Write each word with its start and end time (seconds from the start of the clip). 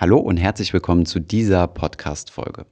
Hallo 0.00 0.16
und 0.16 0.38
herzlich 0.38 0.72
willkommen 0.72 1.04
zu 1.04 1.20
dieser 1.20 1.66
Podcast-Folge. 1.68 2.64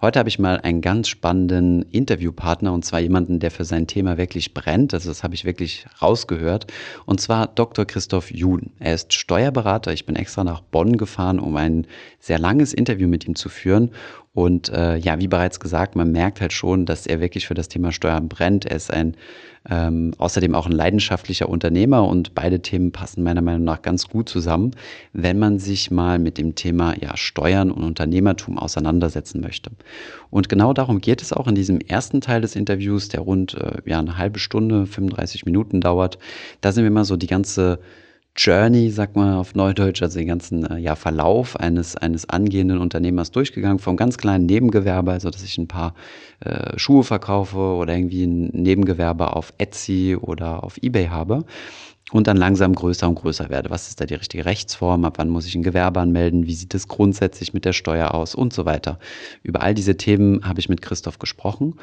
Heute 0.00 0.20
habe 0.20 0.28
ich 0.28 0.38
mal 0.38 0.60
einen 0.60 0.82
ganz 0.82 1.08
spannenden 1.08 1.82
Interviewpartner 1.82 2.72
und 2.72 2.84
zwar 2.84 3.00
jemanden, 3.00 3.40
der 3.40 3.50
für 3.50 3.64
sein 3.64 3.88
Thema 3.88 4.18
wirklich 4.18 4.54
brennt. 4.54 4.94
Also 4.94 5.08
das 5.08 5.24
habe 5.24 5.34
ich 5.34 5.44
wirklich 5.44 5.84
rausgehört. 6.00 6.72
Und 7.04 7.20
zwar 7.20 7.48
Dr. 7.48 7.86
Christoph 7.86 8.30
Juden. 8.30 8.70
Er 8.78 8.94
ist 8.94 9.14
Steuerberater. 9.14 9.92
Ich 9.92 10.06
bin 10.06 10.14
extra 10.14 10.44
nach 10.44 10.60
Bonn 10.60 10.96
gefahren, 10.96 11.40
um 11.40 11.56
ein 11.56 11.88
sehr 12.20 12.38
langes 12.38 12.72
Interview 12.72 13.08
mit 13.08 13.26
ihm 13.26 13.34
zu 13.34 13.48
führen. 13.48 13.90
Und 14.36 14.68
äh, 14.68 14.98
ja, 14.98 15.18
wie 15.18 15.28
bereits 15.28 15.60
gesagt, 15.60 15.96
man 15.96 16.12
merkt 16.12 16.42
halt 16.42 16.52
schon, 16.52 16.84
dass 16.84 17.06
er 17.06 17.20
wirklich 17.20 17.46
für 17.46 17.54
das 17.54 17.68
Thema 17.68 17.90
Steuern 17.90 18.28
brennt. 18.28 18.66
Er 18.66 18.76
ist 18.76 18.92
ein 18.92 19.16
ähm, 19.70 20.12
außerdem 20.18 20.54
auch 20.54 20.66
ein 20.66 20.72
leidenschaftlicher 20.72 21.48
Unternehmer 21.48 22.06
und 22.06 22.34
beide 22.34 22.60
Themen 22.60 22.92
passen 22.92 23.22
meiner 23.22 23.40
Meinung 23.40 23.64
nach 23.64 23.80
ganz 23.80 24.08
gut 24.08 24.28
zusammen, 24.28 24.72
wenn 25.14 25.38
man 25.38 25.58
sich 25.58 25.90
mal 25.90 26.18
mit 26.18 26.36
dem 26.36 26.54
Thema 26.54 26.94
ja, 27.00 27.16
Steuern 27.16 27.70
und 27.70 27.82
Unternehmertum 27.82 28.58
auseinandersetzen 28.58 29.40
möchte. 29.40 29.70
Und 30.28 30.50
genau 30.50 30.74
darum 30.74 31.00
geht 31.00 31.22
es 31.22 31.32
auch 31.32 31.48
in 31.48 31.54
diesem 31.54 31.80
ersten 31.80 32.20
Teil 32.20 32.42
des 32.42 32.56
Interviews, 32.56 33.08
der 33.08 33.20
rund 33.20 33.54
äh, 33.54 33.78
ja, 33.86 34.00
eine 34.00 34.18
halbe 34.18 34.38
Stunde, 34.38 34.84
35 34.84 35.46
Minuten 35.46 35.80
dauert. 35.80 36.18
Da 36.60 36.72
sind 36.72 36.84
wir 36.84 36.90
mal 36.90 37.06
so 37.06 37.16
die 37.16 37.26
ganze 37.26 37.78
Journey, 38.36 38.90
sagt 38.90 39.16
man 39.16 39.34
auf 39.34 39.54
Neudeutsch, 39.54 40.02
also 40.02 40.18
den 40.18 40.28
ganzen 40.28 40.66
äh, 40.66 40.78
ja, 40.78 40.94
Verlauf 40.94 41.58
eines, 41.58 41.96
eines 41.96 42.28
angehenden 42.28 42.78
Unternehmers 42.78 43.30
durchgegangen, 43.30 43.78
vom 43.78 43.96
ganz 43.96 44.18
kleinen 44.18 44.46
Nebengewerbe, 44.46 45.12
also 45.12 45.30
dass 45.30 45.42
ich 45.42 45.56
ein 45.58 45.68
paar 45.68 45.94
äh, 46.40 46.78
Schuhe 46.78 47.02
verkaufe 47.02 47.56
oder 47.56 47.96
irgendwie 47.96 48.24
ein 48.24 48.48
Nebengewerbe 48.48 49.34
auf 49.34 49.52
Etsy 49.58 50.16
oder 50.20 50.64
auf 50.64 50.76
Ebay 50.82 51.06
habe 51.06 51.44
und 52.12 52.26
dann 52.26 52.36
langsam 52.36 52.74
größer 52.74 53.08
und 53.08 53.16
größer 53.16 53.48
werde. 53.48 53.70
Was 53.70 53.88
ist 53.88 54.00
da 54.00 54.04
die 54.04 54.14
richtige 54.14 54.44
Rechtsform? 54.44 55.04
Ab 55.04 55.14
wann 55.16 55.28
muss 55.28 55.46
ich 55.46 55.54
ein 55.54 55.62
Gewerbe 55.62 56.00
anmelden? 56.00 56.46
Wie 56.46 56.54
sieht 56.54 56.74
es 56.74 56.88
grundsätzlich 56.88 57.52
mit 57.52 57.64
der 57.64 57.72
Steuer 57.72 58.14
aus? 58.14 58.34
Und 58.34 58.52
so 58.52 58.64
weiter. 58.64 58.98
Über 59.42 59.62
all 59.62 59.74
diese 59.74 59.96
Themen 59.96 60.46
habe 60.46 60.60
ich 60.60 60.68
mit 60.68 60.82
Christoph 60.82 61.18
gesprochen 61.18 61.74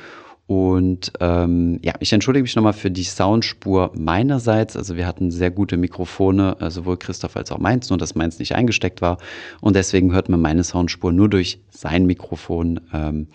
und 0.46 1.14
ähm, 1.22 1.80
ja, 1.84 1.94
ich 2.00 2.12
entschuldige 2.12 2.44
mich 2.44 2.56
nochmal 2.56 2.74
für 2.74 2.92
die 2.92 3.04
Soundspur 3.04 3.92
meinerseits. 3.96 4.76
Also 4.76 4.98
wir 4.98 5.08
hatten 5.08 5.32
sehr 5.32 5.52
gute 5.52 5.78
Mikrofone, 5.78 6.58
äh, 6.60 6.70
sowohl 6.70 6.98
Christoph 6.98 7.38
als 7.38 7.52
auch 7.52 7.60
meins, 7.60 7.90
nur 7.90 7.98
dass 7.98 8.16
meins 8.16 8.40
nicht 8.40 8.54
eingesteckt 8.54 9.02
war. 9.02 9.18
Und 9.62 9.76
deswegen 9.76 10.14
hört 10.14 10.28
man 10.28 10.42
meine 10.42 10.64
Soundspur 10.64 11.14
nur 11.14 11.30
durch 11.30 11.62
sein 11.70 12.06
Mikrofon. 12.06 12.82
Ähm, 12.92 13.28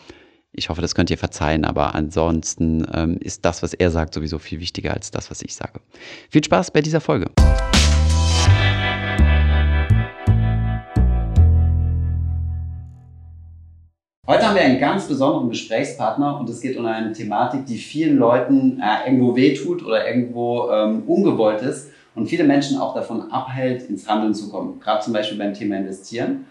ich 0.53 0.69
hoffe, 0.69 0.83
das 0.83 0.95
könnt 0.95 1.11
ihr 1.11 1.19
verzeihen, 1.19 1.65
aber 1.65 1.95
ansonsten 1.95 2.87
ähm, 2.93 3.17
ist 3.21 3.45
das, 3.45 3.63
was 3.63 3.73
er 3.75 3.91
sagt, 3.91 4.13
sowieso 4.13 4.39
viel 4.39 4.61
wichtiger 4.61 4.93
als 4.93 5.11
das, 5.11 5.31
was 5.31 5.41
ich 5.41 5.55
sage. 5.55 5.81
Viel 6.31 6.45
Spaß 6.45 6.73
bei 6.73 6.83
dieser 6.83 7.01
Folge. 7.01 7.31
Heute 14.29 14.47
haben 14.47 14.57
wir 14.57 14.63
einen 14.63 14.79
ganz 14.79 15.09
besonderen 15.09 15.49
Gesprächspartner 15.49 16.39
und 16.39 16.51
es 16.51 16.61
geht 16.61 16.77
um 16.77 16.85
eine 16.85 17.15
Thematik, 17.15 17.65
die 17.65 17.79
vielen 17.79 18.19
Leuten 18.19 18.79
äh, 18.79 19.09
irgendwo 19.09 19.35
wehtut 19.35 19.83
oder 19.83 20.07
irgendwo 20.07 20.69
ähm, 20.71 21.05
ungewollt 21.07 21.63
ist 21.63 21.89
und 22.15 22.27
viele 22.27 22.45
Menschen 22.45 22.79
auch 22.79 22.95
davon 22.95 23.33
abhält, 23.33 23.89
ins 23.89 24.07
Handeln 24.07 24.35
zu 24.35 24.51
kommen, 24.51 24.81
gerade 24.81 25.03
zum 25.03 25.15
Beispiel 25.15 25.39
beim 25.39 25.55
Thema 25.55 25.79
Investieren. 25.79 26.45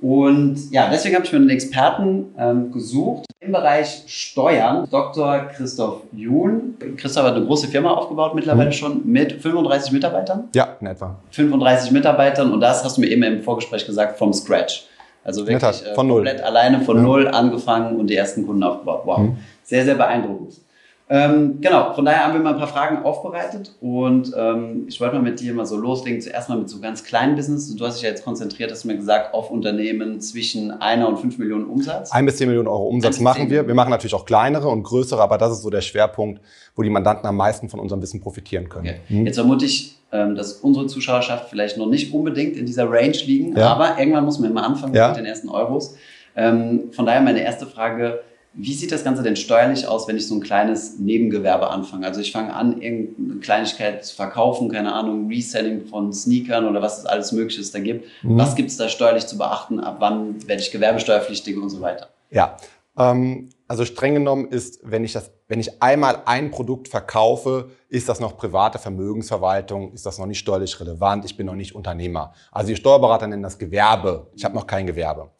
Und 0.00 0.70
ja, 0.70 0.88
deswegen 0.88 1.16
habe 1.16 1.24
ich 1.26 1.32
mir 1.32 1.40
einen 1.40 1.50
Experten 1.50 2.26
ähm, 2.38 2.70
gesucht 2.70 3.26
im 3.40 3.50
Bereich 3.50 4.04
Steuern, 4.06 4.86
Dr. 4.88 5.48
Christoph 5.56 6.02
Juhn. 6.12 6.76
Christoph 6.96 7.24
hat 7.24 7.34
eine 7.34 7.44
große 7.44 7.66
Firma 7.66 7.90
aufgebaut 7.90 8.36
mittlerweile 8.36 8.68
mhm. 8.68 8.74
schon 8.74 9.10
mit 9.10 9.32
35 9.42 9.90
Mitarbeitern. 9.90 10.50
Ja, 10.54 10.76
in 10.80 10.86
etwa. 10.86 11.16
35 11.32 11.90
Mitarbeitern 11.90 12.52
und 12.52 12.60
das 12.60 12.84
hast 12.84 12.96
du 12.96 13.00
mir 13.00 13.08
eben 13.08 13.24
im 13.24 13.42
Vorgespräch 13.42 13.84
gesagt, 13.86 14.18
vom 14.18 14.32
Scratch. 14.32 14.86
Also 15.24 15.46
wirklich 15.46 15.86
äh, 15.86 15.94
von 15.94 16.08
komplett 16.08 16.36
null. 16.36 16.46
alleine 16.46 16.80
von 16.82 16.98
ja. 16.98 17.02
null 17.02 17.28
angefangen 17.28 17.98
und 17.98 18.08
die 18.08 18.16
ersten 18.16 18.46
Kunden 18.46 18.62
aufgebaut. 18.62 19.02
Wow, 19.04 19.18
mhm. 19.18 19.36
sehr, 19.62 19.84
sehr 19.84 19.94
beeindruckend. 19.94 20.60
Ähm, 21.06 21.60
genau, 21.60 21.92
von 21.92 22.06
daher 22.06 22.24
haben 22.24 22.32
wir 22.32 22.40
mal 22.40 22.54
ein 22.54 22.58
paar 22.58 22.66
Fragen 22.68 23.04
aufbereitet 23.04 23.74
und 23.82 24.32
ähm, 24.36 24.86
ich 24.88 24.98
wollte 25.02 25.16
mal 25.16 25.22
mit 25.22 25.38
dir 25.38 25.52
mal 25.52 25.66
so 25.66 25.76
loslegen. 25.76 26.22
Zuerst 26.22 26.48
mal 26.48 26.56
mit 26.56 26.70
so 26.70 26.80
ganz 26.80 27.04
kleinen 27.04 27.36
Business. 27.36 27.74
Du 27.76 27.84
hast 27.84 27.96
dich 27.96 28.04
ja 28.04 28.08
jetzt 28.08 28.24
konzentriert, 28.24 28.70
hast 28.70 28.84
du 28.84 28.88
mir 28.88 28.96
gesagt, 28.96 29.34
auf 29.34 29.50
Unternehmen 29.50 30.20
zwischen 30.22 30.70
einer 30.70 31.06
und 31.06 31.18
fünf 31.18 31.36
Millionen 31.36 31.66
Umsatz. 31.66 32.10
Ein 32.10 32.24
bis 32.24 32.38
zehn 32.38 32.48
Millionen 32.48 32.68
Euro 32.68 32.88
Umsatz 32.88 33.20
machen 33.20 33.50
wir. 33.50 33.66
Wir 33.66 33.74
machen 33.74 33.90
natürlich 33.90 34.14
auch 34.14 34.24
kleinere 34.24 34.68
und 34.68 34.82
größere, 34.82 35.20
aber 35.20 35.36
das 35.36 35.52
ist 35.52 35.62
so 35.62 35.68
der 35.68 35.82
Schwerpunkt, 35.82 36.40
wo 36.74 36.82
die 36.82 36.90
Mandanten 36.90 37.26
am 37.26 37.36
meisten 37.36 37.68
von 37.68 37.80
unserem 37.80 38.00
Wissen 38.00 38.22
profitieren 38.22 38.70
können. 38.70 38.88
Okay. 38.88 39.00
Mhm. 39.10 39.26
Jetzt 39.26 39.36
vermute 39.36 39.66
ich, 39.66 39.98
ähm, 40.10 40.34
dass 40.36 40.54
unsere 40.54 40.86
Zuschauerschaft 40.86 41.50
vielleicht 41.50 41.76
noch 41.76 41.86
nicht 41.86 42.14
unbedingt 42.14 42.56
in 42.56 42.64
dieser 42.64 42.90
Range 42.90 43.16
liegen, 43.26 43.54
ja. 43.54 43.68
aber 43.68 43.98
irgendwann 43.98 44.24
muss 44.24 44.38
man 44.38 44.50
immer 44.50 44.64
anfangen 44.64 44.94
ja. 44.94 45.08
mit 45.08 45.18
den 45.18 45.26
ersten 45.26 45.50
Euros. 45.50 45.96
Ähm, 46.34 46.92
von 46.92 47.04
daher 47.04 47.20
meine 47.20 47.42
erste 47.42 47.66
Frage, 47.66 48.20
wie 48.56 48.72
sieht 48.72 48.92
das 48.92 49.02
Ganze 49.02 49.22
denn 49.22 49.36
steuerlich 49.36 49.88
aus, 49.88 50.06
wenn 50.06 50.16
ich 50.16 50.28
so 50.28 50.34
ein 50.34 50.40
kleines 50.40 50.98
Nebengewerbe 50.98 51.70
anfange? 51.70 52.06
Also 52.06 52.20
ich 52.20 52.30
fange 52.30 52.54
an, 52.54 52.80
irgendeine 52.80 53.40
Kleinigkeit 53.40 54.04
zu 54.04 54.14
verkaufen, 54.14 54.70
keine 54.70 54.92
Ahnung, 54.92 55.28
Reselling 55.28 55.86
von 55.86 56.12
Sneakern 56.12 56.66
oder 56.66 56.80
was 56.80 56.98
es 56.98 57.06
alles 57.06 57.32
Mögliches 57.32 57.72
da 57.72 57.80
gibt. 57.80 58.06
Mhm. 58.22 58.38
Was 58.38 58.54
gibt 58.54 58.70
es 58.70 58.76
da 58.76 58.88
steuerlich 58.88 59.26
zu 59.26 59.38
beachten? 59.38 59.80
Ab 59.80 59.96
wann 59.98 60.46
werde 60.46 60.62
ich 60.62 60.70
gewerbesteuerpflichtig 60.70 61.56
und 61.56 61.68
so 61.68 61.80
weiter? 61.80 62.10
Ja, 62.30 62.56
ähm, 62.96 63.50
also 63.66 63.84
streng 63.84 64.14
genommen 64.14 64.46
ist, 64.48 64.80
wenn 64.84 65.04
ich, 65.04 65.14
das, 65.14 65.32
wenn 65.48 65.58
ich 65.58 65.82
einmal 65.82 66.22
ein 66.26 66.50
Produkt 66.50 66.88
verkaufe, 66.88 67.70
ist 67.88 68.08
das 68.08 68.20
noch 68.20 68.36
private 68.36 68.78
Vermögensverwaltung, 68.78 69.92
ist 69.92 70.06
das 70.06 70.18
noch 70.18 70.26
nicht 70.26 70.38
steuerlich 70.38 70.78
relevant, 70.78 71.24
ich 71.24 71.36
bin 71.36 71.46
noch 71.46 71.54
nicht 71.54 71.74
Unternehmer. 71.74 72.34
Also 72.52 72.68
die 72.68 72.76
Steuerberater 72.76 73.26
nennen 73.26 73.42
das 73.42 73.58
Gewerbe. 73.58 74.28
Ich 74.34 74.44
habe 74.44 74.54
noch 74.54 74.66
kein 74.66 74.86
Gewerbe. 74.86 75.30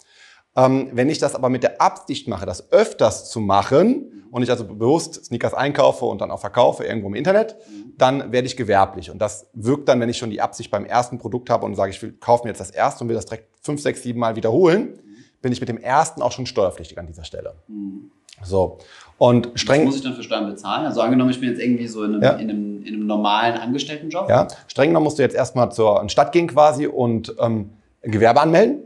Ähm, 0.57 0.91
wenn 0.93 1.09
ich 1.09 1.19
das 1.19 1.35
aber 1.35 1.49
mit 1.49 1.63
der 1.63 1.81
Absicht 1.81 2.29
mache, 2.29 2.47
das 2.47 2.71
öfters 2.73 3.29
zu 3.29 3.41
machen 3.41 4.27
und 4.31 4.43
ich 4.43 4.51
also 4.51 4.65
bewusst 4.65 5.25
Sneakers 5.25 5.55
einkaufe 5.55 6.05
und 6.05 6.21
dann 6.21 6.31
auch 6.31 6.41
verkaufe 6.41 6.85
irgendwo 6.85 7.09
im 7.09 7.15
Internet, 7.15 7.57
dann 7.99 8.33
werde 8.33 8.47
ich 8.47 8.57
gewerblich. 8.57 9.11
Und 9.11 9.19
das 9.19 9.49
wirkt 9.53 9.89
dann, 9.89 10.01
wenn 10.01 10.09
ich 10.09 10.19
schon 10.19 10.31
die 10.31 10.41
Absicht 10.41 10.71
beim 10.71 10.85
ersten 10.85 11.19
Produkt 11.19 11.51
habe 11.51 11.67
und 11.67 11.75
sage, 11.75 11.91
ich 11.91 12.03
will, 12.03 12.13
kaufe 12.13 12.45
mir 12.45 12.51
jetzt 12.51 12.61
das 12.61 12.71
erste 12.71 13.05
und 13.05 13.09
will 13.09 13.17
das 13.17 13.27
direkt 13.27 13.49
fünf, 13.63 13.81
sechs, 13.81 14.03
sieben 14.03 14.21
Mal 14.21 14.37
wiederholen, 14.37 14.99
bin 15.43 15.53
ich 15.53 15.61
mit 15.61 15.69
dem 15.69 15.79
ersten 15.79 16.23
auch 16.23 16.33
schon 16.33 16.47
steuerpflichtig 16.47 16.99
an 16.99 17.07
dieser 17.07 17.25
Stelle. 17.25 17.55
Mhm. 17.69 18.11
So. 18.43 18.79
Und 19.19 19.51
streng. 19.55 19.83
Was 19.83 19.87
muss 19.87 19.97
ich 19.97 20.03
dann 20.03 20.15
für 20.15 20.23
Steuern 20.23 20.47
bezahlen? 20.47 20.87
Also 20.87 21.01
angenommen, 21.01 21.31
ich 21.31 21.41
bin 21.41 21.51
jetzt 21.51 21.61
irgendwie 21.61 21.87
so 21.87 22.03
in 22.03 22.15
einem, 22.15 22.23
ja. 22.23 22.31
in 22.33 22.51
einem, 22.51 22.83
in 22.83 22.95
einem 22.95 23.07
normalen 23.07 23.57
Angestelltenjob. 23.57 24.29
Ja, 24.29 24.49
streng 24.67 24.91
genommen 24.91 25.05
musst 25.05 25.19
du 25.19 25.23
jetzt 25.23 25.37
erstmal 25.37 25.71
zur 25.71 26.09
Stadt 26.09 26.33
gehen 26.33 26.49
quasi 26.49 26.87
und 26.87 27.35
ähm, 27.39 27.71
Gewerbe 28.03 28.41
anmelden. 28.41 28.83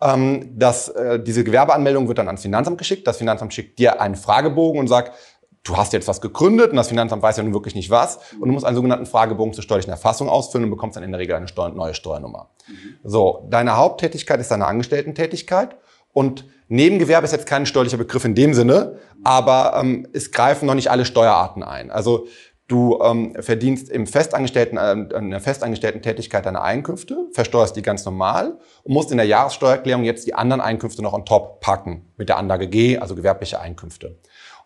Ähm, 0.00 0.52
das, 0.58 0.88
äh, 0.88 1.20
diese 1.20 1.44
Gewerbeanmeldung 1.44 2.08
wird 2.08 2.18
dann 2.18 2.26
ans 2.26 2.42
Finanzamt 2.42 2.78
geschickt. 2.78 3.06
Das 3.06 3.16
Finanzamt 3.16 3.54
schickt 3.54 3.78
dir 3.78 4.00
einen 4.00 4.14
Fragebogen 4.14 4.80
und 4.80 4.88
sagt, 4.88 5.12
du 5.64 5.76
hast 5.76 5.92
jetzt 5.92 6.06
was 6.06 6.20
gegründet 6.20 6.70
und 6.70 6.76
das 6.76 6.88
Finanzamt 6.88 7.22
weiß 7.22 7.36
ja 7.36 7.42
nun 7.42 7.52
wirklich 7.52 7.74
nicht 7.74 7.90
was. 7.90 8.18
Und 8.38 8.48
du 8.48 8.52
musst 8.52 8.64
einen 8.64 8.76
sogenannten 8.76 9.06
Fragebogen 9.06 9.52
zur 9.52 9.64
steuerlichen 9.64 9.90
Erfassung 9.90 10.28
ausfüllen 10.28 10.64
und 10.64 10.70
bekommst 10.70 10.96
dann 10.96 11.02
in 11.02 11.10
der 11.10 11.18
Regel 11.18 11.36
eine 11.36 11.48
Steu 11.48 11.68
neue 11.70 11.94
Steuernummer. 11.94 12.50
Mhm. 12.68 12.96
So, 13.04 13.46
deine 13.50 13.76
Haupttätigkeit 13.76 14.40
ist 14.40 14.50
deine 14.50 14.66
Angestellten-Tätigkeit 14.66 15.76
und 16.12 16.44
Nebengewerbe 16.68 17.24
ist 17.24 17.32
jetzt 17.32 17.46
kein 17.46 17.64
steuerlicher 17.64 17.96
Begriff 17.96 18.24
in 18.24 18.34
dem 18.34 18.52
Sinne, 18.52 18.98
aber 19.22 19.78
ähm, 19.80 20.08
es 20.12 20.32
greifen 20.32 20.66
noch 20.66 20.74
nicht 20.74 20.90
alle 20.90 21.04
Steuerarten 21.04 21.62
ein. 21.62 21.90
Also 21.90 22.26
Du 22.68 22.98
ähm, 23.00 23.36
verdienst 23.38 23.88
im 23.90 24.08
festangestellten, 24.08 24.76
äh, 24.76 25.18
in 25.18 25.30
der 25.30 25.40
festangestellten 25.40 26.02
Tätigkeit 26.02 26.46
deine 26.46 26.62
Einkünfte, 26.62 27.28
versteuerst 27.32 27.76
die 27.76 27.82
ganz 27.82 28.04
normal 28.04 28.58
und 28.82 28.92
musst 28.92 29.12
in 29.12 29.18
der 29.18 29.26
Jahressteuererklärung 29.26 30.02
jetzt 30.02 30.26
die 30.26 30.34
anderen 30.34 30.60
Einkünfte 30.60 31.00
noch 31.00 31.12
on 31.12 31.24
top 31.24 31.60
packen 31.60 32.12
mit 32.16 32.28
der 32.28 32.38
Anlage 32.38 32.66
G, 32.66 32.98
also 32.98 33.14
gewerbliche 33.14 33.60
Einkünfte. 33.60 34.18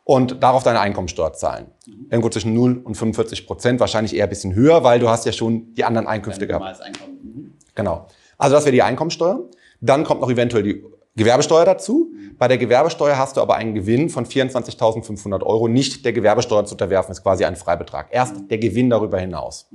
Und 0.05 0.43
darauf 0.43 0.63
deine 0.63 0.81
Einkommensteuer 0.81 1.35
zahlen. 1.35 1.67
Mhm. 1.87 2.07
Irgendwo 2.11 2.31
zwischen 2.31 2.55
0 2.55 2.79
und 2.83 2.97
45 2.97 3.47
Prozent, 3.47 3.81
wahrscheinlich 3.81 4.17
eher 4.17 4.25
ein 4.25 4.31
bisschen 4.31 4.55
höher, 4.55 4.83
weil 4.83 4.99
du 4.99 5.11
hast 5.11 5.27
ja 5.27 5.33
schon 5.33 5.75
die 5.75 5.85
anderen 5.85 6.07
Einkünfte 6.07 6.47
gehabt. 6.47 6.81
Einkommen. 6.81 7.19
Mhm. 7.23 7.55
Genau. 7.75 8.07
Also 8.39 8.57
das 8.57 8.65
wäre 8.65 8.73
die 8.73 8.83
Einkommensteuer. 8.83 9.45
Dann 9.83 10.05
kommt 10.05 10.23
noch 10.23 10.31
eventuell 10.31 10.63
die 10.63 10.83
Gewerbesteuer 11.17 11.65
dazu. 11.65 12.13
Bei 12.39 12.49
der 12.49 12.59
Gewerbesteuer 12.59 13.19
hast 13.19 13.37
du 13.37 13.41
aber 13.41 13.57
einen 13.57 13.75
Gewinn 13.75 14.09
von 14.09 14.25
24.500 14.25 15.43
Euro. 15.43 15.69
Nicht 15.69 16.05
der 16.05 16.13
Gewerbesteuer 16.13 16.65
zu 16.65 16.75
unterwerfen, 16.75 17.13
ist 17.13 17.23
quasi 17.23 17.45
ein 17.45 17.57
Freibetrag. 17.57 18.09
Erst 18.11 18.35
der 18.49 18.59
Gewinn 18.59 18.91
darüber 18.91 19.19
hinaus. 19.19 19.69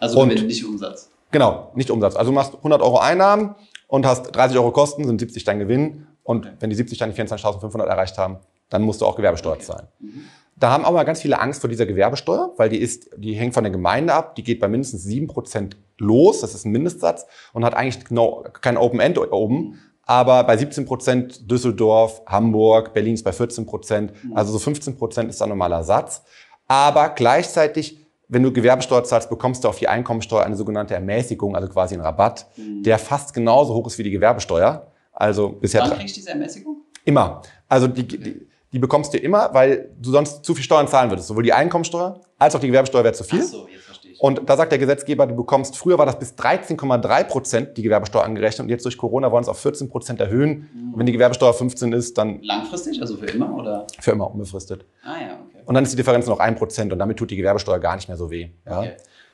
Also 0.00 0.20
und, 0.20 0.30
Gewinn, 0.30 0.46
nicht 0.46 0.64
Umsatz. 0.64 1.10
Genau, 1.30 1.70
nicht 1.74 1.90
Umsatz. 1.90 2.16
Also 2.16 2.30
du 2.30 2.34
machst 2.34 2.54
100 2.54 2.82
Euro 2.82 2.98
Einnahmen 2.98 3.54
und 3.86 4.06
hast 4.06 4.34
30 4.34 4.56
Euro 4.58 4.72
Kosten, 4.72 5.04
sind 5.04 5.20
70 5.20 5.44
dein 5.44 5.58
Gewinn. 5.58 6.06
Und 6.22 6.50
wenn 6.60 6.70
die 6.70 6.76
70 6.76 6.98
dann 6.98 7.12
die 7.12 7.20
24.500 7.20 7.84
erreicht 7.84 8.18
haben, 8.18 8.38
dann 8.68 8.82
musst 8.82 9.00
du 9.00 9.06
auch 9.06 9.16
Gewerbesteuer 9.16 9.54
okay. 9.54 9.62
zahlen. 9.62 9.88
Mhm. 10.00 10.24
Da 10.56 10.70
haben 10.70 10.84
aber 10.84 11.04
ganz 11.04 11.20
viele 11.20 11.40
Angst 11.40 11.60
vor 11.60 11.68
dieser 11.68 11.86
Gewerbesteuer, 11.86 12.52
weil 12.56 12.68
die 12.68 12.76
ist, 12.76 13.10
die 13.16 13.34
hängt 13.34 13.54
von 13.54 13.64
der 13.64 13.72
Gemeinde 13.72 14.14
ab, 14.14 14.36
die 14.36 14.44
geht 14.44 14.60
bei 14.60 14.68
mindestens 14.68 15.04
7% 15.06 15.72
los, 15.98 16.40
das 16.40 16.54
ist 16.54 16.64
ein 16.64 16.72
Mindestsatz, 16.72 17.26
und 17.52 17.64
hat 17.64 17.74
eigentlich 17.74 18.04
genau 18.04 18.44
kein 18.60 18.76
Open 18.76 19.00
End 19.00 19.18
oben, 19.18 19.80
aber 20.04 20.44
bei 20.44 20.56
17 20.56 20.84
Prozent 20.84 21.50
Düsseldorf, 21.50 22.22
Hamburg, 22.26 22.92
Berlin 22.92 23.14
ist 23.14 23.22
bei 23.22 23.32
14 23.32 23.66
Prozent, 23.66 24.12
mhm. 24.24 24.36
also 24.36 24.52
so 24.52 24.58
15 24.58 24.96
Prozent 24.96 25.30
ist 25.30 25.40
ein 25.42 25.48
normaler 25.48 25.84
Satz. 25.84 26.22
Aber 26.68 27.10
gleichzeitig 27.10 28.02
wenn 28.32 28.42
du 28.42 28.50
Gewerbesteuer 28.50 29.04
zahlst, 29.04 29.28
bekommst 29.28 29.62
du 29.62 29.68
auf 29.68 29.78
die 29.78 29.88
Einkommensteuer 29.88 30.42
eine 30.42 30.56
sogenannte 30.56 30.94
Ermäßigung, 30.94 31.54
also 31.54 31.68
quasi 31.68 31.94
einen 31.94 32.02
Rabatt, 32.02 32.46
mhm. 32.56 32.82
der 32.82 32.98
fast 32.98 33.34
genauso 33.34 33.74
hoch 33.74 33.86
ist 33.86 33.98
wie 33.98 34.04
die 34.04 34.10
Gewerbesteuer. 34.10 34.90
Also 35.12 35.50
bisher. 35.50 35.82
Wann 35.82 35.98
kriegst 35.98 36.16
du 36.16 36.20
diese 36.20 36.30
Ermäßigung? 36.30 36.78
Immer. 37.04 37.42
Also 37.68 37.88
die, 37.88 38.08
die, 38.08 38.46
die, 38.72 38.78
bekommst 38.78 39.12
du 39.12 39.18
immer, 39.18 39.52
weil 39.52 39.90
du 40.00 40.10
sonst 40.10 40.46
zu 40.46 40.54
viel 40.54 40.64
Steuern 40.64 40.88
zahlen 40.88 41.10
würdest. 41.10 41.28
Sowohl 41.28 41.42
die 41.42 41.52
Einkommensteuer 41.52 42.20
als 42.38 42.56
auch 42.56 42.60
die 42.60 42.68
Gewerbesteuer 42.68 43.04
wäre 43.04 43.12
zu 43.12 43.24
viel. 43.24 43.42
Ach 43.42 43.48
so, 43.48 43.68
jetzt. 43.68 43.91
Und 44.22 44.48
da 44.48 44.56
sagt 44.56 44.70
der 44.70 44.78
Gesetzgeber, 44.78 45.26
du 45.26 45.34
bekommst, 45.34 45.76
früher 45.76 45.98
war 45.98 46.06
das 46.06 46.16
bis 46.16 46.34
13,3 46.34 47.24
Prozent 47.24 47.76
die 47.76 47.82
Gewerbesteuer 47.82 48.22
angerechnet 48.22 48.66
und 48.66 48.68
jetzt 48.68 48.84
durch 48.84 48.96
Corona 48.96 49.32
wollen 49.32 49.42
es 49.42 49.48
auf 49.48 49.58
14 49.58 49.88
Prozent 49.88 50.20
erhöhen. 50.20 50.70
Mhm. 50.72 50.92
Und 50.92 51.00
wenn 51.00 51.06
die 51.06 51.12
Gewerbesteuer 51.12 51.52
15 51.52 51.92
ist, 51.92 52.16
dann. 52.16 52.40
Langfristig, 52.40 53.00
also 53.00 53.16
für 53.16 53.26
immer 53.26 53.52
oder? 53.52 53.84
Für 53.98 54.12
immer, 54.12 54.30
unbefristet. 54.30 54.84
Ah 55.02 55.20
ja, 55.20 55.40
okay. 55.44 55.64
Und 55.66 55.74
dann 55.74 55.82
ist 55.82 55.90
die 55.90 55.96
Differenz 55.96 56.28
noch 56.28 56.38
1 56.38 56.56
Prozent 56.56 56.92
und 56.92 57.00
damit 57.00 57.16
tut 57.16 57.32
die 57.32 57.36
Gewerbesteuer 57.36 57.80
gar 57.80 57.96
nicht 57.96 58.06
mehr 58.06 58.16
so 58.16 58.30
weh. 58.30 58.50
Ja? 58.64 58.78
Okay. 58.78 58.92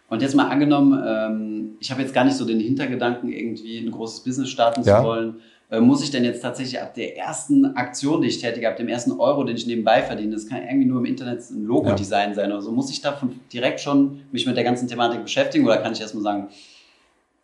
Und 0.09 0.23
jetzt 0.23 0.35
mal 0.35 0.49
angenommen, 0.49 1.05
ähm, 1.07 1.77
ich 1.81 1.91
habe 1.91 2.01
jetzt 2.01 2.15
gar 2.15 2.25
nicht 2.25 2.39
so 2.39 2.47
den 2.47 2.59
Hintergedanken, 2.59 3.31
irgendwie 3.31 3.81
ein 3.81 3.91
großes 3.91 4.21
Business 4.21 4.49
starten 4.49 4.85
ja. 4.85 5.01
zu 5.01 5.05
wollen 5.05 5.41
muss 5.71 6.03
ich 6.03 6.11
denn 6.11 6.25
jetzt 6.25 6.41
tatsächlich 6.41 6.81
ab 6.81 6.95
der 6.95 7.17
ersten 7.17 7.77
Aktion, 7.77 8.23
die 8.23 8.29
ich 8.29 8.41
tätige, 8.41 8.69
ab 8.69 8.77
dem 8.77 8.89
ersten 8.89 9.13
Euro, 9.13 9.45
den 9.45 9.57
ich 9.57 9.67
nebenbei 9.67 10.03
verdiene, 10.03 10.35
das 10.35 10.49
kann 10.49 10.63
irgendwie 10.63 10.87
nur 10.87 11.01
im 11.01 11.05
Internet 11.05 11.41
ein 11.51 11.65
Logo-Design 11.65 12.31
ja. 12.31 12.35
sein 12.35 12.53
oder 12.53 12.63
so, 12.63 12.73
muss 12.73 12.91
ich 12.91 13.03
davon 13.03 13.39
direkt 13.53 13.81
schon 13.81 14.23
mich 14.33 14.47
mit 14.47 14.57
der 14.57 14.65
ganzen 14.65 14.89
Thematik 14.89 15.23
beschäftigen 15.23 15.67
oder 15.67 15.77
kann 15.77 15.93
ich 15.93 16.01
erstmal 16.01 16.23
sagen? 16.23 16.49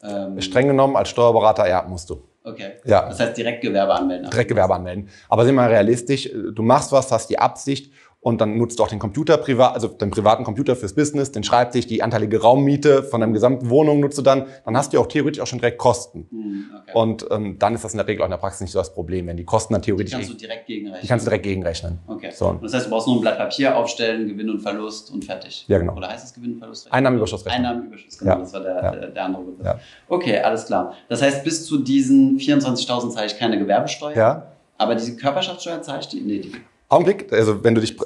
Ähm, 0.02 0.40
Streng 0.40 0.68
genommen, 0.68 0.96
als 0.96 1.10
Steuerberater, 1.10 1.68
ja, 1.68 1.82
musst 1.86 2.08
du. 2.08 2.22
Okay. 2.44 2.72
Ja. 2.84 3.08
Das 3.08 3.20
heißt 3.20 3.36
direkt 3.36 3.62
Gewerbe 3.62 3.94
anmelden. 3.94 4.28
Direkt 4.30 4.48
Gewerbe 4.48 4.74
anmelden. 4.74 5.08
Aber 5.30 5.46
sind 5.46 5.54
wir 5.54 5.68
realistisch, 5.68 6.30
du 6.30 6.62
machst 6.62 6.92
was, 6.92 7.10
hast 7.10 7.28
die 7.28 7.38
Absicht 7.38 7.90
und 8.24 8.40
dann 8.40 8.56
nutzt 8.56 8.78
du 8.78 8.82
auch 8.82 8.88
den 8.88 8.98
Computer 8.98 9.36
privat, 9.36 9.74
also 9.74 9.86
den 9.86 10.10
privaten 10.10 10.44
Computer 10.44 10.74
fürs 10.74 10.94
Business, 10.94 11.30
den 11.30 11.44
Schreibtisch, 11.44 11.86
die 11.86 12.02
anteilige 12.02 12.40
Raummiete 12.40 13.02
von 13.02 13.20
deiner 13.20 13.34
gesamten 13.34 13.68
Wohnung 13.68 14.00
nutzt 14.00 14.16
du 14.16 14.22
dann, 14.22 14.46
dann 14.64 14.74
hast 14.78 14.92
du 14.92 14.96
ja 14.96 15.02
auch 15.02 15.08
theoretisch 15.08 15.42
auch 15.42 15.46
schon 15.46 15.58
direkt 15.58 15.76
Kosten. 15.76 16.26
Hm, 16.30 16.64
okay. 16.74 16.92
Und 16.94 17.26
ähm, 17.30 17.58
dann 17.58 17.74
ist 17.74 17.84
das 17.84 17.92
in 17.92 17.98
der 17.98 18.08
Regel 18.08 18.22
auch 18.22 18.26
in 18.26 18.30
der 18.30 18.38
Praxis 18.38 18.62
nicht 18.62 18.72
so 18.72 18.78
das 18.78 18.94
Problem, 18.94 19.26
wenn 19.26 19.36
die 19.36 19.44
Kosten 19.44 19.74
dann 19.74 19.82
theoretisch... 19.82 20.12
Die 20.12 20.16
kannst 20.16 20.30
du 20.32 20.36
direkt 20.38 20.66
gegenrechnen. 20.66 21.00
Die 21.02 21.06
kannst 21.06 21.26
du 21.26 21.28
direkt 21.28 21.44
gegenrechnen. 21.44 21.98
Okay. 22.06 22.30
So. 22.32 22.58
Das 22.62 22.72
heißt, 22.72 22.86
du 22.86 22.90
brauchst 22.90 23.08
nur 23.08 23.16
ein 23.16 23.20
Blatt 23.20 23.36
Papier 23.36 23.76
aufstellen, 23.76 24.26
Gewinn 24.26 24.48
und 24.48 24.60
Verlust 24.60 25.12
und 25.12 25.22
fertig. 25.22 25.66
Ja, 25.68 25.76
genau. 25.76 25.94
Oder 25.94 26.08
heißt 26.08 26.24
es 26.24 26.32
Gewinn 26.32 26.54
und 26.54 26.58
Verlust? 26.60 26.90
Einnahmenüberschuss. 26.90 27.46
Einnahmenüberschuss, 27.46 28.18
genau. 28.18 28.32
Ja. 28.32 28.38
Das 28.38 28.54
war 28.54 28.60
der, 28.60 28.74
ja. 28.74 28.90
der, 28.90 29.08
der 29.08 29.22
andere 29.22 29.42
Begriff. 29.42 29.66
Ja. 29.66 29.78
Okay, 30.08 30.38
alles 30.38 30.64
klar. 30.64 30.94
Das 31.10 31.20
heißt, 31.20 31.44
bis 31.44 31.66
zu 31.66 31.76
diesen 31.76 32.38
24.000 32.38 33.10
zahle 33.10 33.26
ich 33.26 33.38
keine 33.38 33.58
Gewerbesteuer. 33.58 34.16
Ja. 34.16 34.46
Aber 34.78 34.94
diese 34.94 35.14
Körperschaftssteuer 35.14 35.82
zahle 35.82 36.00
ich 36.00 36.08
die? 36.08 36.22
Nee, 36.22 36.38
die 36.38 36.52
Augenblick, 36.94 37.32
also 37.32 37.62
wenn 37.64 37.74
du 37.74 37.80
dich. 37.80 37.96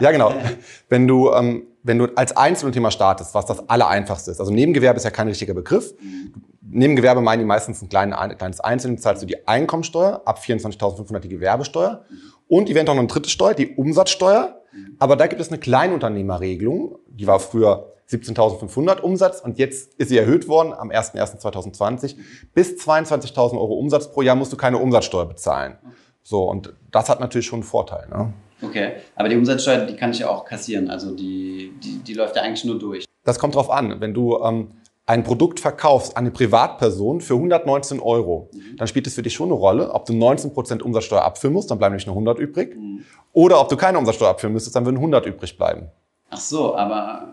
Ja, 0.00 0.10
genau. 0.10 0.32
Wenn 0.88 1.06
du, 1.06 1.30
ähm, 1.32 1.66
wenn 1.82 1.98
du 1.98 2.06
als 2.14 2.36
Einzelunternehmer 2.36 2.90
startest, 2.90 3.34
was 3.34 3.46
das 3.46 3.68
Allereinfachste 3.68 4.30
ist. 4.30 4.40
Also 4.40 4.52
Nebengewerbe 4.52 4.96
ist 4.96 5.04
ja 5.04 5.10
kein 5.10 5.28
richtiger 5.28 5.54
Begriff. 5.54 5.94
Mhm. 6.00 6.32
Nebengewerbe 6.60 7.20
meinen 7.20 7.40
die 7.40 7.44
meistens 7.44 7.82
ein 7.82 7.88
kleines 7.88 8.60
Einzelnen, 8.60 8.98
zahlst 8.98 9.22
du 9.22 9.26
die 9.26 9.46
Einkommensteuer, 9.46 10.22
ab 10.24 10.40
24.500 10.42 11.18
die 11.20 11.28
Gewerbesteuer 11.28 12.04
mhm. 12.08 12.16
und 12.48 12.70
eventuell 12.70 12.96
noch 12.96 13.02
eine 13.02 13.08
dritte 13.08 13.28
Steuer, 13.28 13.54
die 13.54 13.74
Umsatzsteuer. 13.74 14.60
Mhm. 14.72 14.96
Aber 14.98 15.16
da 15.16 15.26
gibt 15.26 15.40
es 15.40 15.48
eine 15.48 15.58
Kleinunternehmerregelung, 15.58 16.98
die 17.08 17.26
war 17.26 17.40
früher 17.40 17.92
17.500 18.10 19.00
Umsatz 19.00 19.40
und 19.40 19.58
jetzt 19.58 19.94
ist 19.94 20.08
sie 20.08 20.18
erhöht 20.18 20.48
worden 20.48 20.72
am 20.72 20.90
01.01.2020. 20.90 22.16
Bis 22.54 22.74
22.000 22.74 23.52
Euro 23.52 23.74
Umsatz 23.74 24.12
pro 24.12 24.22
Jahr 24.22 24.36
musst 24.36 24.52
du 24.52 24.56
keine 24.56 24.78
Umsatzsteuer 24.78 25.26
bezahlen. 25.26 25.78
So, 26.22 26.44
und 26.44 26.72
das 26.90 27.08
hat 27.08 27.20
natürlich 27.20 27.46
schon 27.46 27.60
einen 27.60 27.68
Vorteil. 27.68 28.08
Ne? 28.08 28.32
Okay, 28.62 28.92
aber 29.16 29.28
die 29.28 29.36
Umsatzsteuer, 29.36 29.86
die 29.86 29.96
kann 29.96 30.12
ich 30.12 30.20
ja 30.20 30.28
auch 30.28 30.44
kassieren. 30.44 30.88
Also 30.88 31.14
die, 31.14 31.72
die, 31.82 31.98
die 31.98 32.14
läuft 32.14 32.36
ja 32.36 32.42
eigentlich 32.42 32.64
nur 32.64 32.78
durch. 32.78 33.04
Das 33.24 33.38
kommt 33.38 33.54
drauf 33.54 33.70
an. 33.70 34.00
Wenn 34.00 34.14
du 34.14 34.38
ähm, 34.42 34.68
ein 35.06 35.24
Produkt 35.24 35.60
verkaufst 35.60 36.16
an 36.16 36.24
eine 36.24 36.30
Privatperson 36.30 37.20
für 37.20 37.34
119 37.34 38.00
Euro, 38.00 38.50
mhm. 38.52 38.76
dann 38.76 38.86
spielt 38.86 39.06
es 39.06 39.14
für 39.14 39.22
dich 39.22 39.34
schon 39.34 39.48
eine 39.48 39.54
Rolle, 39.54 39.92
ob 39.92 40.06
du 40.06 40.12
19% 40.12 40.80
Umsatzsteuer 40.80 41.22
abführen 41.22 41.54
musst, 41.54 41.70
dann 41.70 41.78
bleiben 41.78 41.92
nämlich 41.92 42.06
nur 42.06 42.14
100 42.14 42.38
übrig. 42.38 42.76
Mhm. 42.76 43.04
Oder 43.32 43.60
ob 43.60 43.68
du 43.68 43.76
keine 43.76 43.98
Umsatzsteuer 43.98 44.30
abführen 44.30 44.52
müsstest, 44.52 44.76
dann 44.76 44.84
würden 44.84 44.96
100 44.96 45.26
übrig 45.26 45.56
bleiben. 45.56 45.88
Ach 46.30 46.40
so, 46.40 46.76
aber 46.76 47.28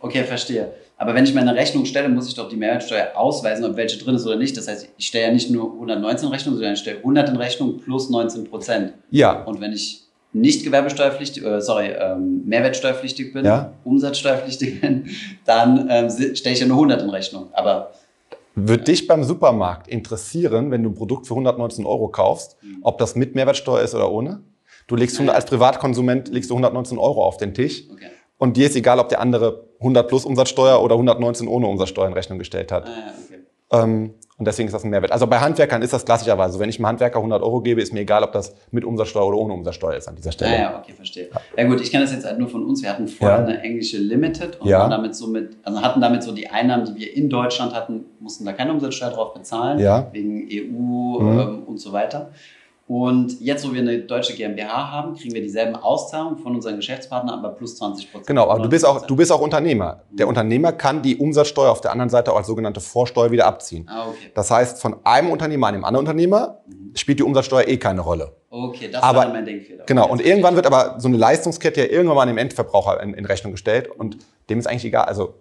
okay, 0.00 0.24
verstehe. 0.24 0.72
Aber 1.04 1.14
wenn 1.14 1.24
ich 1.24 1.34
meine 1.34 1.54
Rechnung 1.54 1.84
stelle, 1.84 2.08
muss 2.08 2.26
ich 2.26 2.34
doch 2.34 2.48
die 2.48 2.56
Mehrwertsteuer 2.56 3.10
ausweisen, 3.14 3.62
ob 3.66 3.76
welche 3.76 4.02
drin 4.02 4.14
ist 4.14 4.24
oder 4.24 4.36
nicht. 4.36 4.56
Das 4.56 4.68
heißt, 4.68 4.88
ich 4.96 5.06
stelle 5.06 5.26
ja 5.26 5.32
nicht 5.34 5.50
nur 5.50 5.70
119 5.74 6.28
in 6.28 6.32
Rechnung, 6.32 6.54
sondern 6.54 6.72
ich 6.72 6.78
stelle 6.78 6.96
100 6.96 7.28
in 7.28 7.36
Rechnung 7.36 7.78
plus 7.78 8.08
19 8.08 8.44
Prozent. 8.44 8.94
Ja. 9.10 9.42
Und 9.42 9.60
wenn 9.60 9.74
ich 9.74 10.04
nicht 10.32 10.64
gewerbesteuerpflichtig, 10.64 11.44
äh, 11.44 11.60
sorry, 11.60 11.88
ähm, 11.88 12.46
mehrwertsteuerpflichtig 12.46 13.34
bin, 13.34 13.44
ja. 13.44 13.74
umsatzsteuerpflichtig 13.84 14.80
bin, 14.80 15.10
dann 15.44 15.88
ähm, 15.90 16.08
stelle 16.34 16.54
ich 16.54 16.60
ja 16.60 16.66
nur 16.66 16.78
100 16.78 17.02
in 17.02 17.10
Rechnung. 17.10 17.48
Aber 17.52 17.90
würde 18.54 18.84
dich 18.84 19.06
beim 19.06 19.24
Supermarkt 19.24 19.86
interessieren, 19.86 20.70
wenn 20.70 20.82
du 20.82 20.88
ein 20.88 20.94
Produkt 20.94 21.26
für 21.26 21.34
119 21.34 21.84
Euro 21.84 22.08
kaufst, 22.08 22.56
mhm. 22.62 22.78
ob 22.80 22.96
das 22.96 23.14
mit 23.14 23.34
Mehrwertsteuer 23.34 23.82
ist 23.82 23.94
oder 23.94 24.10
ohne? 24.10 24.40
Du 24.86 24.96
legst 24.96 25.16
100, 25.16 25.36
als 25.36 25.44
Privatkonsument 25.44 26.28
legst 26.28 26.48
du 26.48 26.54
119 26.54 26.96
Euro 26.96 27.22
auf 27.26 27.36
den 27.36 27.52
Tisch. 27.52 27.84
Okay. 27.92 28.06
Und 28.38 28.56
dir 28.56 28.66
ist 28.66 28.76
egal, 28.76 28.98
ob 28.98 29.08
der 29.08 29.20
andere 29.20 29.68
100 29.84 30.08
plus 30.08 30.24
Umsatzsteuer 30.24 30.82
oder 30.82 30.94
119 30.94 31.46
ohne 31.46 31.66
Umsatzsteuer 31.66 32.06
in 32.06 32.14
Rechnung 32.14 32.38
gestellt 32.38 32.72
hat. 32.72 32.88
Ah, 32.88 33.12
okay. 33.24 33.82
ähm, 33.82 34.14
und 34.36 34.48
deswegen 34.48 34.66
ist 34.66 34.72
das 34.72 34.82
ein 34.82 34.90
Mehrwert. 34.90 35.12
Also 35.12 35.28
bei 35.28 35.38
Handwerkern 35.38 35.80
ist 35.82 35.92
das 35.92 36.04
klassischerweise. 36.04 36.58
Wenn 36.58 36.68
ich 36.68 36.78
einem 36.78 36.88
Handwerker 36.88 37.18
100 37.18 37.40
Euro 37.40 37.60
gebe, 37.60 37.80
ist 37.80 37.92
mir 37.92 38.00
egal, 38.00 38.24
ob 38.24 38.32
das 38.32 38.52
mit 38.72 38.84
Umsatzsteuer 38.84 39.28
oder 39.28 39.38
ohne 39.38 39.52
Umsatzsteuer 39.52 39.94
ist 39.94 40.08
an 40.08 40.16
dieser 40.16 40.32
Stelle. 40.32 40.50
Ah, 40.50 40.60
ja, 40.60 40.78
okay, 40.80 40.92
verstehe. 40.92 41.28
Ja, 41.32 41.62
ja 41.62 41.68
gut, 41.68 41.80
ich 41.80 41.92
kenne 41.92 42.02
das 42.02 42.12
jetzt 42.12 42.24
halt 42.24 42.40
nur 42.40 42.48
von 42.48 42.64
uns. 42.64 42.82
Wir 42.82 42.90
hatten 42.90 43.06
vorher 43.06 43.38
ja. 43.38 43.44
eine 43.44 43.60
englische 43.62 43.98
Limited 43.98 44.60
und 44.60 44.68
ja. 44.68 44.88
damit 44.88 45.14
so 45.14 45.28
mit, 45.28 45.56
also 45.62 45.80
hatten 45.80 46.00
damit 46.00 46.24
so 46.24 46.32
die 46.32 46.48
Einnahmen, 46.48 46.84
die 46.86 46.96
wir 46.96 47.16
in 47.16 47.30
Deutschland 47.30 47.74
hatten, 47.74 48.06
mussten 48.18 48.44
da 48.44 48.52
keine 48.52 48.72
Umsatzsteuer 48.72 49.10
drauf 49.10 49.34
bezahlen, 49.34 49.78
ja. 49.78 50.08
wegen 50.10 50.48
EU 50.50 51.20
mhm. 51.20 51.38
ähm, 51.38 51.62
und 51.66 51.78
so 51.78 51.92
weiter. 51.92 52.32
Und 52.86 53.40
jetzt, 53.40 53.66
wo 53.66 53.72
wir 53.72 53.80
eine 53.80 54.00
deutsche 54.00 54.34
GmbH 54.34 54.90
haben, 54.90 55.14
kriegen 55.14 55.32
wir 55.32 55.40
dieselben 55.40 55.74
Auszahlungen 55.74 56.36
von 56.36 56.54
unseren 56.54 56.76
Geschäftspartnern, 56.76 57.38
aber 57.38 57.54
plus 57.54 57.76
20 57.76 58.12
Prozent. 58.12 58.26
Genau, 58.26 58.50
aber 58.50 58.62
du 58.62 58.68
bist, 58.68 58.84
auch, 58.84 59.06
du 59.06 59.16
bist 59.16 59.32
auch 59.32 59.40
Unternehmer. 59.40 60.02
Der 60.10 60.28
Unternehmer 60.28 60.72
kann 60.72 61.00
die 61.00 61.16
Umsatzsteuer 61.16 61.70
auf 61.70 61.80
der 61.80 61.92
anderen 61.92 62.10
Seite 62.10 62.32
auch 62.32 62.36
als 62.36 62.46
sogenannte 62.46 62.80
Vorsteuer 62.80 63.30
wieder 63.30 63.46
abziehen. 63.46 63.86
Ah, 63.88 64.08
okay. 64.08 64.30
Das 64.34 64.50
heißt, 64.50 64.82
von 64.82 64.96
einem 65.04 65.30
Unternehmer 65.30 65.68
an 65.68 65.74
einem 65.74 65.84
anderen 65.84 66.06
Unternehmer 66.06 66.58
mhm. 66.66 66.94
spielt 66.94 67.20
die 67.20 67.22
Umsatzsteuer 67.22 67.66
eh 67.66 67.78
keine 67.78 68.02
Rolle. 68.02 68.32
Okay, 68.50 68.90
das 68.92 69.02
aber, 69.02 69.20
war 69.20 69.28
mein 69.30 69.46
Denkfehler. 69.46 69.84
Genau, 69.86 70.06
und 70.08 70.20
irgendwann 70.20 70.54
wird 70.54 70.66
aber 70.66 70.96
so 70.98 71.08
eine 71.08 71.16
Leistungskette 71.16 71.80
ja 71.80 71.86
irgendwann 71.86 72.16
mal 72.16 72.22
an 72.22 72.28
den 72.28 72.38
Endverbraucher 72.38 73.02
in, 73.02 73.14
in 73.14 73.24
Rechnung 73.24 73.52
gestellt 73.52 73.88
und 73.90 74.18
dem 74.50 74.58
ist 74.58 74.66
eigentlich 74.66 74.84
egal. 74.84 75.06
Also 75.06 75.34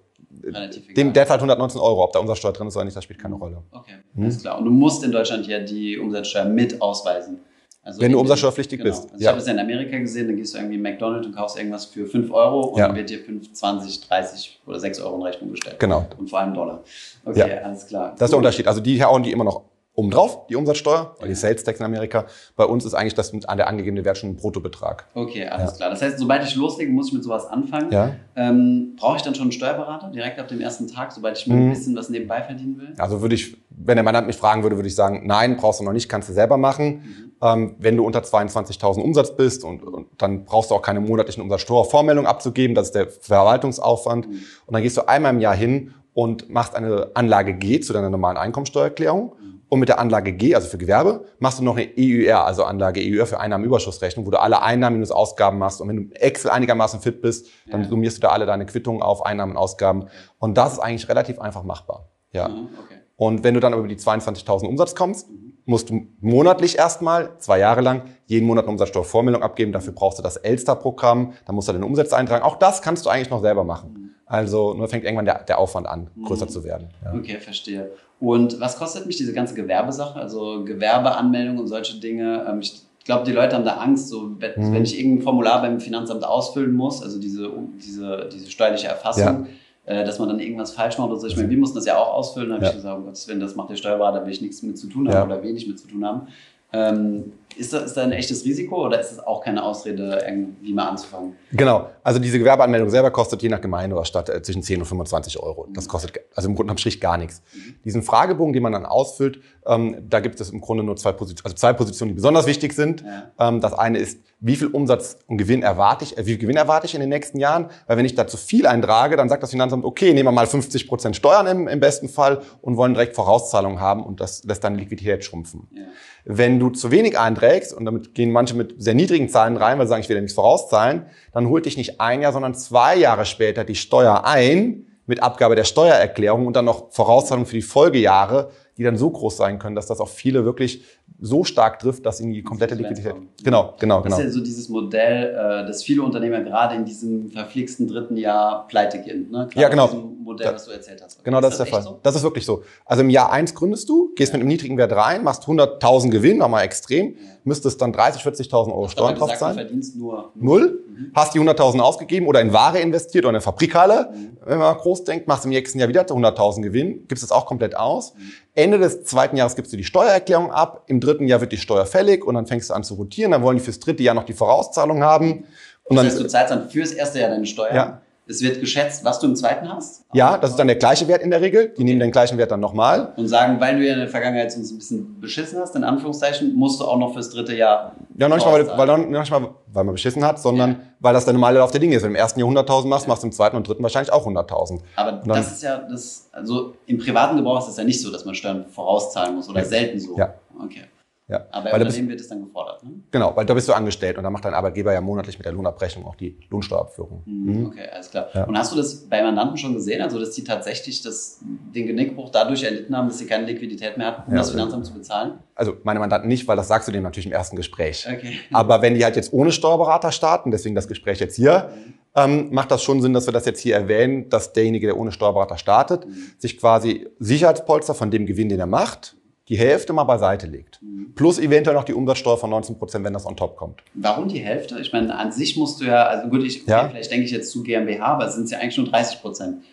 dem, 0.96 1.14
der 1.14 1.28
zahlt 1.28 1.40
119 1.40 1.80
Euro. 1.80 2.04
Ob 2.04 2.14
da 2.14 2.20
Umsatzsteuer 2.20 2.54
drin 2.54 2.68
ist 2.68 2.76
oder 2.76 2.86
nicht, 2.86 2.98
das 2.98 3.04
spielt 3.04 3.20
keine 3.20 3.36
Rolle. 3.36 3.64
Okay, 3.72 3.94
hm? 4.16 4.24
alles 4.24 4.42
klar. 4.42 4.58
Und 4.58 4.66
du 4.66 4.72
musst 4.72 5.04
in 5.04 5.12
Deutschland 5.12 5.48
ja 5.48 5.60
die 5.60 5.98
Umsatzsteuer 5.98 6.46
mit 6.46 6.82
ausweisen. 6.82 7.40
Also 7.86 8.02
Wenn 8.02 8.13
du 8.13 8.20
umsatzsteuerpflichtig 8.20 8.80
genau. 8.80 8.92
bist. 8.92 9.12
Also 9.12 9.22
ich 9.22 9.28
habe 9.28 9.38
es 9.40 9.46
ja 9.46 9.52
in 9.52 9.60
Amerika 9.60 9.98
gesehen, 9.98 10.30
da 10.30 10.34
gehst 10.34 10.54
du 10.54 10.58
irgendwie 10.58 10.75
in 10.75 10.82
McDonald's 10.82 11.28
und 11.28 11.36
kaufst 11.36 11.58
irgendwas 11.58 11.86
für 11.86 12.06
5 12.06 12.32
Euro 12.32 12.62
und 12.68 12.80
ja. 12.80 12.88
dann 12.88 12.96
wird 12.96 13.10
dir 13.10 13.20
5, 13.20 13.52
20, 13.52 14.08
30 14.08 14.62
oder 14.66 14.80
6 14.80 15.02
Euro 15.02 15.18
in 15.18 15.22
Rechnung 15.24 15.52
gestellt. 15.52 15.80
Genau. 15.80 16.08
Und 16.18 16.30
vor 16.30 16.40
allem 16.40 16.54
Dollar. 16.54 16.82
Okay, 17.25 17.40
ja. 17.40 17.58
alles 17.58 17.86
klar. 17.86 18.16
Das 18.18 18.28
ist 18.28 18.32
der 18.32 18.38
Unterschied. 18.38 18.68
Also 18.68 18.80
die 18.80 19.04
hauen 19.04 19.22
die 19.22 19.34
immer 19.34 19.44
noch 19.44 19.63
obendrauf, 19.96 20.48
die 20.48 20.56
Umsatzsteuer, 20.56 21.16
oder 21.20 21.28
die 21.28 21.36
Sales 21.36 21.64
Tax 21.64 21.80
in 21.80 21.86
Amerika. 21.86 22.26
Bei 22.56 22.66
uns 22.66 22.84
ist 22.84 22.96
eigentlich 22.96 23.14
das 23.14 23.32
an 23.48 23.58
der 23.58 23.68
angegebene 23.68 24.04
Wert 24.04 24.18
schon 24.18 24.32
ein 24.32 24.36
Bruttobetrag. 24.36 25.08
Okay, 25.14 25.46
alles 25.46 25.72
ja. 25.72 25.78
klar. 25.78 25.90
Das 25.92 26.02
heißt, 26.02 26.18
sobald 26.18 26.44
ich 26.44 26.56
loslege, 26.56 26.92
muss 26.92 27.10
ich 27.10 27.14
mit 27.14 27.24
sowas 27.24 27.46
anfangen. 27.46 27.92
Ja. 27.92 28.16
Ähm, 28.36 28.96
Brauche 28.98 29.18
ich 29.18 29.22
dann 29.22 29.36
schon 29.36 29.44
einen 29.44 29.52
Steuerberater 29.52 30.10
direkt 30.10 30.40
ab 30.40 30.48
dem 30.48 30.62
ersten 30.62 30.88
Tag, 30.88 31.12
sobald 31.12 31.38
ich 31.38 31.46
mir 31.46 31.54
mhm. 31.54 31.62
ein 31.64 31.70
bisschen 31.70 31.96
was 31.96 32.10
nebenbei 32.10 32.42
verdienen 32.42 32.80
will? 32.80 32.94
Also 32.98 33.22
würde 33.22 33.36
ich, 33.36 33.56
wenn 33.70 33.96
der 33.96 34.04
Mann 34.04 34.26
mich 34.26 34.36
fragen 34.36 34.64
würde, 34.64 34.78
würde 34.78 34.88
ich 34.88 34.96
sagen, 34.96 35.28
nein, 35.28 35.58
brauchst 35.58 35.80
du 35.80 35.84
noch 35.84 35.94
nicht, 35.94 36.10
kannst 36.10 36.28
du 36.28 36.34
selber 36.34 36.58
machen. 36.58 36.88
Mhm. 36.88 37.32
Ähm, 37.44 37.76
wenn 37.78 37.96
du 37.96 38.04
unter 38.04 38.22
22.000 38.22 39.00
Umsatz 39.00 39.36
bist 39.36 39.64
und, 39.64 39.84
und, 39.84 40.08
dann 40.18 40.46
brauchst 40.46 40.72
du 40.72 40.76
auch 40.76 40.82
keine 40.82 41.02
monatlichen 41.02 41.44
Umsatzsteuervormeldungen 41.44 42.28
abzugeben, 42.28 42.74
das 42.74 42.88
ist 42.88 42.96
der 42.96 43.10
Verwaltungsaufwand. 43.10 44.28
Mhm. 44.28 44.42
Und 44.66 44.74
dann 44.74 44.82
gehst 44.82 44.98
du 44.98 45.08
einmal 45.08 45.34
im 45.34 45.40
Jahr 45.40 45.56
hin 45.56 45.94
und 46.14 46.50
machst 46.50 46.76
eine 46.76 47.12
Anlage 47.14 47.54
G 47.54 47.80
zu 47.80 47.94
deiner 47.94 48.10
normalen 48.10 48.38
Einkommensteuererklärung. 48.38 49.34
Mhm. 49.40 49.52
Und 49.74 49.80
mit 49.80 49.89
der 49.89 49.98
Anlage 49.98 50.34
G, 50.34 50.53
also 50.53 50.68
für 50.68 50.77
Gewerbe, 50.77 51.25
machst 51.39 51.58
du 51.58 51.63
noch 51.63 51.77
eine 51.77 51.89
EUR, 51.98 52.46
also 52.46 52.63
Anlage 52.63 53.01
EUR 53.01 53.25
für 53.25 53.39
Einnahmenüberschussrechnung, 53.39 54.24
wo 54.24 54.30
du 54.30 54.39
alle 54.39 54.62
Einnahmen 54.62 54.98
minus 54.98 55.10
Ausgaben 55.10 55.58
machst. 55.58 55.82
Und 55.82 55.88
wenn 55.88 55.96
du 55.96 56.15
Excel 56.15 56.51
einigermaßen 56.51 57.00
fit 57.00 57.24
bist, 57.24 57.48
dann 57.72 57.82
ja. 57.82 57.89
summierst 57.89 58.18
du 58.18 58.22
da 58.22 58.27
alle 58.27 58.46
deine 58.46 58.68
Quittungen 58.68 59.01
auf, 59.01 59.25
Einnahmen 59.25 59.53
und 59.53 59.58
Ausgaben. 59.58 60.10
Und 60.38 60.60
das 60.60 60.74
ist 60.74 60.80
eigentlich 60.80 61.10
relativ 61.10 61.39
einfach 61.39 61.63
machbar. 61.63 62.08
Ja. 62.34 62.50
Mhm, 62.50 62.68
okay. 62.84 62.98
Und 63.15 63.44
wenn 63.44 63.56
du 63.56 63.60
dann 63.60 63.74
über 63.74 63.88
die 63.88 63.96
22.000 63.98 64.68
Umsatz 64.68 64.94
kommst, 64.94 65.32
mhm. 65.32 65.53
musst 65.65 65.89
du 65.89 66.06
monatlich 66.20 66.77
erstmal, 66.77 67.36
zwei 67.39 67.58
Jahre 67.58 67.82
lang, 67.82 68.03
jeden 68.27 68.46
Monat 68.46 68.65
eine 68.65 68.74
Umsatzsteuervormeldung 68.74 69.42
abgeben. 69.42 69.72
Dafür 69.72 69.94
brauchst 69.94 70.20
du 70.20 70.22
das 70.22 70.38
Elster-Programm. 70.38 71.34
Da 71.48 71.51
musst 71.51 71.68
du 71.68 71.74
deine 71.74 71.88
Umsätze 71.88 72.15
eintragen. 72.15 72.44
Auch 72.44 72.60
das 72.60 72.84
kannst 72.84 73.08
du 73.08 73.10
eigentlich 73.10 73.32
noch 73.32 73.42
selber 73.42 73.63
machen. 73.63 73.94
Mhm. 73.94 74.10
Also 74.27 74.75
nur 74.75 74.88
fängt 74.88 75.03
irgendwann 75.03 75.25
der, 75.25 75.44
der 75.44 75.58
Aufwand 75.58 75.88
an, 75.88 76.12
größer 76.25 76.46
mhm. 76.46 76.50
zu 76.50 76.63
werden. 76.63 76.89
Ja. 77.03 77.13
Okay, 77.15 77.39
verstehe. 77.39 77.89
Und 78.24 78.62
was 78.62 78.77
kostet 78.77 79.06
mich 79.06 79.18
diese 79.18 79.34
ganze 79.34 79.53
Gewerbesache? 79.53 80.18
Also 80.18 80.63
Gewerbeanmeldung 80.63 81.58
und 81.58 81.68
solche 81.68 82.00
Dinge. 82.00 82.46
Ähm, 82.50 82.62
ich 82.62 82.82
glaube, 83.03 83.25
die 83.25 83.34
Leute 83.34 83.58
haben 83.58 83.65
da 83.65 83.75
Angst, 83.75 84.08
so, 84.08 84.32
wenn, 84.39 84.51
mhm. 84.56 84.74
wenn 84.74 84.84
ich 84.84 84.98
irgendein 84.98 85.24
Formular 85.24 85.62
beim 85.62 85.82
Finanzamt 85.82 86.24
ausfüllen 86.24 86.74
muss, 86.74 87.03
also 87.03 87.20
diese, 87.20 87.51
diese, 87.84 88.30
diese 88.32 88.50
steuerliche 88.50 88.88
Erfassung, 88.88 89.48
ja. 89.86 89.94
äh, 89.94 90.06
dass 90.06 90.20
man 90.20 90.30
dann 90.30 90.39
irgendwas 90.39 90.72
falsch 90.72 90.98
macht 90.98 91.10
oder 91.10 91.20
so. 91.20 91.27
Ich 91.27 91.36
meine, 91.36 91.50
wir 91.50 91.58
mussten 91.58 91.75
das 91.75 91.86
ja 91.86 91.98
auch 91.98 92.13
ausfüllen, 92.13 92.48
da 92.48 92.56
habe 92.56 92.63
ja. 92.63 92.70
ich 92.70 92.77
gesagt, 92.77 92.98
oh 92.98 93.03
Gott, 93.03 93.22
wenn 93.27 93.42
das 93.42 93.58
macht 93.58 93.72
der 93.72 93.75
Steuerberater, 93.75 94.25
will 94.25 94.32
ich 94.32 94.39
nichts 94.39 94.63
mit 94.63 94.77
zu 94.77 94.88
tun 94.88 95.10
haben 95.10 95.30
ja. 95.30 95.36
oder 95.36 95.44
wenig 95.44 95.68
mit 95.68 95.77
zu 95.77 95.89
tun 95.89 96.06
haben. 96.06 96.27
Ähm, 96.72 97.34
ist 97.57 97.74
das, 97.74 97.83
ist 97.83 97.98
das 97.98 98.03
ein 98.03 98.12
echtes 98.12 98.45
Risiko 98.45 98.86
oder 98.86 99.00
ist 99.00 99.12
das 99.12 99.19
auch 99.19 99.43
keine 99.43 99.63
Ausrede, 99.63 100.24
irgendwie 100.27 100.74
mal 100.74 100.89
anzufangen? 100.89 101.36
Genau. 101.51 101.89
Also 102.03 102.19
diese 102.19 102.39
Gewerbeanmeldung 102.39 102.89
selber 102.89 103.12
kostet 103.12 103.41
je 103.41 103.50
nach 103.50 103.62
Gemeinde 103.62 103.95
oder 103.95 104.05
Stadt 104.05 104.29
äh, 104.29 104.41
zwischen 104.41 104.63
10 104.63 104.79
und 104.79 104.86
25 104.86 105.39
Euro. 105.39 105.67
Das 105.74 105.88
kostet 105.88 106.19
also 106.36 106.50
im 106.50 106.55
Grunde 106.55 106.72
am 106.72 106.77
Strich 106.77 107.00
gar 107.00 107.17
nichts. 107.17 107.41
Mhm. 107.53 107.75
Diesen 107.86 108.03
Fragebogen, 108.03 108.53
den 108.53 108.63
man 108.63 108.74
dann 108.74 108.86
ausfüllt, 108.86 109.39
ähm, 109.65 109.98
da 110.10 110.19
gibt 110.19 110.39
es 110.41 110.50
im 110.50 110.62
Grunde 110.62 110.83
nur 110.83 110.95
zwei 110.95 111.12
Positionen, 111.12 111.45
also 111.45 111.55
zwei 111.55 111.74
Positionen, 111.74 112.10
die 112.10 112.15
besonders 112.15 112.45
wichtig 112.45 112.74
sind. 112.74 113.01
Ja. 113.01 113.50
Ähm, 113.50 113.62
das 113.62 113.74
eine 113.74 114.00
ist, 114.00 114.19
wie 114.39 114.55
viel 114.55 114.67
Umsatz 114.67 115.17
und 115.27 115.38
Gewinn 115.38 115.63
erwarte 115.63 116.03
ich, 116.03 116.17
äh, 116.17 116.25
wie 116.25 116.31
viel 116.31 116.39
Gewinn 116.39 116.57
erwarte 116.57 116.86
ich 116.86 116.93
in 116.93 117.00
den 117.00 117.10
nächsten 117.10 117.39
Jahren? 117.39 117.69
Weil 117.88 117.98
wenn 117.98 118.05
ich 118.05 118.15
da 118.15 118.27
zu 118.27 118.38
viel 118.38 118.67
eintrage, 118.67 119.15
dann 119.15 119.29
sagt 119.29 119.41
das 119.43 119.51
Finanzamt, 119.51 119.86
okay, 119.86 120.13
nehmen 120.13 120.27
wir 120.27 120.31
mal 120.31 120.48
50 120.48 120.88
Prozent 120.88 121.15
Steuern 121.15 121.48
im, 121.48 121.67
im 121.67 121.79
besten 121.79 122.10
Fall 122.10 122.41
und 122.62 122.77
wollen 122.77 122.93
direkt 122.93 123.15
Vorauszahlungen 123.15 123.79
haben 123.79 124.03
und 124.03 124.19
das 124.19 124.43
lässt 124.43 124.63
dann 124.63 124.75
Liquidität 124.75 125.24
schrumpfen. 125.24 125.67
Ja. 125.72 125.83
Wenn 126.25 126.60
du 126.60 126.69
zu 126.69 126.91
wenig 126.91 127.17
einträgst, 127.17 127.43
und 127.74 127.86
damit 127.86 128.14
gehen 128.16 128.32
manche 128.32 128.56
mit 128.56 128.76
sehr 128.82 128.94
niedrigen 128.94 129.30
Zahlen 129.30 129.58
rein, 129.58 129.78
weil 129.78 129.86
sie 129.86 129.90
sagen, 129.90 130.02
ich 130.02 130.10
will 130.10 130.16
ja 130.16 130.22
nichts 130.22 130.36
vorauszahlen, 130.36 131.08
dann 131.34 131.50
holt 131.50 131.66
dich 131.66 131.78
nicht 131.78 132.00
ein 132.00 132.22
Jahr, 132.22 132.34
sondern 132.34 132.56
zwei 132.56 132.96
Jahre 132.96 133.26
später 133.26 133.64
die 133.64 133.76
Steuer 133.76 134.26
ein 134.26 134.88
mit 135.06 135.22
Abgabe 135.22 135.56
der 135.56 135.66
Steuererklärung 135.66 136.48
und 136.48 136.56
dann 136.56 136.66
noch 136.66 136.92
Vorauszahlung 136.92 137.46
für 137.46 137.56
die 137.56 137.62
Folgejahre, 137.62 138.52
die 138.78 138.84
dann 138.84 138.98
so 138.98 139.10
groß 139.10 139.38
sein 139.38 139.60
können, 139.60 139.76
dass 139.76 139.88
das 139.88 140.00
auch 140.00 140.10
viele 140.10 140.46
wirklich 140.46 140.84
so 141.24 141.45
stark 141.45 141.79
trifft, 141.79 142.05
dass 142.05 142.19
ihnen 142.19 142.33
die 142.33 142.43
komplette 142.43 142.75
Liquidität. 142.75 143.15
Genau, 143.43 143.75
genau, 143.79 144.01
genau. 144.01 144.03
Das 144.03 144.12
ist 144.12 144.17
genau. 144.17 144.27
ja 144.27 144.31
so 144.31 144.43
dieses 144.43 144.67
Modell, 144.67 145.29
äh, 145.29 145.65
dass 145.65 145.83
viele 145.83 146.03
Unternehmer 146.03 146.41
gerade 146.41 146.75
in 146.75 146.83
diesem 146.83 147.29
verflixten 147.29 147.88
dritten 147.88 148.17
Jahr 148.17 148.67
pleite 148.67 149.00
gehen. 149.01 149.31
Ne? 149.31 149.48
ja, 149.55 149.69
genau. 149.69 149.88
Modell, 150.24 150.53
was 150.53 150.65
du 150.65 150.72
erzählt 150.72 151.01
hast. 151.03 151.24
Genau, 151.24 151.41
das 151.41 151.53
ist, 151.53 151.60
das 151.60 151.69
der 151.69 151.74
Fall. 151.74 151.83
So? 151.83 152.00
Das 152.01 152.15
ist 152.15 152.24
wirklich 152.24 152.45
so. 152.45 152.63
Also 152.86 153.03
im 153.03 153.10
Jahr 153.10 153.31
eins 153.31 153.53
gründest 153.53 153.88
du, 153.89 154.12
gehst 154.15 154.31
ja. 154.31 154.38
mit 154.38 154.41
einem 154.41 154.50
niedrigen 154.50 154.77
Wert 154.77 154.93
rein, 154.93 155.24
machst 155.24 155.43
100.000 155.43 156.10
Gewinn, 156.10 156.38
nochmal 156.38 156.63
extrem, 156.63 157.13
ja. 157.13 157.15
müsstest 157.43 157.81
dann 157.81 157.93
30, 157.93 158.22
40.000 158.22 158.67
Euro 158.67 158.88
Steuern 158.88 159.15
drauf 159.15 159.38
zahlen. 159.38 159.57
Du 159.57 159.63
verdienst 159.63 159.95
nur 159.95 160.31
null, 160.36 160.83
mhm. 160.88 161.12
hast 161.13 161.33
die 161.33 161.39
100.000 161.39 161.79
ausgegeben 161.79 162.27
oder 162.27 162.41
in 162.41 162.53
Ware 162.53 162.79
investiert 162.79 163.25
oder 163.25 163.31
in 163.31 163.36
eine 163.36 163.41
Fabrikhalle. 163.41 164.12
Mhm. 164.13 164.38
Wenn 164.45 164.60
man 164.60 164.77
groß 164.77 165.03
denkt, 165.03 165.27
machst 165.27 165.45
im 165.45 165.51
nächsten 165.51 165.79
Jahr 165.79 165.89
wieder 165.89 166.03
100.000 166.03 166.62
Gewinn, 166.62 167.07
gibst 167.07 167.24
das 167.24 167.31
auch 167.31 167.45
komplett 167.45 167.75
aus. 167.75 168.13
Mhm. 168.13 168.31
Ende 168.55 168.77
des 168.77 169.03
zweiten 169.03 169.36
Jahres 169.36 169.55
gibst 169.55 169.74
du 169.74 169.77
die 169.77 169.83
Steuererklärung 169.83 170.51
ab, 170.51 170.83
im 170.94 171.00
dritten 171.00 171.28
Jahr 171.28 171.42
wird 171.42 171.52
die 171.52 171.58
Steuer 171.58 171.86
fällig 171.86 172.26
und 172.26 172.36
dann 172.36 172.46
fängst 172.46 172.70
du 172.70 172.74
an 172.74 172.84
zu 172.84 172.94
rotieren, 172.94 173.32
dann 173.32 173.42
wollen 173.42 173.58
die 173.58 173.64
fürs 173.64 173.80
dritte 173.80 174.04
Jahr 174.04 174.16
noch 174.16 174.26
die 174.26 174.34
Vorauszahlung 174.34 175.04
haben. 175.04 175.46
Und 175.84 175.98
das 175.98 176.06
heißt, 176.06 176.20
du 176.20 176.28
zahlst 176.28 176.52
dann 176.52 176.70
fürs 176.70 176.92
erste 176.92 177.20
Jahr 177.20 177.30
deine 177.30 177.46
Steuer. 177.46 177.74
Ja. 177.74 178.02
Es 178.25 178.42
wird 178.42 178.62
geschätzt, 178.62 179.03
was 179.03 179.20
du 179.20 179.27
im 179.27 179.36
zweiten 179.36 179.68
hast? 179.68 180.06
Ja, 180.13 180.38
das 180.38 180.51
ist 180.51 180.56
dann 180.58 180.68
der 180.68 180.77
gleiche 180.77 181.08
Wert 181.10 181.22
in 181.22 181.30
der 181.30 181.42
Regel. 181.42 181.68
Die 181.68 181.74
okay. 181.74 181.84
nehmen 181.84 182.00
den 182.00 182.12
gleichen 182.12 182.38
Wert 182.38 182.51
dann 182.51 182.62
nochmal. 182.62 183.12
Und 183.18 183.27
sagen, 183.27 183.60
weil 183.60 183.77
du 183.77 183.86
ja 183.86 183.94
in 183.94 184.00
der 184.00 184.08
Vergangenheit 184.08 184.56
uns 184.56 184.72
ein 184.72 184.77
bisschen 184.77 185.20
beschissen 185.20 185.60
hast, 185.60 185.75
in 185.75 185.84
Anführungszeichen, 185.84 186.56
musst 186.56 186.80
du 186.80 186.86
auch 186.86 186.98
noch 186.98 187.13
fürs 187.13 187.30
dritte 187.32 187.53
Jahr. 187.53 187.96
Ja, 188.18 188.30
noch 188.30 188.38
nicht 188.38 188.46
mal, 188.46 188.65
weil, 188.65 188.77
weil, 188.77 188.88
noch 188.88 189.20
nicht 189.20 189.32
mal, 189.32 189.50
weil 189.68 189.84
man 189.84 189.94
beschissen 189.94 190.24
hat, 190.24 190.39
sondern 190.39 190.72
ja. 190.72 190.77
weil 191.01 191.13
das 191.13 191.25
der 191.25 191.34
normale 191.34 191.60
Lauf 191.60 191.72
der 191.72 191.82
Dinge 191.82 191.98
ist. 191.98 192.03
Wenn 192.03 192.12
du 192.12 192.18
im 192.18 192.22
ersten 192.22 192.39
Jahr 192.39 192.50
100.000 192.50 192.88
machst, 192.88 193.06
ja. 193.06 193.10
machst 193.10 193.24
du 193.24 193.27
im 193.27 193.34
zweiten 193.34 193.58
und 193.58 193.68
dritten 193.68 193.84
wahrscheinlich 193.84 194.13
auch 194.13 194.25
100.000. 194.25 194.80
Aber 194.96 195.12
das 195.25 195.53
ist 195.53 195.63
ja 195.63 195.80
das, 195.80 196.30
also 196.32 196.75
im 196.86 197.00
privaten 197.00 197.36
Gebrauch 197.36 197.60
ist 197.60 197.68
es 197.68 197.77
ja 197.77 197.84
nicht 197.84 198.01
so, 198.01 198.10
dass 198.10 198.24
man 198.24 198.36
Steuern 198.36 198.65
vorauszahlen 198.68 199.36
muss 199.36 199.50
oder 199.50 199.60
ja. 199.60 199.65
selten 199.65 200.00
so. 200.00 200.18
Ja. 200.18 200.34
Okay. 200.63 200.84
Ja. 201.30 201.46
Aber 201.51 201.72
bei 201.72 201.80
Unternehmen 201.80 202.10
wird 202.10 202.20
es 202.20 202.27
dann 202.27 202.44
gefordert, 202.44 202.84
ne? 202.84 203.01
Genau, 203.12 203.34
weil 203.34 203.46
da 203.46 203.53
bist 203.53 203.70
du 203.70 203.74
angestellt 203.74 204.18
und 204.18 204.25
da 204.25 204.30
macht 204.30 204.44
dein 204.44 204.53
Arbeitgeber 204.53 204.92
ja 204.92 205.00
monatlich 205.00 205.38
mit 205.38 205.46
der 205.46 205.53
Lohnabrechnung 205.53 206.06
auch 206.06 206.15
die 206.15 206.38
Lohnsteuerabführung. 206.50 207.24
Mhm. 207.25 207.60
mhm. 207.60 207.65
Okay, 207.68 207.88
alles 207.94 208.12
klar. 208.12 208.27
Ja. 208.34 208.44
Und 208.44 208.58
hast 208.58 208.74
du 208.74 208.75
das 208.75 209.08
bei 209.08 209.24
Mandanten 209.24 209.56
schon 209.56 209.74
gesehen, 209.74 210.01
also 210.01 210.20
dass 210.20 210.32
die 210.32 210.44
tatsächlich 210.44 211.01
das, 211.01 211.39
den 211.74 211.88
Genickbruch 211.88 212.30
dadurch 212.30 212.63
erlitten 212.63 212.96
haben, 212.96 213.08
dass 213.08 213.20
sie 213.20 213.25
keine 213.25 213.46
Liquidität 213.46 213.98
mehr 213.98 214.08
hatten, 214.08 214.24
um 214.27 214.34
ja, 214.34 214.42
das 214.42 214.51
Finanzamt 214.51 214.86
zu 214.86 214.94
bezahlen? 214.94 215.39
Also 215.56 215.77
meine 215.84 216.00
Mandanten 216.00 216.27
nicht, 216.27 216.46
weil 216.48 216.58
das 216.58 216.68
sagst 216.68 216.89
du 216.89 216.92
denen 216.92 217.03
natürlich 217.03 217.27
im 217.27 217.32
ersten 217.32 217.56
Gespräch. 217.56 218.06
Okay. 218.06 218.39
Aber 218.51 218.82
wenn 218.82 218.94
die 218.94 219.06
halt 219.06 219.15
jetzt 219.15 219.32
ohne 219.32 219.53
Steuerberater 219.53 220.12
starten, 220.12 220.51
deswegen 220.51 220.75
das 220.75 220.89
Gespräch 220.89 221.22
jetzt 221.22 221.38
hier, 221.38 221.70
mhm. 221.74 221.94
ähm, 222.15 222.50
macht 222.51 222.70
das 222.70 222.84
schon 222.84 223.01
Sinn, 223.01 223.13
dass 223.13 223.27
wir 223.27 223.34
das 223.34 223.46
jetzt 223.46 223.62
hier 223.62 223.75
erwähnen, 223.75 224.27
dass 224.27 224.51
derjenige, 224.51 224.88
der 224.88 224.98
ohne 224.98 225.13
Steuerberater 225.13 225.58
startet, 225.58 226.06
mhm. 226.06 226.32
sich 226.38 226.58
quasi 226.58 227.08
Sicherheitspolster 227.20 227.94
von 227.94 228.12
dem 228.12 228.25
Gewinn, 228.25 228.50
den 228.50 228.60
er 228.60 228.68
macht, 228.68 229.15
die 229.50 229.58
Hälfte 229.58 229.94
mal 229.94 230.06
beiseite 230.06 230.48
legt. 230.48 230.82
Mhm. 230.82 231.14
Plus 231.16 231.40
eventuell 231.40 231.76
noch 231.76 231.84
die 231.84 231.94
Umsatzsteuer 231.94 232.38
von 232.38 232.50
19 232.50 232.78
Prozent, 232.78 233.04
wenn 233.06 233.14
das 233.14 233.26
on 233.26 233.36
top 233.36 233.58
kommt. 233.58 233.84
Warum 233.94 234.28
die 234.28 234.40
Hälfte? 234.40 234.80
Ich 234.80 234.94
meine, 234.94 235.16
an 235.18 235.32
sich 235.32 235.58
musst 235.58 235.82
du 235.82 235.86
ja, 235.86 236.06
also 236.06 236.30
gut, 236.30 236.44
ich, 236.44 236.66
ja. 236.66 236.90
vielleicht 236.90 237.12
denke 237.12 237.26
ich 237.26 237.32
jetzt 237.32 237.52
zu 237.52 237.64
GmbH, 237.64 238.06
aber 238.06 238.28
es 238.28 238.36
sind 238.36 238.50
ja 238.50 238.60
eigentlich 238.60 238.78
nur 238.78 238.88
30 238.88 239.22
Prozent. 239.22 239.64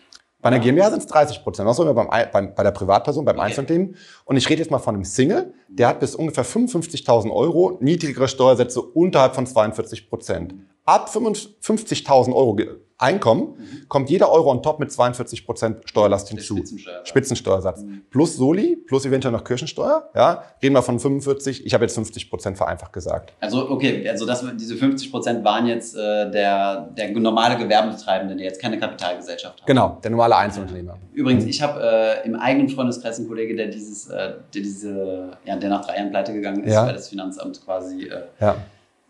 Bei 0.41 0.49
einer 0.49 0.59
GmbH 0.59 0.89
sind 0.89 0.99
es 0.99 1.07
30 1.07 1.43
Prozent. 1.43 1.69
Was 1.69 1.77
sollen 1.77 1.89
wir 1.89 1.93
beim, 1.93 2.09
beim, 2.31 2.55
bei 2.55 2.63
der 2.63 2.71
Privatperson, 2.71 3.23
beim 3.23 3.35
okay. 3.35 3.45
Einzelunternehmen? 3.45 3.95
Und 4.25 4.37
ich 4.37 4.49
rede 4.49 4.61
jetzt 4.61 4.71
mal 4.71 4.79
von 4.79 4.95
einem 4.95 5.03
Single, 5.03 5.53
der 5.67 5.87
hat 5.87 5.99
bis 5.99 6.15
ungefähr 6.15 6.43
55.000 6.43 7.31
Euro 7.31 7.77
niedrigere 7.79 8.27
Steuersätze 8.27 8.81
unterhalb 8.81 9.35
von 9.35 9.45
42 9.45 10.09
Prozent. 10.09 10.55
Ab 10.83 11.09
55.000 11.13 12.33
Euro 12.33 12.57
Einkommen 13.01 13.55
mhm. 13.57 13.89
kommt 13.89 14.09
jeder 14.09 14.31
Euro 14.31 14.51
on 14.51 14.61
top 14.61 14.79
mit 14.79 14.91
42 14.91 15.45
Prozent 15.45 15.77
Steuerlast 15.85 16.29
hinzu. 16.29 16.57
Spitzensteuersatz. 16.57 17.09
Spitzensteuersatz. 17.09 17.81
Mhm. 17.81 18.01
Plus 18.11 18.35
Soli, 18.35 18.75
plus 18.75 19.05
eventuell 19.05 19.31
noch 19.31 19.43
Kirchensteuer. 19.43 20.09
Ja, 20.13 20.43
reden 20.61 20.75
wir 20.75 20.83
von 20.83 20.99
45. 20.99 21.65
Ich 21.65 21.73
habe 21.73 21.83
jetzt 21.83 21.95
50 21.95 22.29
Prozent 22.29 22.57
vereinfacht 22.57 22.93
gesagt. 22.93 23.33
Also 23.39 23.69
okay, 23.71 24.07
also 24.07 24.27
das, 24.27 24.45
diese 24.55 24.75
50 24.75 25.11
Prozent 25.11 25.43
waren 25.43 25.65
jetzt 25.65 25.95
äh, 25.95 26.29
der, 26.29 26.89
der 26.95 27.11
normale 27.11 27.57
Gewerbetreibende, 27.57 28.35
der 28.35 28.45
jetzt 28.45 28.61
keine 28.61 28.77
Kapitalgesellschaft 28.77 29.61
hat. 29.61 29.67
Genau, 29.67 29.97
der 30.03 30.11
normale 30.11 30.35
Einzelunternehmer. 30.35 30.97
Übrigens, 31.13 31.45
ich 31.45 31.61
habe 31.61 31.81
äh, 31.81 32.27
im 32.27 32.35
eigenen 32.35 32.69
Freundeskreis 32.69 33.17
einen 33.17 33.27
Kollege, 33.27 33.55
der 33.55 33.67
dieses, 33.67 34.09
äh, 34.09 34.33
der 34.53 34.61
diese, 34.61 35.37
ja, 35.45 35.55
der 35.55 35.69
nach 35.69 35.85
drei 35.85 35.97
Jahren 35.97 36.11
pleite 36.11 36.33
gegangen 36.33 36.63
ist, 36.63 36.73
ja. 36.73 36.85
weil 36.85 36.93
das 36.93 37.09
Finanzamt 37.09 37.63
quasi 37.65 38.03
äh, 38.03 38.21
ja. 38.39 38.55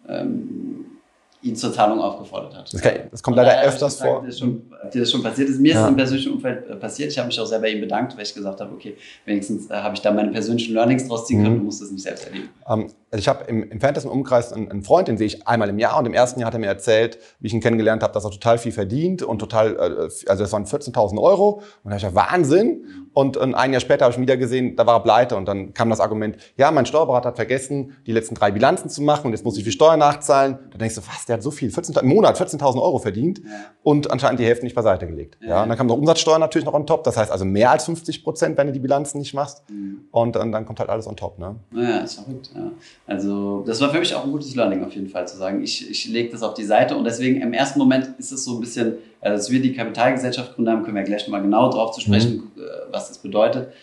ähm, 0.07 0.85
ihn 1.41 1.55
zur 1.55 1.73
Zahlung 1.73 1.99
aufgefordert 1.99 2.55
hat. 2.55 2.73
Das, 2.73 2.81
kann, 2.81 2.93
das 3.09 3.23
kommt 3.23 3.37
leider 3.37 3.63
öfters 3.63 3.97
gefragt, 3.97 4.19
vor. 4.19 4.27
Ist 4.27 4.39
schon, 4.39 4.61
dir 4.93 5.01
das 5.01 5.11
schon 5.11 5.23
passiert 5.23 5.49
ist? 5.49 5.59
Mir 5.59 5.73
ja. 5.73 5.79
ist 5.79 5.83
es 5.83 5.89
im 5.89 5.95
persönlichen 5.95 6.33
Umfeld 6.33 6.69
äh, 6.69 6.75
passiert. 6.75 7.11
Ich 7.11 7.17
habe 7.17 7.27
mich 7.27 7.39
auch 7.39 7.45
sehr 7.45 7.59
bei 7.59 7.69
ihm 7.69 7.81
bedankt, 7.81 8.15
weil 8.15 8.23
ich 8.23 8.33
gesagt 8.33 8.61
habe, 8.61 8.73
okay, 8.73 8.95
wenigstens 9.25 9.69
äh, 9.69 9.73
habe 9.73 9.95
ich 9.95 10.01
da 10.01 10.11
meine 10.11 10.31
persönlichen 10.31 10.73
Learnings 10.73 11.07
draus 11.07 11.25
ziehen 11.25 11.41
können, 11.41 11.55
mhm. 11.55 11.59
du 11.59 11.65
musst 11.65 11.81
das 11.81 11.91
nicht 11.91 12.03
selbst 12.03 12.27
erleben. 12.27 12.49
Um, 12.65 12.81
ähm, 12.81 12.89
also 13.11 13.19
ich 13.19 13.27
habe 13.27 13.43
im, 13.45 13.63
im 13.63 13.71
entferntesten 13.71 14.09
Umkreis 14.09 14.53
einen, 14.53 14.71
einen, 14.71 14.83
Freund, 14.83 15.09
den 15.09 15.17
sehe 15.17 15.27
ich 15.27 15.45
einmal 15.45 15.67
im 15.67 15.79
Jahr 15.79 15.99
und 15.99 16.05
im 16.05 16.13
ersten 16.13 16.39
Jahr 16.39 16.47
hat 16.47 16.53
er 16.53 16.59
mir 16.59 16.67
erzählt, 16.67 17.19
wie 17.41 17.47
ich 17.47 17.53
ihn 17.53 17.59
kennengelernt 17.59 18.03
habe, 18.03 18.13
dass 18.13 18.23
er 18.23 18.31
total 18.31 18.57
viel 18.57 18.71
verdient 18.71 19.21
und 19.21 19.39
total, 19.39 19.75
äh, 19.75 20.29
also 20.29 20.43
das 20.43 20.51
waren 20.53 20.65
14.000 20.65 21.21
Euro 21.21 21.55
und 21.55 21.63
da 21.83 21.89
habe 21.91 21.97
ich 21.97 22.03
gesagt, 22.03 22.15
Wahnsinn. 22.15 22.85
Und 23.13 23.37
ein 23.37 23.73
Jahr 23.73 23.81
später 23.81 24.05
habe 24.05 24.13
ich 24.13 24.17
ihn 24.17 24.21
wieder 24.21 24.37
gesehen, 24.37 24.77
da 24.77 24.85
war 24.87 24.95
er 24.95 24.99
pleite 25.01 25.35
und 25.35 25.45
dann 25.45 25.73
kam 25.73 25.89
das 25.89 25.99
Argument, 25.99 26.37
ja, 26.55 26.71
mein 26.71 26.85
Steuerberater 26.85 27.29
hat 27.29 27.35
vergessen, 27.35 27.97
die 28.07 28.13
letzten 28.13 28.35
drei 28.35 28.51
Bilanzen 28.51 28.89
zu 28.89 29.01
machen 29.01 29.25
und 29.25 29.31
jetzt 29.33 29.43
muss 29.43 29.57
ich 29.57 29.63
viel 29.65 29.73
Steuer 29.73 29.97
nachzahlen. 29.97 30.59
Da 30.71 30.77
denkst 30.77 30.95
du, 30.95 31.01
was, 31.01 31.25
der 31.25 31.35
hat 31.35 31.43
so 31.43 31.51
viel, 31.51 31.69
14, 31.69 31.93
im 31.95 32.07
Monat 32.07 32.39
14.000 32.39 32.81
Euro 32.81 32.99
verdient 32.99 33.39
ja. 33.39 33.51
und 33.83 34.09
anscheinend 34.09 34.39
die 34.39 34.45
Hälfte 34.45 34.63
nicht 34.63 34.75
beiseite 34.75 35.07
gelegt. 35.07 35.37
Ja. 35.41 35.49
ja. 35.49 35.63
Und 35.63 35.67
dann 35.67 35.77
kam 35.77 35.87
noch 35.87 35.97
Umsatzsteuer 35.97 36.39
natürlich 36.39 36.65
noch 36.65 36.73
on 36.73 36.87
top, 36.87 37.03
das 37.03 37.17
heißt 37.17 37.31
also 37.31 37.43
mehr 37.43 37.71
als 37.71 37.83
50 37.83 38.23
Prozent, 38.23 38.57
wenn 38.57 38.67
du 38.67 38.73
die 38.73 38.79
Bilanzen 38.79 39.17
nicht 39.17 39.33
machst. 39.33 39.69
Mhm. 39.69 40.05
Und, 40.11 40.37
und 40.37 40.53
dann 40.53 40.65
kommt 40.65 40.79
halt 40.79 40.89
alles 40.89 41.05
on 41.05 41.17
top. 41.17 41.37
Ne? 41.37 41.57
Ja, 41.73 41.97
ist 41.97 42.13
verrückt. 42.13 42.51
Ja. 42.55 42.71
Also 43.07 43.63
das 43.65 43.81
war 43.81 43.89
für 43.89 43.99
mich 43.99 44.13
auch 44.13 44.23
ein 44.23 44.31
gutes 44.31 44.55
Learning 44.55 44.83
auf 44.83 44.93
jeden 44.93 45.09
Fall, 45.09 45.27
zu 45.27 45.37
sagen, 45.37 45.63
ich, 45.63 45.89
ich 45.89 46.07
lege 46.07 46.29
das 46.31 46.43
auf 46.43 46.53
die 46.53 46.63
Seite 46.63 46.95
und 46.95 47.03
deswegen 47.03 47.41
im 47.41 47.53
ersten 47.53 47.79
Moment 47.79 48.11
ist 48.17 48.31
es 48.31 48.45
so 48.45 48.55
ein 48.55 48.61
bisschen, 48.61 48.95
also 49.19 49.37
dass 49.37 49.51
wir 49.51 49.61
die 49.61 49.73
Kapitalgesellschaft 49.73 50.49
gegründet 50.49 50.73
haben, 50.75 50.83
können 50.83 50.95
wir 50.95 51.03
gleich 51.03 51.23
nochmal 51.23 51.41
genau 51.41 51.69
drauf 51.69 51.91
zu 51.91 52.01
sprechen, 52.01 52.51
mhm. 52.55 52.61
Äh, 52.61 52.91
was 52.91 53.07
das 53.09 53.17
bedeutet 53.17 53.73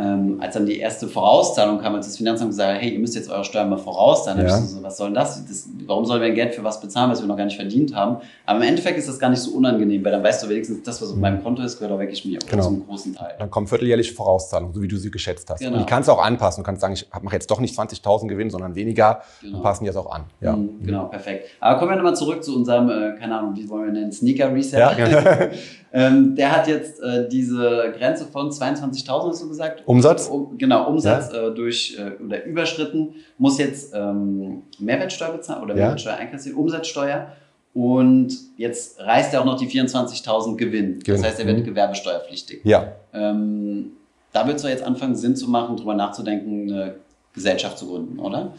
ähm, 0.00 0.38
als 0.40 0.54
dann 0.54 0.66
die 0.66 0.78
erste 0.78 1.08
Vorauszahlung 1.08 1.78
kam, 1.78 1.94
als 1.94 2.06
das 2.06 2.16
Finanzamt 2.16 2.50
gesagt 2.50 2.74
hat, 2.74 2.80
hey, 2.80 2.94
ihr 2.94 2.98
müsst 2.98 3.14
jetzt 3.14 3.30
eure 3.30 3.44
Steuern 3.44 3.68
mal 3.68 3.76
vorauszahlen, 3.76 4.46
ja. 4.46 4.56
so, 4.56 4.82
was 4.82 4.96
soll 4.96 5.08
denn 5.08 5.14
das? 5.14 5.44
das? 5.44 5.68
Warum 5.86 6.06
sollen 6.06 6.22
wir 6.22 6.30
Geld 6.30 6.54
für 6.54 6.64
was 6.64 6.80
bezahlen, 6.80 7.10
was 7.10 7.20
wir 7.20 7.28
noch 7.28 7.36
gar 7.36 7.44
nicht 7.44 7.56
verdient 7.56 7.94
haben? 7.94 8.16
Aber 8.46 8.58
im 8.58 8.68
Endeffekt 8.68 8.98
ist 8.98 9.08
das 9.08 9.18
gar 9.18 9.28
nicht 9.28 9.40
so 9.40 9.52
unangenehm, 9.52 10.02
weil 10.04 10.12
dann 10.12 10.22
weißt 10.22 10.42
du 10.42 10.48
wenigstens, 10.48 10.82
das, 10.82 11.02
was 11.02 11.10
auf 11.10 11.16
meinem 11.16 11.42
Konto 11.42 11.62
ist, 11.62 11.78
gehört 11.78 11.92
auch 11.94 11.98
wirklich 11.98 12.24
mir, 12.24 12.38
genau. 12.48 12.62
zum 12.62 12.86
großen 12.86 13.14
Teil. 13.14 13.34
Dann 13.38 13.50
kommen 13.50 13.66
vierteljährliche 13.66 14.14
Vorauszahlungen, 14.14 14.74
so 14.74 14.80
wie 14.80 14.88
du 14.88 14.96
sie 14.96 15.10
geschätzt 15.10 15.50
hast. 15.50 15.60
Genau. 15.60 15.74
Und 15.74 15.80
die 15.80 15.86
kannst 15.86 16.08
du 16.08 16.12
auch 16.12 16.22
anpassen. 16.22 16.62
Du 16.62 16.66
kannst 16.66 16.80
sagen, 16.80 16.94
ich 16.94 17.06
mache 17.22 17.34
jetzt 17.34 17.50
doch 17.50 17.60
nicht 17.60 17.78
20.000 17.78 18.28
Gewinn, 18.28 18.48
sondern 18.50 18.74
weniger. 18.74 19.20
Genau. 19.42 19.54
Dann 19.54 19.62
passen 19.62 19.84
die 19.84 19.88
das 19.88 19.96
auch 19.96 20.10
an. 20.10 20.24
Ja. 20.40 20.56
Mhm, 20.56 20.82
genau, 20.84 21.06
perfekt. 21.06 21.46
Aber 21.60 21.78
kommen 21.78 21.90
wir 21.90 21.96
nochmal 21.96 22.16
zurück 22.16 22.42
zu 22.42 22.56
unserem, 22.56 22.88
äh, 22.88 23.18
keine 23.18 23.38
Ahnung, 23.38 23.54
wie 23.56 23.68
wollen 23.68 23.86
wir 23.86 23.92
nennen, 23.92 24.12
Sneaker 24.12 24.52
Reset. 24.54 24.78
Ja, 24.78 24.94
genau. 24.94 25.20
ähm, 25.92 26.36
der 26.36 26.56
hat 26.56 26.68
jetzt 26.68 27.00
äh, 27.00 27.28
diese 27.28 27.92
Grenze 27.96 28.26
von 28.26 28.50
22.000, 28.50 29.28
hast 29.28 29.42
du 29.42 29.48
gesagt? 29.48 29.82
Umsatz? 29.86 30.28
Um, 30.28 30.56
genau 30.56 30.88
Umsatz 30.88 31.32
ja. 31.32 31.48
äh, 31.48 31.54
durch 31.54 31.98
äh, 31.98 32.22
oder 32.22 32.44
überschritten, 32.44 33.14
muss 33.38 33.58
jetzt 33.58 33.92
ähm, 33.94 34.62
Mehrwertsteuer 34.78 35.32
bezahlen 35.32 35.62
oder 35.62 35.74
Mehrwertsteuer 35.74 36.16
einkassieren, 36.16 36.58
Umsatzsteuer. 36.58 37.32
Und 37.72 38.36
jetzt 38.56 39.00
reißt 39.00 39.32
er 39.34 39.40
auch 39.40 39.44
noch 39.44 39.58
die 39.58 39.66
24.000 39.66 40.56
Gewinn. 40.56 40.98
Gewinn. 41.00 41.02
Das 41.06 41.24
heißt, 41.24 41.40
er 41.40 41.46
wird 41.46 41.58
mhm. 41.58 41.64
gewerbesteuerpflichtig. 41.64 42.60
Ja. 42.64 42.92
Ähm, 43.12 43.92
da 44.32 44.46
wird 44.46 44.56
es 44.58 44.62
jetzt 44.62 44.82
anfangen, 44.82 45.16
Sinn 45.16 45.36
zu 45.36 45.48
machen, 45.48 45.76
darüber 45.76 45.94
nachzudenken, 45.94 46.72
eine 46.72 46.94
Gesellschaft 47.32 47.78
zu 47.78 47.88
gründen, 47.88 48.18
oder? 48.18 48.52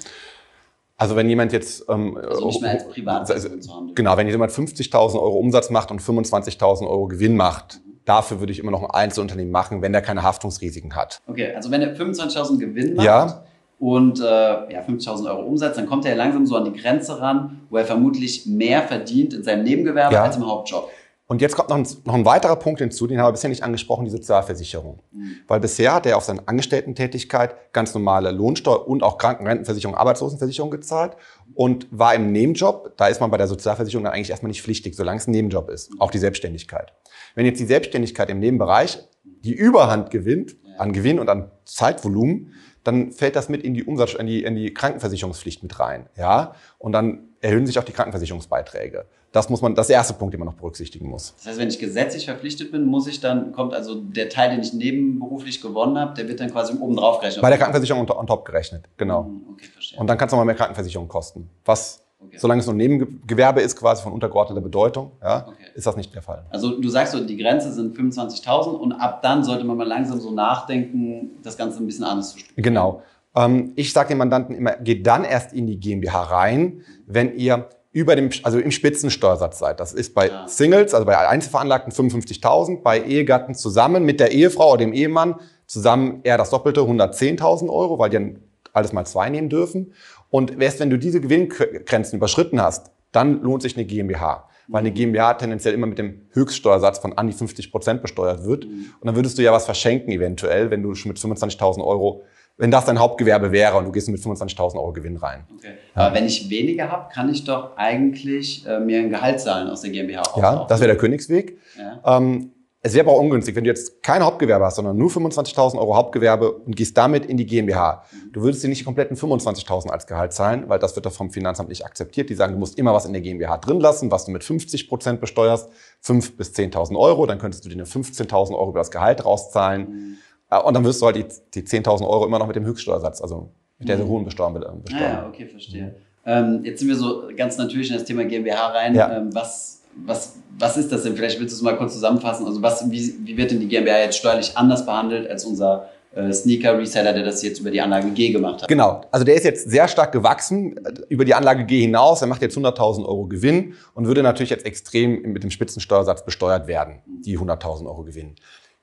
Also 1.02 1.16
wenn 1.16 1.28
jemand 1.28 1.52
jetzt... 1.52 1.86
Ähm, 1.90 2.16
also 2.16 2.46
nicht 2.46 2.62
mehr 2.62 2.72
als 2.72 2.88
Privatperson 2.88 3.60
zu 3.60 3.76
handeln. 3.76 3.96
Genau, 3.96 4.18
wenn 4.18 4.28
jemand 4.28 4.52
50.000 4.52 5.16
Euro 5.16 5.36
Umsatz 5.40 5.72
macht 5.72 5.90
und 5.90 6.00
25.000 6.00 6.88
Euro 6.88 7.08
Gewinn 7.08 7.36
macht, 7.36 7.82
dafür 8.06 8.40
würde 8.40 8.54
ich 8.54 8.60
immer 8.60 8.70
noch 8.70 8.84
ein 8.84 8.92
Einzelunternehmen 8.92 9.52
machen, 9.52 9.82
wenn 9.82 9.94
der 9.94 10.04
keine 10.04 10.22
Haftungsrisiken 10.22 10.96
hat. 10.96 11.20
Okay, 11.26 11.56
also 11.56 11.72
wenn 11.72 11.82
er 11.82 11.96
25.000 11.96 12.60
Gewinn 12.60 12.94
macht 12.94 13.06
ja. 13.08 13.44
und 13.80 14.20
äh, 14.20 14.24
ja, 14.24 14.82
50.000 14.88 15.26
Euro 15.26 15.42
Umsatz, 15.42 15.76
dann 15.76 15.88
kommt 15.88 16.06
er 16.06 16.16
langsam 16.16 16.46
so 16.46 16.56
an 16.56 16.72
die 16.72 16.80
Grenze 16.80 17.20
ran, 17.20 17.62
wo 17.72 17.78
er 17.78 17.86
vermutlich 17.86 18.46
mehr 18.46 18.84
verdient 18.84 19.34
in 19.34 19.44
seinem 19.44 19.64
Nebengewerbe 19.64 20.14
ja. 20.14 20.24
als 20.24 20.38
im 20.38 20.46
Hauptjob. 20.46 20.88
Und 21.32 21.42
jetzt 21.42 21.56
kommt 21.56 21.70
noch 21.70 21.78
ein, 21.78 21.88
noch 22.04 22.14
ein, 22.14 22.26
weiterer 22.26 22.58
Punkt 22.58 22.82
hinzu, 22.82 23.08
den 23.08 23.18
haben 23.18 23.28
wir 23.28 23.32
bisher 23.32 23.50
nicht 23.50 23.64
angesprochen, 23.64 24.04
die 24.04 24.12
Sozialversicherung. 24.12 25.00
Mhm. 25.14 25.36
Weil 25.48 25.62
bisher 25.62 25.94
hat 25.94 26.06
er 26.06 26.18
auf 26.18 26.26
seine 26.26 26.46
Angestellten-Tätigkeit 26.46 27.72
ganz 27.72 27.94
normale 27.94 28.32
Lohnsteuer 28.32 28.86
und 28.86 29.02
auch 29.02 29.18
Krankenrentenversicherung, 29.18 29.96
Arbeitslosenversicherung 29.96 30.72
gezahlt 30.72 31.16
und 31.54 31.88
war 31.90 32.14
im 32.16 32.34
Nebenjob. 32.34 32.98
Da 32.98 33.08
ist 33.08 33.22
man 33.22 33.32
bei 33.32 33.38
der 33.38 33.48
Sozialversicherung 33.48 34.04
dann 34.04 34.12
eigentlich 34.12 34.30
erstmal 34.30 34.50
nicht 34.50 34.62
pflichtig, 34.62 34.94
solange 34.94 35.20
es 35.20 35.28
ein 35.28 35.32
Nebenjob 35.32 35.70
ist. 35.70 35.94
Mhm. 35.94 36.02
Auch 36.02 36.12
die 36.12 36.18
Selbstständigkeit. 36.18 36.92
Wenn 37.36 37.46
jetzt 37.46 37.62
die 37.62 37.66
Selbstständigkeit 37.66 38.30
im 38.30 38.40
Nebenbereich 38.40 39.00
die 39.24 39.54
Überhand 39.54 40.10
gewinnt, 40.12 40.58
an 40.78 40.92
Gewinn 40.92 41.18
und 41.18 41.30
an 41.30 41.50
Zeitvolumen, 41.64 42.52
dann 42.84 43.14
fällt 43.14 43.38
das 43.38 43.48
mit 43.48 43.64
in 43.64 43.74
die 43.74 43.86
Umsatz, 43.86 44.16
in 44.16 44.28
die, 44.28 44.44
in 44.44 44.56
die 44.56 44.74
Krankenversicherungspflicht 44.74 45.64
mit 45.64 45.80
rein. 45.80 46.10
Ja? 46.18 46.56
Und 46.78 46.92
dann 46.92 47.30
erhöhen 47.42 47.66
sich 47.66 47.78
auch 47.80 47.84
die 47.84 47.92
Krankenversicherungsbeiträge. 47.92 49.06
Das 49.32 49.50
muss 49.50 49.62
man, 49.62 49.76
das 49.76 49.86
ist 49.86 49.90
der 49.90 49.98
erste 49.98 50.14
Punkt, 50.14 50.34
den 50.34 50.40
man 50.40 50.48
noch 50.48 50.56
berücksichtigen 50.56 51.10
muss. 51.10 51.34
Das 51.38 51.48
heißt, 51.48 51.60
wenn 51.60 51.70
ich 51.70 51.80
gesetzlich 51.80 52.26
verpflichtet 52.26 52.72
bin, 52.72 52.86
muss 52.86 53.08
ich 53.08 53.20
dann, 53.20 53.52
kommt 53.52 53.74
also 53.74 53.96
der 53.96 54.30
Teil, 54.30 54.52
den 54.52 54.62
ich 54.62 54.74
nebenberuflich 54.74 55.62
gewonnen 55.62 55.98
habe, 55.98 56.14
der 56.14 56.28
wird 56.28 56.40
dann 56.40 56.52
quasi 56.52 56.74
oben 56.78 56.96
drauf 56.96 57.20
gerechnet. 57.20 57.42
Bei 57.42 57.50
der 57.50 57.58
Krankenversicherung 57.58 58.10
on 58.10 58.28
top 58.28 58.46
gerechnet, 58.46 58.86
genau. 58.98 59.26
Hm, 59.26 59.42
okay, 59.54 59.66
verstehe. 59.66 60.00
Und 60.00 60.08
dann 60.08 60.18
kannst 60.18 60.34
du 60.34 60.38
mal 60.38 60.46
mehr 60.46 60.56
Krankenversicherung 60.56 61.08
kosten. 61.08 61.50
Was 61.66 62.04
Okay. 62.24 62.38
Solange 62.38 62.62
es 62.62 62.68
nur 62.68 62.76
Nebengewerbe 62.76 63.62
ist, 63.62 63.76
quasi 63.76 64.04
von 64.04 64.14
untergeordneter 64.14 64.62
Bedeutung, 64.62 65.12
ja, 65.24 65.48
okay. 65.48 65.66
ist 65.74 65.88
das 65.88 65.98
nicht 65.98 66.14
der 66.14 66.22
Fall. 66.22 66.46
Also 66.52 66.80
du 66.80 66.88
sagst 66.88 67.14
so, 67.14 67.26
die 67.26 67.36
Grenze 67.36 67.74
sind 67.74 67.98
25.000 67.98 68.70
und 68.76 68.94
ab 68.94 69.24
dann 69.24 69.44
sollte 69.44 69.64
man 69.64 69.76
mal 69.76 69.88
langsam 69.88 70.20
so 70.20 70.30
nachdenken, 70.30 71.32
das 71.42 71.58
Ganze 71.58 71.82
ein 71.82 71.88
bisschen 71.88 72.06
anders 72.06 72.34
zu 72.34 72.38
spielen. 72.40 72.64
Genau. 72.64 73.02
Ähm, 73.36 73.74
ich 73.76 73.94
sage 73.94 74.10
den 74.10 74.18
Mandanten 74.18 74.56
immer, 74.56 74.76
geht 74.78 75.06
dann 75.08 75.24
erst 75.24 75.54
in 75.54 75.68
die 75.68 75.80
GmbH 75.80 76.24
rein, 76.24 76.82
wenn 77.06 77.36
ihr 77.38 77.70
über 77.94 78.16
dem, 78.16 78.30
also 78.44 78.60
im 78.60 78.72
Spitzensteuersatz 78.72 79.60
seid. 79.60 79.80
Das 79.80 79.94
ist 79.94 80.14
bei 80.14 80.30
ja. 80.30 80.48
Singles, 80.48 80.94
also 80.94 81.06
bei 81.06 81.18
Einzelveranlagten 81.28 81.92
55.000, 81.92 82.82
bei 82.84 83.02
Ehegatten 83.02 83.54
zusammen 83.54 84.06
mit 84.06 84.20
der 84.20 84.32
Ehefrau 84.32 84.74
oder 84.74 84.80
dem 84.80 84.94
Ehemann 84.94 85.36
zusammen 85.66 86.22
eher 86.24 86.38
das 86.38 86.50
Doppelte, 86.50 86.82
110.000 86.82 87.70
Euro, 87.70 88.00
weil 88.00 88.10
die 88.10 88.18
dann 88.18 88.40
alles 88.74 88.94
mal 88.94 89.06
zwei 89.06 89.30
nehmen 89.30 89.50
dürfen. 89.50 89.94
Und 90.30 90.62
erst 90.62 90.80
wenn 90.80 90.90
du 90.90 90.98
diese 90.98 91.20
Gewinngrenzen 91.20 92.18
überschritten 92.18 92.62
hast, 92.62 92.92
dann 93.12 93.42
lohnt 93.42 93.62
sich 93.62 93.76
eine 93.76 93.86
GmbH. 93.86 94.48
Weil 94.68 94.80
eine 94.80 94.92
GmbH 94.92 95.34
tendenziell 95.34 95.74
immer 95.74 95.88
mit 95.88 95.98
dem 95.98 96.22
Höchststeuersatz 96.32 97.00
von 97.00 97.18
an 97.18 97.28
die 97.28 97.34
50 97.34 97.72
Prozent 97.72 98.02
besteuert 98.02 98.46
wird. 98.46 98.64
Und 98.64 99.04
dann 99.04 99.16
würdest 99.18 99.38
du 99.38 99.42
ja 99.42 99.52
was 99.52 99.66
verschenken 99.66 100.14
eventuell, 100.14 100.72
wenn 100.72 100.82
du 100.82 100.96
schon 100.96 101.10
mit 101.10 101.20
25.000 101.20 101.84
Euro, 101.84 102.24
wenn 102.58 102.72
das 102.72 102.86
dein 102.86 103.00
Hauptgewerbe 103.00 103.52
wäre 103.52 103.78
und 103.78 103.86
du 103.86 103.92
gehst 103.92 104.10
mit 104.10 104.22
25.000 104.22 104.76
Euro 104.76 104.94
Gewinn 104.94 105.18
rein. 105.18 105.46
Okay. 105.56 105.74
Aber 105.96 106.16
wenn 106.16 106.26
ich 106.26 106.50
weniger 106.50 106.92
habe, 106.92 107.10
kann 107.14 107.30
ich 107.30 107.44
doch 107.44 107.76
eigentlich 107.78 108.66
äh, 108.68 108.80
mir 108.80 109.00
ein 109.00 109.10
Gehalt 109.10 109.40
zahlen 109.40 109.70
aus 109.70 109.82
der 109.82 109.92
GmbH. 109.92 110.24
Ja, 110.38 110.66
das 110.66 110.80
wäre 110.80 110.90
der 110.90 110.98
Königsweg. 110.98 111.58
Ja. 111.78 112.18
Ähm, 112.18 112.52
es 112.84 112.96
wäre 112.96 113.06
aber 113.06 113.16
auch 113.16 113.22
ungünstig, 113.22 113.56
wenn 113.56 113.64
du 113.64 113.70
jetzt 113.70 114.02
kein 114.02 114.24
Hauptgewerbe 114.24 114.66
hast, 114.66 114.78
sondern 114.78 114.98
nur 114.98 115.10
25.000 115.12 115.78
Euro 115.78 115.96
Hauptgewerbe 115.96 116.52
und 116.52 116.76
gehst 116.76 116.98
damit 116.98 117.28
in 117.28 117.38
die 117.38 117.46
GmbH. 117.46 118.04
Du 118.32 118.42
würdest 118.42 118.64
dir 118.64 118.70
nicht 118.70 118.80
die 118.80 118.86
kompletten 118.86 119.16
25.000 119.16 119.90
als 119.90 120.08
Gehalt 120.08 120.34
zahlen, 120.34 120.64
weil 120.68 120.80
das 120.80 120.96
wird 120.96 121.06
doch 121.06 121.12
vom 121.12 121.30
Finanzamt 121.30 121.70
nicht 121.70 121.86
akzeptiert. 121.86 122.32
Die 122.32 122.34
sagen, 122.34 122.54
du 122.54 122.60
musst 122.60 122.80
immer 122.80 122.92
was 122.92 123.06
in 123.06 123.14
der 123.14 123.22
GmbH 123.22 123.58
drin 123.58 123.80
lassen, 123.80 124.10
was 124.10 124.26
du 124.26 124.32
mit 124.32 124.44
50 124.44 124.90
Prozent 124.90 125.22
besteuerst, 125.22 125.70
5.000 126.04 126.38
bis 126.38 126.54
10.000 126.54 126.98
Euro. 126.98 127.28
Dann 127.28 127.38
könntest 127.38 127.64
du 127.64 127.70
dir 127.70 127.86
15.000 127.86 128.54
Euro 128.56 128.70
über 128.70 128.80
das 128.80 128.90
Gehalt 128.90 129.26
rauszahlen. 129.26 129.82
Mhm. 129.90 130.18
Und 130.60 130.74
dann 130.74 130.84
wirst 130.84 131.02
du 131.02 131.06
halt 131.06 131.16
die, 131.16 131.26
die 131.54 131.62
10.000 131.62 132.08
Euro 132.08 132.26
immer 132.26 132.40
noch 132.40 132.48
mit 132.48 132.56
dem 132.56 132.66
Höchststeuersatz, 132.66 133.22
also 133.22 133.52
mit 133.80 133.88
der 133.88 133.98
mhm. 133.98 134.08
hohen 134.08 134.26
Besteuerung 134.26 134.54
besteuern. 134.54 135.04
Ah, 135.04 135.22
ja, 135.24 135.28
okay, 135.28 135.46
verstehe. 135.46 135.96
Ähm, 136.26 136.62
jetzt 136.64 136.80
sind 136.80 136.90
wir 136.90 136.96
so 136.96 137.24
ganz 137.36 137.58
natürlich 137.58 137.90
in 137.90 137.98
das 137.98 138.06
Thema 138.06 138.26
GmbH 138.26 138.68
rein. 138.68 138.94
Ja. 138.94 139.18
Ähm, 139.18 139.34
was 139.34 139.82
was, 139.96 140.36
was 140.58 140.78
ist 140.78 140.92
das 140.92 141.04
denn? 141.04 141.16
Vielleicht 141.16 141.40
willst 141.40 141.54
du 141.54 141.58
es 141.58 141.62
mal 141.62 141.76
kurz 141.78 141.94
zusammenfassen. 141.94 142.46
Also 142.46 142.62
was, 142.62 142.90
wie, 142.90 143.16
wie 143.24 143.38
wird 143.38 143.52
denn 143.52 143.60
die 143.60 143.68
GmbH 143.68 144.00
jetzt 144.00 144.18
steuerlich 144.18 144.56
anders 144.58 144.86
behandelt 144.86 145.30
als 145.30 145.46
unser 145.46 145.90
äh, 146.14 146.32
Sneaker-Reseller, 146.32 147.14
der 147.14 147.24
das 147.24 147.42
jetzt 147.44 147.60
über 147.60 147.72
die 147.72 147.82
Anlage 147.82 148.10
G 148.12 148.32
gemacht 148.32 148.62
hat? 148.62 148.68
Genau. 148.68 149.02
Also 149.12 149.26
der 149.26 149.36
ist 149.36 149.44
jetzt 149.44 149.70
sehr 149.70 149.88
stark 149.88 150.12
gewachsen 150.12 150.78
äh, 150.78 150.94
über 151.10 151.26
die 151.26 151.34
Anlage 151.34 151.66
G 151.66 151.82
hinaus. 151.82 152.22
Er 152.22 152.28
macht 152.28 152.42
jetzt 152.42 152.58
100.000 152.58 153.06
Euro 153.06 153.26
Gewinn 153.26 153.74
und 153.94 154.08
würde 154.08 154.24
natürlich 154.24 154.50
jetzt 154.50 154.66
extrem 154.66 155.22
mit 155.22 155.44
dem 155.44 155.52
Spitzensteuersatz 155.52 156.26
besteuert 156.26 156.68
werden, 156.68 157.02
die 157.06 157.38
100.000 157.38 157.86
Euro 157.86 158.04
Gewinn. 158.04 158.36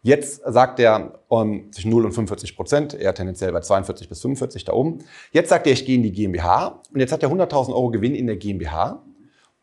Jetzt 0.03 0.43
sagt 0.45 0.79
er 0.79 1.21
um, 1.29 1.73
zwischen 1.73 1.91
0 1.91 2.07
und 2.07 2.13
45 2.13 2.57
Prozent, 2.57 2.95
eher 2.95 3.15
tendenziell 3.15 3.53
bei 3.53 3.61
42 3.61 4.09
bis 4.09 4.21
45 4.21 4.65
da 4.65 4.73
oben. 4.73 4.99
Jetzt 5.33 5.49
sagt 5.49 5.67
er, 5.67 5.73
ich 5.73 5.85
gehe 5.85 5.97
in 5.97 6.03
die 6.03 6.13
GmbH 6.13 6.81
und 6.93 7.01
jetzt 7.01 7.13
hat 7.13 7.23
er 7.23 7.31
100.000 7.31 7.71
Euro 7.71 7.91
Gewinn 7.91 8.15
in 8.15 8.27
der 8.27 8.37
GmbH 8.37 9.03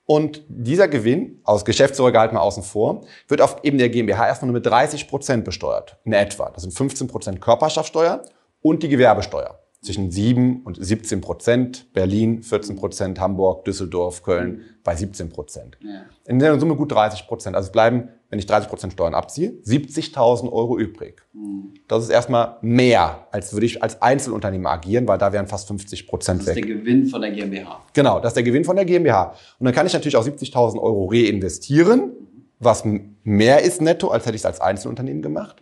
und 0.05 0.43
dieser 0.47 0.87
Gewinn, 0.87 1.39
aus 1.43 1.65
Geschäftsführergehalt 1.65 2.31
mal 2.31 2.41
außen 2.41 2.63
vor, 2.63 3.01
wird 3.27 3.41
auf 3.41 3.63
eben 3.63 3.77
der 3.77 3.89
GmbH 3.89 4.27
erstmal 4.27 4.47
nur 4.47 4.59
mit 4.59 4.65
30 4.65 5.07
Prozent 5.07 5.45
besteuert. 5.45 5.97
In 6.03 6.13
etwa. 6.13 6.51
Das 6.51 6.61
sind 6.61 6.73
15 6.73 7.07
Prozent 7.07 7.41
Körperschaftsteuer 7.41 8.21
und 8.61 8.83
die 8.83 8.89
Gewerbesteuer. 8.89 9.59
Zwischen 9.85 10.09
7 10.09 10.63
und 10.63 10.83
17 10.83 11.21
Prozent. 11.21 11.93
Berlin 11.93 12.41
14 12.41 12.75
Prozent, 12.75 13.19
Hamburg, 13.19 13.65
Düsseldorf, 13.65 14.23
Köln 14.23 14.61
bei 14.83 14.95
17 14.95 15.29
Prozent. 15.29 15.77
Ja. 15.79 16.05
In 16.25 16.39
der 16.39 16.59
Summe 16.59 16.75
gut 16.75 16.91
30 16.91 17.27
Prozent. 17.27 17.55
Also 17.55 17.67
es 17.67 17.71
bleiben, 17.71 18.09
wenn 18.31 18.39
ich 18.39 18.47
30 18.47 18.67
Prozent 18.67 18.93
Steuern 18.93 19.13
abziehe, 19.13 19.51
70.000 19.63 20.51
Euro 20.51 20.79
übrig. 20.79 21.21
Mhm. 21.33 21.75
Das 21.87 22.03
ist 22.03 22.09
erstmal 22.09 22.57
mehr, 22.61 23.27
als 23.29 23.53
würde 23.53 23.67
ich 23.67 23.83
als 23.83 24.01
Einzelunternehmer 24.01 24.71
agieren, 24.71 25.07
weil 25.07 25.19
da 25.19 25.31
wären 25.31 25.45
fast 25.45 25.67
50 25.67 26.07
Prozent 26.07 26.47
weg. 26.47 26.55
Das 26.55 26.57
ist 26.57 26.67
der 26.67 26.75
Gewinn 26.77 27.05
von 27.05 27.21
der 27.21 27.31
GmbH. 27.31 27.83
Genau, 27.93 28.19
das 28.19 28.31
ist 28.31 28.37
der 28.37 28.43
Gewinn 28.43 28.65
von 28.65 28.75
der 28.75 28.85
GmbH. 28.85 29.35
Und 29.59 29.65
dann 29.65 29.73
kann 29.75 29.85
ich 29.85 29.93
natürlich 29.93 30.17
auch 30.17 30.25
70.000 30.25 30.79
Euro 30.79 31.05
reinvestieren, 31.11 32.11
was 32.57 32.83
mehr 33.23 33.61
ist 33.61 33.81
netto, 33.81 34.07
als 34.07 34.25
hätte 34.25 34.35
ich 34.35 34.41
es 34.41 34.45
als 34.47 34.61
Einzelunternehmen 34.61 35.21
gemacht. 35.21 35.61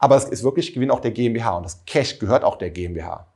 Aber 0.00 0.16
es 0.16 0.24
ist 0.24 0.42
wirklich 0.42 0.74
Gewinn 0.74 0.90
auch 0.90 0.98
der 0.98 1.12
GmbH 1.12 1.58
und 1.58 1.62
das 1.62 1.84
Cash 1.84 2.18
gehört 2.18 2.42
auch 2.42 2.56
der 2.56 2.70
GmbH. 2.70 3.28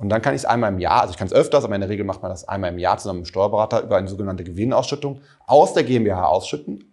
Und 0.00 0.08
dann 0.08 0.22
kann 0.22 0.34
ich 0.34 0.40
es 0.40 0.44
einmal 0.46 0.72
im 0.72 0.78
Jahr, 0.78 1.02
also 1.02 1.12
ich 1.12 1.18
kann 1.18 1.26
es 1.26 1.32
öfters, 1.32 1.64
aber 1.64 1.74
in 1.74 1.82
der 1.82 1.90
Regel 1.90 2.06
macht 2.06 2.22
man 2.22 2.30
das 2.30 2.48
einmal 2.48 2.72
im 2.72 2.78
Jahr 2.78 2.96
zusammen 2.96 3.20
mit 3.20 3.26
dem 3.26 3.30
Steuerberater 3.30 3.82
über 3.82 3.96
eine 3.96 4.08
sogenannte 4.08 4.44
Gewinnausschüttung 4.44 5.20
aus 5.46 5.74
der 5.74 5.84
GmbH 5.84 6.26
ausschütten. 6.26 6.84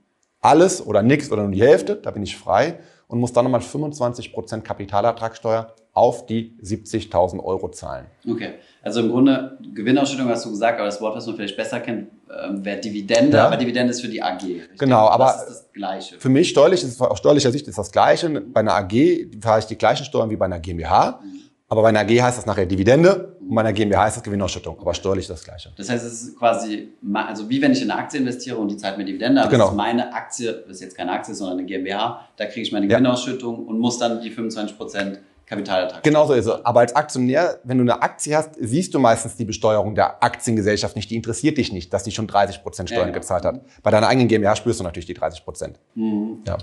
Alles 0.41 0.86
oder 0.86 1.02
nichts 1.02 1.32
oder 1.32 1.43
nur 1.43 1.52
die 1.52 1.62
Hälfte, 1.62 1.96
da 1.96 2.12
bin 2.12 2.24
ich 2.24 2.38
frei 2.38 2.80
und 3.08 3.20
muss 3.20 3.32
dann 3.32 3.46
nochmal 3.46 3.62
25 3.62 4.34
Prozent 4.34 4.65
Kapitalertragssteuer 4.65 5.74
auf 5.93 6.26
die 6.26 6.56
70.000 6.62 7.43
Euro 7.43 7.70
zahlen. 7.70 8.06
Okay, 8.30 8.56
also 8.84 9.00
im 9.00 9.10
Grunde 9.10 9.58
Gewinnausschüttung 9.74 10.28
hast 10.28 10.46
du 10.46 10.52
gesagt, 10.52 10.78
aber 10.78 10.86
das 10.86 11.02
Wort, 11.02 11.15
was 11.15 11.26
man 11.26 11.38
vielleicht 11.38 11.58
besser 11.58 11.80
kennt, 11.80 12.10
ähm, 12.30 12.63
wäre 12.63 12.80
Dividende, 12.80 13.38
ja. 13.38 13.48
aber 13.48 13.58
Dividende 13.58 13.91
ist 13.91 14.02
für 14.02 14.10
die 14.10 14.22
AG. 14.22 14.43
Richtig? 14.43 14.78
Genau, 14.78 15.08
aber 15.08 15.26
das 15.26 15.41
ist 15.43 15.50
das 15.50 15.72
Gleiche. 15.72 16.20
Für 16.20 16.30
mich 16.30 16.50
steuerlich 16.50 16.84
ist 16.84 17.02
aus 17.02 17.17
steuerlicher 17.17 17.52
Sicht 17.52 17.67
ist 17.67 17.78
das 17.78 17.91
Gleiche. 17.91 18.30
Bei 18.30 18.60
einer 18.60 18.76
AG 18.76 18.91
fahre 19.41 19.60
ich 19.60 19.65
die 19.65 19.78
gleichen 19.78 20.06
Steuern 20.06 20.30
wie 20.30 20.36
bei 20.36 20.46
einer 20.46 20.60
GmbH. 20.60 21.22
Mhm. 21.24 21.37
Aber 21.69 21.82
bei 21.82 21.89
einer 21.89 21.99
AG 21.99 22.21
heißt 22.21 22.38
das 22.38 22.45
nachher 22.45 22.65
Dividende 22.65 23.36
und 23.41 23.53
bei 23.53 23.62
einer 23.62 23.73
GmbH 23.73 24.03
heißt 24.03 24.17
das 24.17 24.23
Gewinnausschüttung, 24.23 24.80
aber 24.80 24.93
steuerlich 24.93 25.27
das 25.27 25.43
Gleiche. 25.43 25.71
Das 25.75 25.89
heißt, 25.89 26.06
es 26.06 26.21
ist 26.21 26.39
quasi, 26.39 26.93
also 27.13 27.49
wie 27.49 27.62
wenn 27.62 27.73
ich 27.73 27.82
in 27.82 27.91
eine 27.91 27.99
Aktie 27.99 28.19
investiere 28.19 28.58
und 28.58 28.69
die 28.69 28.77
zahlt 28.77 28.97
mir 28.97 29.03
Dividende, 29.03 29.41
aber 29.41 29.51
genau. 29.51 29.65
das 29.65 29.71
ist 29.73 29.77
meine 29.77 30.13
Aktie, 30.13 30.63
das 30.65 30.77
ist 30.77 30.82
jetzt 30.82 30.97
keine 30.97 31.12
Aktie, 31.12 31.34
sondern 31.34 31.58
eine 31.58 31.67
GmbH, 31.67 32.21
da 32.38 32.45
kriege 32.45 32.62
ich 32.62 32.71
meine 32.71 32.88
Gewinnausschüttung 32.88 33.63
ja. 33.63 33.69
und 33.69 33.80
muss 33.80 33.97
dann 33.97 34.21
die 34.21 34.32
25 34.32 34.77
Prozent 34.77 35.19
Kapitalertrag. 35.47 36.03
Genau 36.03 36.25
so 36.25 36.34
ist 36.34 36.45
es. 36.45 36.65
Aber 36.65 36.82
als 36.82 36.93
Aktionär, 36.93 37.60
wenn 37.63 37.77
du 37.77 37.84
eine 37.84 38.01
Aktie 38.01 38.36
hast, 38.36 38.56
siehst 38.60 38.93
du 38.93 38.99
meistens 38.99 39.38
die 39.38 39.45
Besteuerung 39.45 39.95
der 39.95 40.21
Aktiengesellschaft 40.21 40.97
nicht. 40.97 41.10
Die 41.10 41.15
interessiert 41.15 41.58
dich 41.58 41.71
nicht, 41.71 41.93
dass 41.93 42.03
die 42.03 42.12
schon 42.12 42.27
30 42.27 42.63
Prozent 42.63 42.89
Steuern 42.89 43.08
ja, 43.08 43.13
genau. 43.13 43.19
gezahlt 43.19 43.45
hat. 43.45 43.62
Bei 43.82 43.89
deiner 43.89 44.10
eigenen 44.10 44.27
GmbH 44.27 44.58
spürst 44.58 44.82
du 44.82 44.84
natürlich 44.84 45.06
die 45.06 45.13
30 45.13 45.45
Prozent. 45.45 45.80
Mhm. 45.95 46.39
Ja. 46.45 46.58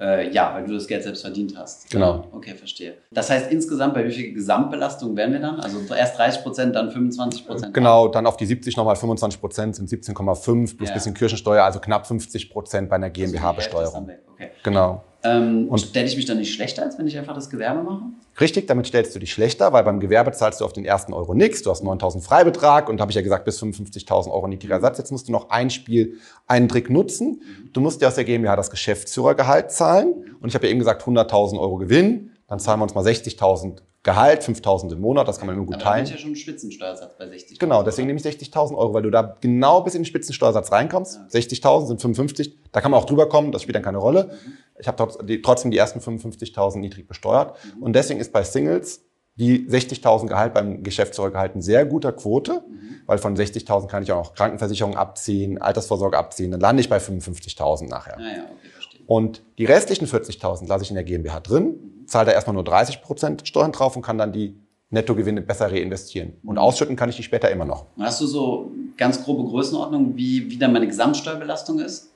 Äh, 0.00 0.30
ja, 0.32 0.54
weil 0.54 0.64
du 0.64 0.72
das 0.72 0.86
Geld 0.86 1.02
selbst 1.02 1.20
verdient 1.20 1.54
hast. 1.58 1.90
Genau. 1.90 2.26
Okay, 2.32 2.54
verstehe. 2.54 2.94
Das 3.10 3.28
heißt, 3.28 3.52
insgesamt 3.52 3.92
bei 3.92 4.06
wie 4.06 4.10
viel 4.10 4.32
Gesamtbelastung 4.32 5.14
wären 5.14 5.32
wir 5.32 5.40
dann? 5.40 5.60
Also 5.60 5.78
erst 5.94 6.16
30 6.16 6.42
Prozent, 6.42 6.74
dann 6.74 6.90
25 6.90 7.46
Prozent? 7.46 7.74
Genau, 7.74 8.08
dann 8.08 8.26
auf 8.26 8.38
die 8.38 8.46
70 8.46 8.78
nochmal 8.78 8.96
25 8.96 9.38
Prozent 9.40 9.76
sind 9.76 9.90
17,5 9.90 10.76
plus 10.76 10.88
ja. 10.88 10.94
bisschen 10.94 11.12
Kirchensteuer, 11.12 11.64
also 11.64 11.80
knapp 11.80 12.06
50 12.06 12.50
Prozent 12.50 12.88
bei 12.88 12.96
einer 12.96 13.10
GmbH-Besteuerung. 13.10 14.10
Okay. 14.32 14.50
Genau. 14.62 15.04
Ähm, 15.22 15.68
und 15.68 15.78
stelle 15.78 16.06
ich 16.06 16.16
mich 16.16 16.24
dann 16.24 16.38
nicht 16.38 16.54
schlechter, 16.54 16.82
als 16.82 16.98
wenn 16.98 17.06
ich 17.06 17.18
einfach 17.18 17.34
das 17.34 17.50
Gewerbe 17.50 17.82
mache? 17.82 18.04
Richtig, 18.40 18.66
damit 18.66 18.86
stellst 18.86 19.14
du 19.14 19.18
dich 19.18 19.32
schlechter, 19.32 19.72
weil 19.72 19.84
beim 19.84 20.00
Gewerbe 20.00 20.32
zahlst 20.32 20.60
du 20.60 20.64
auf 20.64 20.72
den 20.72 20.86
ersten 20.86 21.12
Euro 21.12 21.34
nichts. 21.34 21.62
Du 21.62 21.70
hast 21.70 21.82
9.000 21.84 22.22
Freibetrag 22.22 22.88
und 22.88 23.00
habe 23.00 23.10
ich 23.10 23.16
ja 23.16 23.22
gesagt, 23.22 23.44
bis 23.44 23.62
55.000 23.62 24.30
Euro 24.30 24.48
niedriger 24.48 24.80
Satz. 24.80 24.96
Jetzt 24.96 25.12
musst 25.12 25.28
du 25.28 25.32
noch 25.32 25.50
ein 25.50 25.68
Spiel, 25.68 26.18
einen 26.46 26.68
Trick 26.68 26.88
nutzen. 26.88 27.42
Du 27.74 27.80
musst 27.82 28.00
dir 28.00 28.08
aus 28.08 28.14
der 28.14 28.24
GmbH 28.24 28.56
das 28.56 28.70
Geschäftsführergehalt 28.70 29.70
zahlen. 29.70 30.36
Und 30.40 30.48
ich 30.48 30.54
habe 30.54 30.66
ja 30.66 30.70
eben 30.70 30.78
gesagt, 30.78 31.02
100.000 31.02 31.60
Euro 31.60 31.76
Gewinn. 31.76 32.30
Dann 32.48 32.58
zahlen 32.58 32.80
wir 32.80 32.84
uns 32.84 32.94
mal 32.94 33.04
60.000 33.04 33.80
Gehalt, 34.02 34.42
5.000 34.42 34.92
im 34.92 35.00
Monat, 35.00 35.28
das 35.28 35.38
kann 35.38 35.46
man 35.46 35.56
immer 35.56 35.66
gut 35.66 35.74
Aber 35.74 35.84
teilen. 35.84 36.06
da 36.06 36.12
ja 36.12 36.16
schon 36.16 36.32
ein 36.32 36.36
Spitzensteuersatz 36.36 37.18
bei 37.18 37.28
60. 37.28 37.58
Genau, 37.58 37.82
deswegen 37.82 38.06
nehme 38.06 38.18
ich 38.18 38.24
60.000 38.24 38.74
Euro, 38.74 38.94
weil 38.94 39.02
du 39.02 39.10
da 39.10 39.36
genau 39.42 39.82
bis 39.82 39.94
in 39.94 40.00
den 40.00 40.06
Spitzensteuersatz 40.06 40.72
reinkommst. 40.72 41.20
Ja. 41.32 41.38
60.000 41.40 41.86
sind 41.86 42.00
55, 42.00 42.56
da 42.72 42.80
kann 42.80 42.92
man 42.92 43.00
auch 43.00 43.04
drüber 43.04 43.28
kommen, 43.28 43.52
das 43.52 43.60
spielt 43.60 43.76
dann 43.76 43.82
keine 43.82 43.98
Rolle. 43.98 44.30
Ich 44.78 44.88
habe 44.88 45.12
trotzdem 45.42 45.70
die 45.70 45.76
ersten 45.76 46.00
55.000 46.00 46.78
niedrig 46.78 47.06
besteuert. 47.06 47.58
Und 47.78 47.94
deswegen 47.94 48.20
ist 48.20 48.32
bei 48.32 48.42
Singles 48.42 49.02
die 49.36 49.68
60.000 49.68 50.28
Gehalt 50.28 50.54
beim 50.54 50.82
Geschäftsführergehalt 50.82 51.54
ein 51.54 51.62
sehr 51.62 51.84
guter 51.84 52.12
Quote, 52.12 52.62
weil 53.04 53.18
von 53.18 53.36
60.000 53.36 53.86
kann 53.86 54.02
ich 54.02 54.12
auch 54.12 54.24
noch 54.24 54.34
Krankenversicherung 54.34 54.96
abziehen, 54.96 55.60
Altersvorsorge 55.60 56.16
abziehen, 56.16 56.50
dann 56.50 56.60
lande 56.60 56.80
ich 56.80 56.88
bei 56.88 56.98
55.000 56.98 57.88
nachher. 57.88 58.16
Ah 58.18 58.22
ja, 58.22 58.44
okay, 58.44 58.68
verstehe. 58.72 59.00
Und 59.06 59.42
die 59.58 59.66
restlichen 59.66 60.06
40.000 60.06 60.66
lasse 60.68 60.84
ich 60.84 60.90
in 60.90 60.94
der 60.94 61.04
GmbH 61.04 61.40
drin, 61.40 61.99
zahle 62.10 62.26
da 62.26 62.32
erstmal 62.32 62.54
nur 62.54 62.64
30 62.64 63.02
Prozent 63.02 63.46
Steuern 63.46 63.72
drauf 63.72 63.96
und 63.96 64.02
kann 64.02 64.18
dann 64.18 64.32
die 64.32 64.56
Nettogewinne 64.90 65.40
besser 65.40 65.70
reinvestieren. 65.70 66.34
Und 66.44 66.58
ausschütten 66.58 66.96
kann 66.96 67.08
ich 67.08 67.16
die 67.16 67.22
später 67.22 67.50
immer 67.50 67.64
noch. 67.64 67.86
Hast 67.98 68.20
du 68.20 68.26
so 68.26 68.72
ganz 68.96 69.22
grobe 69.24 69.48
Größenordnung, 69.48 70.16
wie, 70.16 70.50
wie 70.50 70.58
dann 70.58 70.72
meine 70.72 70.86
Gesamtsteuerbelastung 70.86 71.78
ist? 71.78 72.10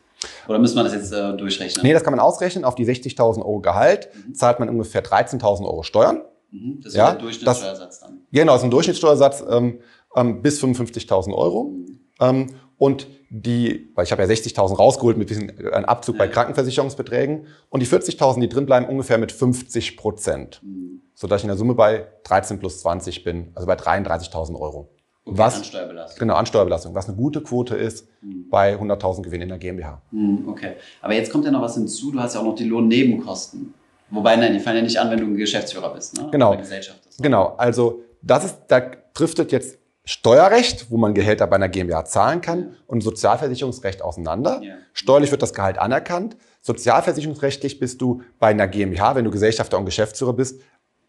Oder 0.49 0.59
müssen 0.59 0.77
wir 0.77 0.85
das 0.85 0.95
jetzt 0.95 1.13
äh, 1.13 1.37
durchrechnen? 1.37 1.85
Nee, 1.85 1.93
das 1.93 2.03
kann 2.03 2.13
man 2.13 2.21
ausrechnen. 2.21 2.65
Auf 2.65 2.75
die 2.75 2.87
60.000 2.87 3.39
Euro 3.39 3.61
Gehalt 3.61 4.09
zahlt 4.33 4.59
man 4.59 4.69
ungefähr 4.69 5.05
13.000 5.05 5.65
Euro 5.65 5.83
Steuern. 5.83 6.23
Mhm, 6.51 6.81
das 6.83 6.93
ist 6.93 6.97
Ja, 6.97 7.13
der 7.13 7.21
Durchschnittssteuersatz 7.21 8.01
dann. 8.01 8.19
Genau, 8.33 8.53
das 8.53 8.63
ist 8.63 8.65
ein 8.65 8.71
Durchschnittssteuersatz 8.71 9.45
ähm, 9.49 9.81
ähm, 10.17 10.43
bis 10.43 10.63
55.000 10.63 11.35
Euro. 11.35 11.73
Ähm, 12.21 12.49
und 12.79 13.07
die, 13.31 13.91
weil 13.95 14.05
ich 14.05 14.13
habe 14.13 14.23
ja 14.23 14.29
60.000 14.29 14.77
rausgeholt 14.77 15.17
mit 15.17 15.29
bisschen 15.29 15.49
äh, 15.59 15.73
ein 15.73 15.85
Abzug 15.85 16.19
bei. 16.19 16.29
Krankenversicherungsbeträgen. 16.29 17.47
Und 17.71 17.81
die 17.81 17.87
40.000, 17.87 18.41
die 18.41 18.49
drin 18.49 18.67
bleiben, 18.67 18.87
ungefähr 18.87 19.19
mit 19.19 19.33
50 19.33 19.97
Prozent. 19.97 20.61
Mhm. 20.63 21.01
Sodass 21.15 21.41
ich 21.41 21.45
in 21.45 21.49
der 21.49 21.57
Summe 21.57 21.75
bei 21.75 22.07
13 22.25 22.59
plus 22.59 22.81
20 22.81 23.25
bin, 23.25 23.51
also 23.55 23.67
bei 23.67 23.75
33.000 23.75 24.59
Euro. 24.61 24.91
Okay, 25.27 25.39
was, 25.39 25.57
an 25.57 25.65
Steuerbelastung. 25.65 26.19
genau, 26.19 26.35
an 26.35 26.45
Steuerbelastung, 26.47 26.95
was 26.95 27.09
eine 27.09 27.17
gute 27.17 27.41
Quote 27.43 27.77
ist 27.77 28.07
Mhm. 28.21 28.49
bei 28.51 28.75
100.000 28.79 29.23
Gewinn 29.23 29.41
in 29.43 29.49
der 29.49 29.59
GmbH. 29.59 30.03
Mhm, 30.11 30.49
Okay. 30.49 30.73
Aber 31.03 31.15
jetzt 31.15 31.31
kommt 31.33 31.45
ja 31.45 31.51
noch 31.51 31.63
was 31.63 31.75
hinzu. 31.75 32.13
Du 32.13 32.21
hast 32.21 32.35
ja 32.35 32.41
auch 32.41 32.45
noch 32.45 32.55
die 32.55 32.65
Lohnnebenkosten. 32.65 33.75
Wobei, 34.11 34.37
nein, 34.37 34.53
die 34.53 34.61
fallen 34.61 34.77
ja 34.77 34.83
nicht 34.83 34.99
an, 34.99 35.11
wenn 35.11 35.19
du 35.19 35.25
ein 35.27 35.37
Geschäftsführer 35.37 35.93
bist, 35.95 36.17
ne? 36.19 36.29
Genau. 36.31 36.51
Oder 36.51 36.59
Gesellschaft 36.61 37.01
ist. 37.07 37.23
Genau, 37.23 37.55
also 37.57 38.03
das 38.23 38.45
ist, 38.45 38.59
da 38.69 38.81
driftet 39.15 39.51
jetzt 39.53 39.79
Steuerrecht, 40.05 40.91
wo 40.91 40.99
man 40.99 41.15
Gehälter 41.15 41.47
bei 41.47 41.57
einer 41.57 41.69
GmbH 41.69 42.05
zahlen 42.05 42.41
kann, 42.43 42.77
und 42.87 43.03
Sozialversicherungsrecht 43.03 44.03
auseinander. 44.03 44.61
Ja. 44.63 44.75
Steuerlich 44.93 45.31
wird 45.31 45.43
das 45.43 45.55
Gehalt 45.55 45.79
anerkannt. 45.79 46.37
Sozialversicherungsrechtlich 46.61 47.81
bist 47.81 48.01
du 48.03 48.23
bei 48.39 48.49
einer 48.49 48.69
GmbH, 48.69 49.15
wenn 49.15 49.25
du 49.25 49.31
Gesellschafter 49.31 49.79
und 49.79 49.87
Geschäftsführer 49.87 50.35
bist, 50.35 50.61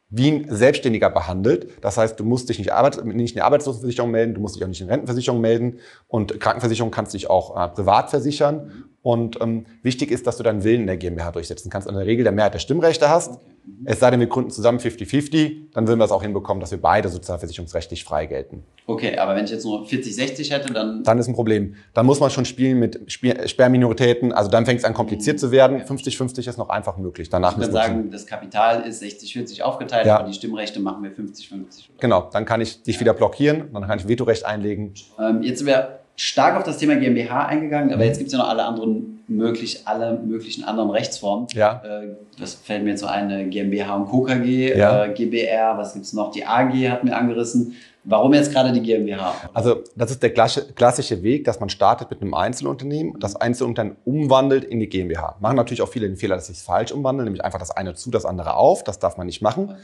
wie 0.10 0.32
ein 0.32 0.46
Selbstständiger 0.50 1.10
behandelt. 1.10 1.84
Das 1.84 1.98
heißt, 1.98 2.20
du 2.20 2.24
musst 2.24 2.48
dich 2.48 2.58
nicht, 2.58 2.72
Arbeit, 2.72 3.04
nicht 3.04 3.32
in 3.32 3.36
der 3.36 3.46
Arbeitslosenversicherung 3.46 4.12
melden, 4.12 4.34
du 4.34 4.42
musst 4.42 4.56
dich 4.56 4.64
auch 4.64 4.68
nicht 4.68 4.80
in 4.80 4.88
der 4.88 4.94
Rentenversicherung 4.94 5.42
melden 5.42 5.80
und 6.08 6.40
Krankenversicherung 6.40 6.92
kannst 6.92 7.14
du 7.14 7.18
dich 7.18 7.30
auch 7.30 7.62
äh, 7.62 7.68
privat 7.70 8.10
versichern. 8.10 8.86
Und 9.06 9.40
ähm, 9.40 9.68
wichtig 9.84 10.10
ist, 10.10 10.26
dass 10.26 10.38
du 10.38 10.42
deinen 10.42 10.64
Willen 10.64 10.82
in 10.82 10.88
der 10.88 10.98
GmbH 10.98 11.30
durchsetzen 11.32 11.70
kannst, 11.70 11.88
in 11.88 11.94
der 11.94 12.08
Regel 12.08 12.24
der 12.24 12.32
Mehrheit 12.32 12.56
der 12.56 12.60
Stimmrechte 12.60 13.08
hast. 13.08 13.34
Okay. 13.34 13.40
Mhm. 13.68 13.86
Es 13.86 14.00
sei 14.00 14.10
denn, 14.10 14.20
wir 14.20 14.26
gründen 14.26 14.50
zusammen 14.50 14.80
50-50, 14.80 15.74
dann 15.74 15.88
würden 15.88 16.00
wir 16.00 16.06
es 16.06 16.12
auch 16.12 16.24
hinbekommen, 16.24 16.60
dass 16.60 16.72
wir 16.72 16.82
beide 16.82 17.10
sozialversicherungsrechtlich 17.10 18.04
frei 18.04 18.26
gelten. 18.26 18.64
Okay, 18.88 19.16
aber 19.20 19.36
wenn 19.36 19.46
ich 19.46 19.52
jetzt 19.52 19.64
nur 19.64 19.86
40, 19.86 20.16
60 20.16 20.52
hätte, 20.52 20.74
dann. 20.74 21.04
Dann 21.04 21.20
ist 21.20 21.28
ein 21.28 21.36
Problem. 21.36 21.76
Dann 21.94 22.08
muss 22.08 22.20
man 22.20 22.32
schon 22.32 22.46
spielen 22.46 22.80
mit 22.80 23.00
Sperrminoritäten. 23.12 24.32
Also 24.34 24.50
dann 24.50 24.66
fängt 24.66 24.80
es 24.80 24.86
an 24.86 24.96
kompliziert 24.96 25.40
zu 25.40 25.52
werden. 25.52 25.82
50-50 25.84 26.48
ist 26.50 26.58
noch 26.58 26.70
einfach 26.70 26.98
möglich. 26.98 27.30
Danach 27.30 27.58
ich 27.60 27.64
schon- 27.64 27.74
sagen, 27.74 28.10
das 28.10 28.26
Kapital 28.26 28.88
ist 28.88 29.02
60, 29.02 29.34
40 29.34 29.62
aufgeteilt, 29.64 30.08
Ja. 30.08 30.18
aber 30.20 30.28
die 30.28 30.34
Stimmrechte 30.34 30.80
machen 30.80 31.04
wir 31.04 31.12
50, 31.12 31.48
50. 31.50 31.90
Oder? 31.92 32.00
Genau, 32.02 32.30
dann 32.34 32.46
kann 32.46 32.60
ich 32.60 32.82
dich 32.82 33.00
wieder 33.00 33.14
blockieren, 33.14 33.66
dann 33.72 33.86
kann 33.86 34.00
ich 34.00 34.08
Vetorecht 34.08 34.46
einlegen. 34.48 34.94
Ähm, 35.20 35.44
jetzt 35.44 35.60
sind 35.60 35.68
wir 35.68 36.00
stark 36.16 36.56
auf 36.58 36.64
das 36.64 36.78
Thema 36.78 36.96
GmbH 36.96 37.46
eingegangen, 37.46 37.88
Mhm. 37.88 37.94
aber 37.94 38.06
jetzt 38.06 38.18
gibt 38.18 38.28
es 38.28 38.34
ja 38.34 38.40
noch 38.40 38.50
alle 38.50 38.64
anderen 38.66 39.24
möglich, 39.28 39.82
alle 39.86 40.20
möglichen 40.20 40.64
anderen 40.64 40.90
Rechtsformen. 40.92 41.48
Ja. 41.54 41.82
Äh, 41.84 42.16
was 42.38 42.54
fällt 42.54 42.84
mir 42.84 42.92
jetzt 42.92 43.02
so 43.02 43.08
ein? 43.08 43.30
Äh, 43.32 43.46
GmbH 43.46 43.96
und 43.96 44.06
Co. 44.08 44.22
KG, 44.24 44.78
Ja. 44.78 45.06
äh, 45.06 45.14
GBR, 45.14 45.78
was 45.78 45.94
gibt 45.94 46.06
es 46.06 46.14
noch? 46.14 46.32
Die 46.32 46.46
AG 46.46 46.74
hat 46.90 47.04
mir 47.04 47.16
angerissen. 47.18 47.74
Warum 48.08 48.36
jetzt 48.36 48.52
gerade 48.54 48.72
die 48.72 48.82
GmbH? 48.84 49.34
Also 49.56 49.78
das 49.96 50.12
ist 50.12 50.22
der 50.22 50.30
klassische, 50.32 51.24
Weg, 51.24 51.44
dass 51.46 51.60
man 51.60 51.70
startet 51.70 52.12
mit 52.12 52.22
einem 52.22 52.36
Einzelunternehmen 52.36 53.14
und 53.16 53.24
das 53.24 53.36
Einzelunternehmen 53.36 53.98
umwandelt 54.06 54.64
in 54.64 54.80
die 54.80 54.88
GmbH. 54.88 55.38
Machen 55.40 55.56
natürlich 55.56 55.82
auch 55.82 55.90
viele 55.90 56.08
den 56.08 56.16
Fehler, 56.16 56.36
dass 56.36 56.46
sie 56.46 56.54
es 56.54 56.62
falsch 56.62 56.92
umwandeln, 56.92 57.26
nämlich 57.26 57.44
einfach 57.44 57.58
das 57.58 57.72
eine 57.72 57.96
zu, 57.96 58.12
das 58.12 58.26
andere 58.26 58.54
auf. 58.58 58.84
Das 58.84 59.00
darf 59.00 59.18
man 59.18 59.26
nicht 59.26 59.42
machen. 59.42 59.76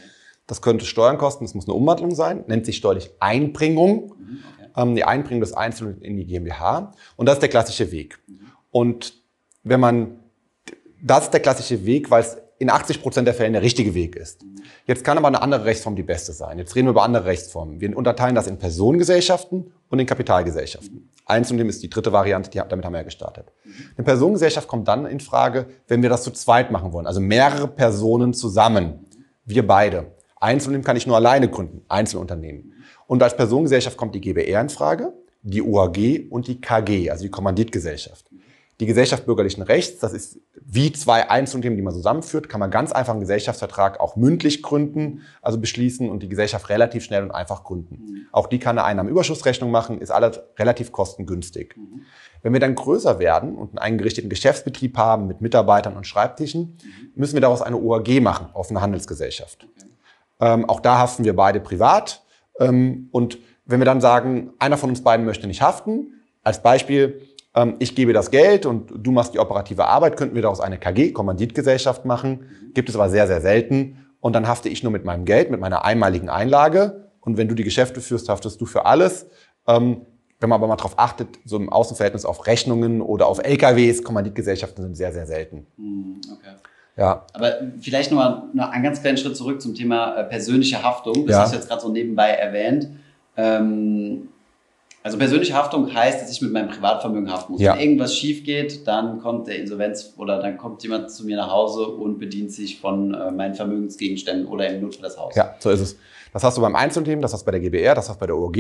Das 0.45 0.61
könnte 0.61 0.85
Steuern 0.85 1.17
kosten, 1.17 1.45
das 1.45 1.55
muss 1.55 1.65
eine 1.65 1.73
Umwandlung 1.73 2.13
sein, 2.13 2.43
nennt 2.45 2.65
sich 2.67 2.77
steuerlich 2.77 3.09
Einbringung. 3.19 4.13
Mhm, 4.19 4.43
okay. 4.53 4.60
Ähm, 4.75 4.95
die 4.95 5.03
Einbringung 5.03 5.41
des 5.41 5.53
Einzelnen 5.53 6.01
in 6.01 6.17
die 6.17 6.25
GmbH. 6.25 6.91
Und 7.15 7.25
das 7.25 7.35
ist 7.35 7.41
der 7.41 7.49
klassische 7.49 7.91
Weg. 7.91 8.19
Und 8.71 9.13
wenn 9.63 9.79
man, 9.79 10.19
das 11.01 11.25
ist 11.25 11.31
der 11.31 11.41
klassische 11.41 11.85
Weg, 11.85 12.09
weil 12.11 12.21
es 12.21 12.37
in 12.61 12.69
80 12.69 13.01
Prozent 13.01 13.25
der 13.25 13.33
Fälle 13.33 13.53
der 13.53 13.63
richtige 13.63 13.95
Weg 13.95 14.15
ist. 14.15 14.45
Jetzt 14.85 15.03
kann 15.03 15.17
aber 15.17 15.27
eine 15.27 15.41
andere 15.41 15.65
Rechtsform 15.65 15.95
die 15.95 16.03
beste 16.03 16.31
sein. 16.31 16.59
Jetzt 16.59 16.75
reden 16.75 16.85
wir 16.85 16.91
über 16.91 17.01
andere 17.01 17.25
Rechtsformen. 17.25 17.81
Wir 17.81 17.97
unterteilen 17.97 18.35
das 18.35 18.45
in 18.45 18.59
Personengesellschaften 18.59 19.71
und 19.89 19.99
in 19.99 20.05
Kapitalgesellschaften. 20.05 21.09
Einzelunternehmen 21.25 21.71
ist 21.71 21.81
die 21.81 21.89
dritte 21.89 22.11
Variante, 22.11 22.51
die, 22.51 22.59
damit 22.59 22.85
haben 22.85 22.93
wir 22.93 22.99
ja 22.99 23.03
gestartet. 23.03 23.51
Eine 23.97 24.05
Personengesellschaft 24.05 24.67
kommt 24.67 24.87
dann 24.87 25.07
in 25.07 25.19
Frage, 25.19 25.65
wenn 25.87 26.03
wir 26.03 26.09
das 26.09 26.23
zu 26.23 26.29
zweit 26.29 26.69
machen 26.69 26.93
wollen, 26.93 27.07
also 27.07 27.19
mehrere 27.19 27.67
Personen 27.67 28.31
zusammen. 28.35 29.07
Wir 29.43 29.65
beide. 29.65 30.11
Einzelunternehmen 30.39 30.85
kann 30.85 30.97
ich 30.97 31.07
nur 31.07 31.15
alleine 31.15 31.49
gründen, 31.49 31.81
Einzelunternehmen. 31.87 32.73
Und 33.11 33.21
als 33.21 33.35
Personengesellschaft 33.35 33.97
kommt 33.97 34.15
die 34.15 34.21
GbR 34.21 34.61
in 34.61 34.69
Frage, 34.69 35.11
die 35.41 35.61
UAG 35.61 36.29
und 36.29 36.47
die 36.47 36.61
KG, 36.61 37.09
also 37.09 37.25
die 37.25 37.29
Kommanditgesellschaft. 37.29 38.25
Die 38.79 38.85
Gesellschaft 38.85 39.25
bürgerlichen 39.25 39.63
Rechts, 39.63 39.99
das 39.99 40.13
ist 40.13 40.39
wie 40.55 40.93
zwei 40.93 41.29
Einzelunternehmen, 41.29 41.75
die 41.75 41.83
man 41.83 41.93
zusammenführt, 41.93 42.47
kann 42.47 42.61
man 42.61 42.71
ganz 42.71 42.93
einfach 42.93 43.11
einen 43.11 43.19
Gesellschaftsvertrag 43.19 43.99
auch 43.99 44.15
mündlich 44.15 44.63
gründen, 44.63 45.23
also 45.41 45.59
beschließen 45.59 46.09
und 46.09 46.23
die 46.23 46.29
Gesellschaft 46.29 46.69
relativ 46.69 47.03
schnell 47.03 47.23
und 47.23 47.31
einfach 47.31 47.65
gründen. 47.65 48.27
Auch 48.31 48.47
die 48.47 48.59
kann 48.59 48.77
eine 48.77 48.85
Einnahmenüberschussrechnung 48.85 49.71
machen, 49.71 49.99
ist 49.99 50.09
alles 50.09 50.39
relativ 50.57 50.93
kostengünstig. 50.93 51.75
Wenn 52.43 52.53
wir 52.53 52.61
dann 52.61 52.75
größer 52.75 53.19
werden 53.19 53.57
und 53.57 53.71
einen 53.71 53.79
eingerichteten 53.79 54.29
Geschäftsbetrieb 54.29 54.97
haben 54.97 55.27
mit 55.27 55.41
Mitarbeitern 55.41 55.97
und 55.97 56.07
Schreibtischen, 56.07 56.77
müssen 57.15 57.33
wir 57.33 57.41
daraus 57.41 57.61
eine 57.61 57.75
OAG 57.75 58.21
machen, 58.21 58.47
offene 58.53 58.79
Handelsgesellschaft. 58.79 59.67
Ähm, 60.39 60.63
auch 60.63 60.79
da 60.79 60.97
haften 60.97 61.25
wir 61.25 61.35
beide 61.35 61.59
privat. 61.59 62.23
Ähm, 62.59 63.09
und 63.11 63.39
wenn 63.65 63.79
wir 63.79 63.85
dann 63.85 64.01
sagen, 64.01 64.53
einer 64.59 64.77
von 64.77 64.89
uns 64.89 65.03
beiden 65.03 65.25
möchte 65.25 65.47
nicht 65.47 65.61
haften, 65.61 66.21
als 66.43 66.61
Beispiel, 66.61 67.21
ähm, 67.55 67.75
ich 67.79 67.95
gebe 67.95 68.13
das 68.13 68.31
Geld 68.31 68.65
und 68.65 68.91
du 68.95 69.11
machst 69.11 69.33
die 69.33 69.39
operative 69.39 69.85
Arbeit, 69.85 70.17
könnten 70.17 70.35
wir 70.35 70.41
daraus 70.41 70.61
eine 70.61 70.77
KG, 70.77 71.11
Kommanditgesellschaft 71.11 72.05
machen. 72.05 72.49
Gibt 72.73 72.89
es 72.89 72.95
aber 72.95 73.09
sehr, 73.09 73.27
sehr 73.27 73.41
selten. 73.41 73.97
Und 74.19 74.33
dann 74.33 74.47
hafte 74.47 74.69
ich 74.69 74.83
nur 74.83 74.91
mit 74.91 75.03
meinem 75.03 75.25
Geld, 75.25 75.51
mit 75.51 75.59
meiner 75.59 75.83
einmaligen 75.83 76.29
Einlage. 76.29 77.09
Und 77.21 77.37
wenn 77.37 77.47
du 77.47 77.55
die 77.55 77.63
Geschäfte 77.63 78.01
führst, 78.01 78.29
haftest 78.29 78.61
du 78.61 78.65
für 78.65 78.85
alles. 78.85 79.27
Ähm, 79.67 80.05
wenn 80.39 80.49
man 80.49 80.57
aber 80.57 80.67
mal 80.67 80.75
darauf 80.75 80.97
achtet, 80.97 81.39
so 81.45 81.55
im 81.57 81.69
Außenverhältnis 81.69 82.25
auf 82.25 82.47
Rechnungen 82.47 83.01
oder 83.01 83.27
auf 83.27 83.43
LKWs, 83.43 84.03
Kommanditgesellschaften 84.03 84.83
sind 84.83 84.95
sehr, 84.95 85.13
sehr 85.13 85.27
selten. 85.27 85.67
Mhm, 85.77 86.21
okay. 86.33 86.55
Ja, 86.97 87.25
Aber 87.33 87.53
vielleicht 87.79 88.11
nochmal 88.11 88.43
noch 88.53 88.69
einen 88.69 88.83
ganz 88.83 89.01
kleinen 89.01 89.17
Schritt 89.17 89.35
zurück 89.37 89.61
zum 89.61 89.73
Thema 89.75 90.15
äh, 90.15 90.23
persönliche 90.25 90.83
Haftung. 90.83 91.25
Das 91.25 91.35
Ja. 91.35 91.41
hast 91.43 91.53
du 91.53 91.57
jetzt 91.57 91.67
gerade 91.69 91.81
so 91.81 91.89
nebenbei 91.89 92.29
erwähnt. 92.29 92.87
Ähm, 93.37 94.27
also 95.03 95.17
persönliche 95.17 95.53
Haftung 95.55 95.91
heißt, 95.91 96.21
dass 96.21 96.31
ich 96.31 96.41
mit 96.43 96.51
meinem 96.51 96.67
Privatvermögen 96.69 97.31
haften 97.31 97.53
muss. 97.53 97.61
Ja. 97.61 97.73
Wenn 97.73 97.79
irgendwas 97.81 98.15
schief 98.15 98.43
geht, 98.43 98.87
dann 98.87 99.19
kommt 99.19 99.47
der 99.47 99.57
Insolvenz 99.57 100.13
oder 100.17 100.39
dann 100.39 100.57
kommt 100.59 100.83
jemand 100.83 101.09
zu 101.09 101.25
mir 101.25 101.37
nach 101.37 101.49
Hause 101.51 101.87
und 101.87 102.19
bedient 102.19 102.51
sich 102.51 102.79
von 102.79 103.13
äh, 103.15 103.31
meinen 103.31 103.55
Vermögensgegenständen 103.55 104.45
oder 104.45 104.67
im 104.69 104.81
Notfall 104.83 105.03
das 105.03 105.17
Haus. 105.17 105.33
Ja, 105.35 105.55
so 105.59 105.71
ist 105.71 105.79
es. 105.79 105.97
Das 106.33 106.43
hast 106.43 106.55
du 106.57 106.61
beim 106.61 106.75
Einzelunternehmen, 106.75 107.21
das 107.23 107.33
hast 107.33 107.41
du 107.41 107.45
bei 107.45 107.51
der 107.51 107.61
GBR, 107.61 107.95
das 107.95 108.09
hast 108.09 108.17
du 108.17 108.19
bei 108.19 108.27
der 108.27 108.37
OG. 108.37 108.57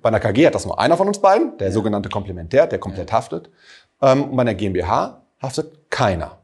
Bei 0.00 0.08
einer 0.10 0.20
KG 0.20 0.46
hat 0.46 0.54
das 0.54 0.64
nur 0.64 0.78
einer 0.78 0.96
von 0.96 1.08
uns 1.08 1.18
beiden, 1.18 1.58
der 1.58 1.68
Ja. 1.68 1.72
sogenannte 1.72 2.08
Komplementär, 2.08 2.66
der 2.66 2.78
komplett 2.78 3.10
haftet. 3.12 3.50
Ähm, 4.00 4.24
und 4.24 4.36
bei 4.36 4.42
einer 4.42 4.54
GmbH 4.54 5.22
haftet 5.42 5.90
keiner. 5.90 6.38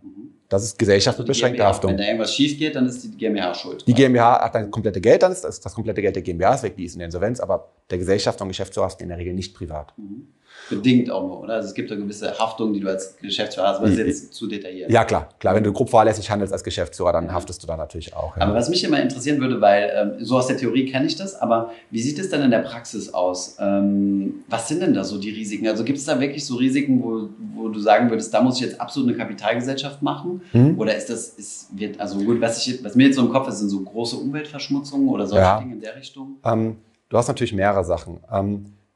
Das 0.56 0.64
ist 0.64 0.78
Gesellschaft 0.78 1.18
mit 1.18 1.28
Also 1.28 1.32
die 1.32 1.38
beschränkter 1.38 1.56
GmbH, 1.58 1.68
Haftung. 1.68 1.90
Wenn 1.90 1.98
da 1.98 2.04
irgendwas 2.04 2.34
schief 2.34 2.58
geht, 2.58 2.74
dann 2.74 2.86
ist 2.86 3.04
die 3.04 3.10
GmbH 3.10 3.54
schuld. 3.54 3.86
Die 3.86 3.94
GmbH 3.94 4.40
hat 4.42 4.54
dann 4.54 4.62
das 4.62 4.70
komplette 4.70 5.00
Geld, 5.00 5.22
dann 5.22 5.32
ist 5.32 5.42
das, 5.42 5.60
das 5.60 5.74
komplette 5.74 6.00
Geld 6.00 6.16
der 6.16 6.22
GmbH 6.22 6.54
ist 6.54 6.62
weg, 6.62 6.76
die 6.76 6.84
ist 6.84 6.94
in 6.94 7.00
der 7.00 7.06
Insolvenz, 7.06 7.40
aber 7.40 7.68
Der 7.90 7.98
Gesellschafter 7.98 8.42
und 8.42 8.48
Geschäftsführer 8.48 8.90
du 8.98 9.02
in 9.02 9.08
der 9.10 9.18
Regel 9.18 9.34
nicht 9.34 9.54
privat. 9.54 9.92
Mhm. 9.96 10.28
Bedingt 10.68 11.10
auch 11.10 11.22
nur, 11.22 11.40
oder? 11.42 11.54
Also 11.54 11.68
es 11.68 11.74
gibt 11.74 11.90
ja 11.90 11.96
gewisse 11.96 12.36
Haftungen, 12.38 12.74
die 12.74 12.80
du 12.80 12.88
als 12.88 13.16
Geschäftsführer 13.18 13.68
hast, 13.68 13.76
aber 13.78 13.86
das 13.86 13.98
ist 13.98 14.06
jetzt 14.06 14.34
zu 14.34 14.48
detailliert. 14.48 14.90
Ja, 14.90 15.04
klar. 15.04 15.28
Klar, 15.38 15.54
wenn 15.54 15.62
du 15.62 15.72
grob 15.72 15.88
fahrlässig 15.88 16.28
handelst 16.28 16.52
als 16.52 16.64
Geschäftsführer, 16.64 17.12
dann 17.12 17.32
haftest 17.32 17.62
du 17.62 17.68
da 17.68 17.76
natürlich 17.76 18.14
auch. 18.14 18.36
Ja. 18.36 18.42
Aber 18.42 18.54
was 18.54 18.68
mich 18.68 18.82
immer 18.82 19.00
interessieren 19.00 19.40
würde, 19.40 19.60
weil 19.60 19.92
ähm, 19.94 20.24
so 20.24 20.36
aus 20.36 20.48
der 20.48 20.56
Theorie 20.56 20.86
kenne 20.86 21.06
ich 21.06 21.14
das, 21.14 21.40
aber 21.40 21.70
wie 21.90 22.00
sieht 22.00 22.18
es 22.18 22.30
dann 22.30 22.42
in 22.42 22.50
der 22.50 22.60
Praxis 22.60 23.14
aus? 23.14 23.56
Ähm, 23.60 24.42
was 24.48 24.66
sind 24.66 24.82
denn 24.82 24.92
da 24.92 25.04
so 25.04 25.18
die 25.18 25.30
Risiken? 25.30 25.68
Also 25.68 25.84
gibt 25.84 25.98
es 25.98 26.04
da 26.04 26.18
wirklich 26.18 26.44
so 26.44 26.56
Risiken, 26.56 27.00
wo, 27.00 27.28
wo 27.54 27.68
du 27.68 27.78
sagen 27.78 28.10
würdest, 28.10 28.34
da 28.34 28.42
muss 28.42 28.56
ich 28.56 28.62
jetzt 28.62 28.80
absolut 28.80 29.08
eine 29.08 29.16
Kapitalgesellschaft 29.16 30.02
machen? 30.02 30.42
Mhm. 30.52 30.78
Oder 30.78 30.96
ist 30.96 31.08
das, 31.08 31.28
ist, 31.28 31.78
wird, 31.78 32.00
also 32.00 32.18
gut, 32.18 32.40
was, 32.40 32.66
ich, 32.66 32.82
was 32.82 32.96
mir 32.96 33.04
jetzt 33.04 33.16
so 33.16 33.22
im 33.22 33.30
Kopf 33.30 33.48
ist, 33.48 33.58
sind 33.58 33.68
so 33.68 33.80
große 33.80 34.16
Umweltverschmutzungen 34.16 35.08
oder 35.08 35.26
solche 35.26 35.44
ja. 35.44 35.60
Dinge 35.60 35.74
in 35.74 35.80
der 35.80 35.94
Richtung? 35.94 36.38
Ähm, 36.44 36.78
du 37.08 37.16
hast 37.16 37.28
natürlich 37.28 37.52
mehrere 37.52 37.84
Sachen. 37.84 38.18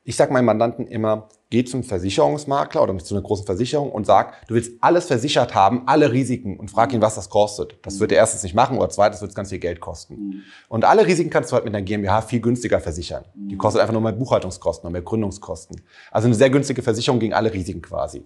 Ich 0.02 0.16
sage 0.16 0.32
meinen 0.32 0.46
Mandanten 0.46 0.86
immer, 0.86 1.28
geh 1.50 1.64
zum 1.64 1.82
Versicherungsmakler 1.82 2.82
oder 2.82 2.96
zu 2.98 3.14
einer 3.14 3.22
großen 3.22 3.44
Versicherung 3.44 3.92
und 3.92 4.06
sag, 4.06 4.46
du 4.46 4.54
willst 4.54 4.72
alles 4.80 5.06
versichert 5.06 5.54
haben, 5.54 5.82
alle 5.86 6.10
Risiken 6.10 6.58
und 6.58 6.70
frag 6.70 6.92
ihn, 6.94 7.02
was 7.02 7.16
das 7.16 7.28
kostet. 7.28 7.78
Das 7.82 8.00
wird 8.00 8.12
er 8.12 8.18
erstens 8.18 8.42
nicht 8.42 8.54
machen 8.54 8.78
oder 8.78 8.88
zweitens 8.88 9.20
wird 9.20 9.32
es 9.32 9.34
ganz 9.34 9.50
viel 9.50 9.58
Geld 9.58 9.80
kosten. 9.80 10.14
Mhm. 10.14 10.42
Und 10.68 10.84
alle 10.84 11.06
Risiken 11.06 11.28
kannst 11.28 11.50
du 11.50 11.54
halt 11.54 11.64
mit 11.64 11.74
einer 11.74 11.84
GmbH 11.84 12.22
viel 12.22 12.40
günstiger 12.40 12.80
versichern. 12.80 13.24
Die 13.34 13.56
mhm. 13.56 13.58
kostet 13.58 13.82
einfach 13.82 13.92
nur 13.92 14.02
mehr 14.02 14.12
Buchhaltungskosten 14.12 14.86
und 14.86 14.92
mehr 14.92 15.02
Gründungskosten. 15.02 15.82
Also 16.10 16.26
eine 16.26 16.34
sehr 16.34 16.50
günstige 16.50 16.82
Versicherung 16.82 17.20
gegen 17.20 17.34
alle 17.34 17.52
Risiken 17.52 17.82
quasi. 17.82 18.24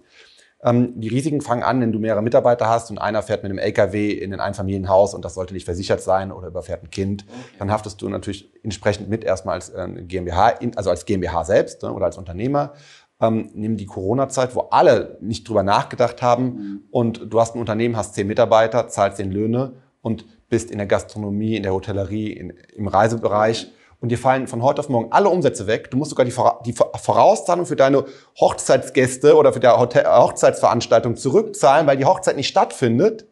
Ähm, 0.65 0.99
die 0.99 1.09
Risiken 1.09 1.41
fangen 1.41 1.61
an, 1.61 1.79
wenn 1.79 1.91
du 1.91 1.99
mehrere 1.99 2.23
Mitarbeiter 2.23 2.67
hast 2.67 2.89
und 2.89 2.97
einer 2.97 3.21
fährt 3.21 3.43
mit 3.43 3.51
einem 3.51 3.59
LKW 3.59 4.11
in 4.11 4.33
ein 4.33 4.39
Einfamilienhaus 4.39 5.13
und 5.13 5.23
das 5.23 5.35
sollte 5.35 5.53
nicht 5.53 5.65
versichert 5.65 6.01
sein 6.01 6.31
oder 6.31 6.47
überfährt 6.47 6.83
ein 6.83 6.89
Kind. 6.89 7.25
Okay. 7.27 7.55
Dann 7.59 7.71
haftest 7.71 8.01
du 8.01 8.09
natürlich 8.09 8.51
entsprechend 8.63 9.07
mit 9.07 9.23
erstmal 9.23 9.55
als 9.55 9.69
äh, 9.69 9.87
GmbH, 10.01 10.55
also 10.75 10.89
als 10.89 11.05
GmbH 11.05 11.45
selbst 11.45 11.83
ne, 11.83 11.93
oder 11.93 12.05
als 12.05 12.17
Unternehmer. 12.17 12.73
Ähm, 13.21 13.51
nimm 13.53 13.77
die 13.77 13.85
Corona-Zeit, 13.85 14.55
wo 14.55 14.61
alle 14.71 15.19
nicht 15.21 15.47
drüber 15.47 15.61
nachgedacht 15.61 16.23
haben 16.23 16.43
mhm. 16.43 16.83
und 16.89 17.31
du 17.31 17.39
hast 17.39 17.55
ein 17.55 17.59
Unternehmen, 17.59 17.95
hast 17.95 18.15
zehn 18.15 18.25
Mitarbeiter, 18.25 18.87
zahlst 18.87 19.19
den 19.19 19.31
Löhne 19.31 19.73
und 20.01 20.25
bist 20.49 20.71
in 20.71 20.79
der 20.79 20.87
Gastronomie, 20.87 21.55
in 21.55 21.63
der 21.63 21.73
Hotellerie, 21.73 22.33
in, 22.33 22.53
im 22.75 22.87
Reisebereich. 22.87 23.67
Okay 23.67 23.84
und 24.05 24.09
dir 24.09 24.19
fallen 24.19 24.45
von 24.45 24.61
heute 24.61 24.81
auf 24.81 24.89
morgen 24.89 25.11
alle 25.11 25.29
Umsätze 25.29 25.65
weg. 25.65 25.89
Du 25.89 25.97
musst 25.97 26.11
sogar 26.11 26.27
die, 26.27 26.31
Vorauszahlung 26.31 27.65
für 27.65 27.75
deine 27.75 28.05
Hochzeitsgäste 28.39 29.35
oder 29.35 29.51
für 29.51 29.59
die 29.59 29.67
Hotel 29.67 30.05
Hochzeitsveranstaltung 30.05 31.15
zurückzahlen, 31.15 31.87
weil 31.87 31.97
die 31.97 32.05
Hochzeit 32.05 32.35
nicht 32.35 32.47
stattfindet. 32.47 33.25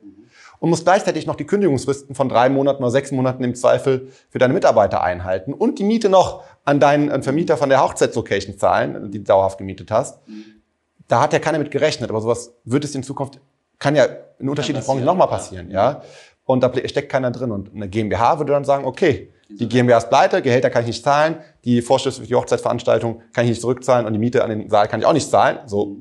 Und 0.60 0.72
musst 0.72 0.84
gleichzeitig 0.84 1.28
noch 1.28 1.36
die 1.36 1.46
Kündigungsfristen 1.46 2.16
von 2.16 2.28
drei 2.28 2.50
Monaten 2.50 2.82
oder 2.82 2.90
sechs 2.90 3.12
Monaten 3.12 3.44
im 3.44 3.54
Zweifel 3.54 4.08
für 4.32 4.40
deine 4.40 4.56
Mitarbeiter 4.56 5.04
einhalten 5.04 5.54
und 5.54 5.78
die 5.78 5.84
Miete 5.84 6.10
noch 6.10 6.42
an 6.66 6.80
deinen 6.80 7.22
Vermieter 7.22 7.56
von 7.56 7.70
der 7.70 7.84
Hochzeitslocation 7.84 8.58
zahlen, 8.58 9.12
die 9.12 9.20
du 9.20 9.26
dauerhaft 9.26 9.60
gemietet 9.60 9.92
hast. 9.92 10.22
Da 11.08 11.22
hat 11.22 11.34
ja 11.34 11.40
keiner 11.40 11.60
mit 11.60 11.70
gerechnet, 11.70 12.10
aber 12.10 12.20
sowas 12.20 12.56
wird 12.64 12.84
es 12.84 12.96
in 12.96 13.04
Zukunft, 13.04 13.40
kann 13.78 13.96
ja 13.96 14.08
in 14.40 14.50
unterschiedlichen 14.50 14.88
Branchen 14.88 15.06
nochmal 15.06 15.28
passieren, 15.28 15.70
ja. 15.70 16.02
Und 16.46 16.64
da 16.64 16.72
steckt 16.88 17.12
keiner 17.12 17.30
drin. 17.30 17.52
Und 17.52 17.76
eine 17.76 17.88
GmbH 17.88 18.40
würde 18.40 18.54
dann 18.54 18.66
sagen, 18.66 18.86
okay, 18.86 19.32
die 19.60 19.70
GmbH 19.70 19.98
ist 19.98 20.10
pleite, 20.10 20.42
Gehälter 20.42 20.70
kann 20.70 20.82
ich 20.82 20.88
nicht 20.88 21.04
zahlen, 21.04 21.38
die 21.64 21.82
Vorschüsse 21.82 22.22
für 22.22 22.28
die 22.28 22.36
Hochzeitsveranstaltung 22.36 23.22
kann 23.34 23.46
ich 23.46 23.52
nicht 23.52 23.62
zurückzahlen 23.62 24.06
und 24.06 24.14
die 24.14 24.20
Miete 24.20 24.44
an 24.44 24.50
den 24.50 24.70
Saal 24.70 24.88
kann 24.88 25.00
ich 25.00 25.06
auch 25.06 25.14
nicht 25.14 25.30
zahlen. 25.30 25.60
So. 25.66 25.98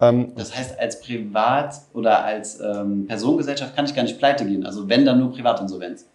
Ähm, 0.00 0.32
das 0.36 0.56
heißt, 0.56 0.78
als 0.78 1.00
Privat- 1.00 1.80
oder 1.92 2.24
als 2.24 2.60
ähm, 2.60 3.06
Personengesellschaft 3.06 3.74
kann 3.74 3.84
ich 3.84 3.94
gar 3.94 4.02
nicht 4.02 4.18
pleite 4.18 4.44
gehen. 4.44 4.64
Also 4.64 4.88
wenn, 4.88 5.04
dann 5.04 5.18
nur 5.18 5.32
Privatinsolvenz. 5.32 6.06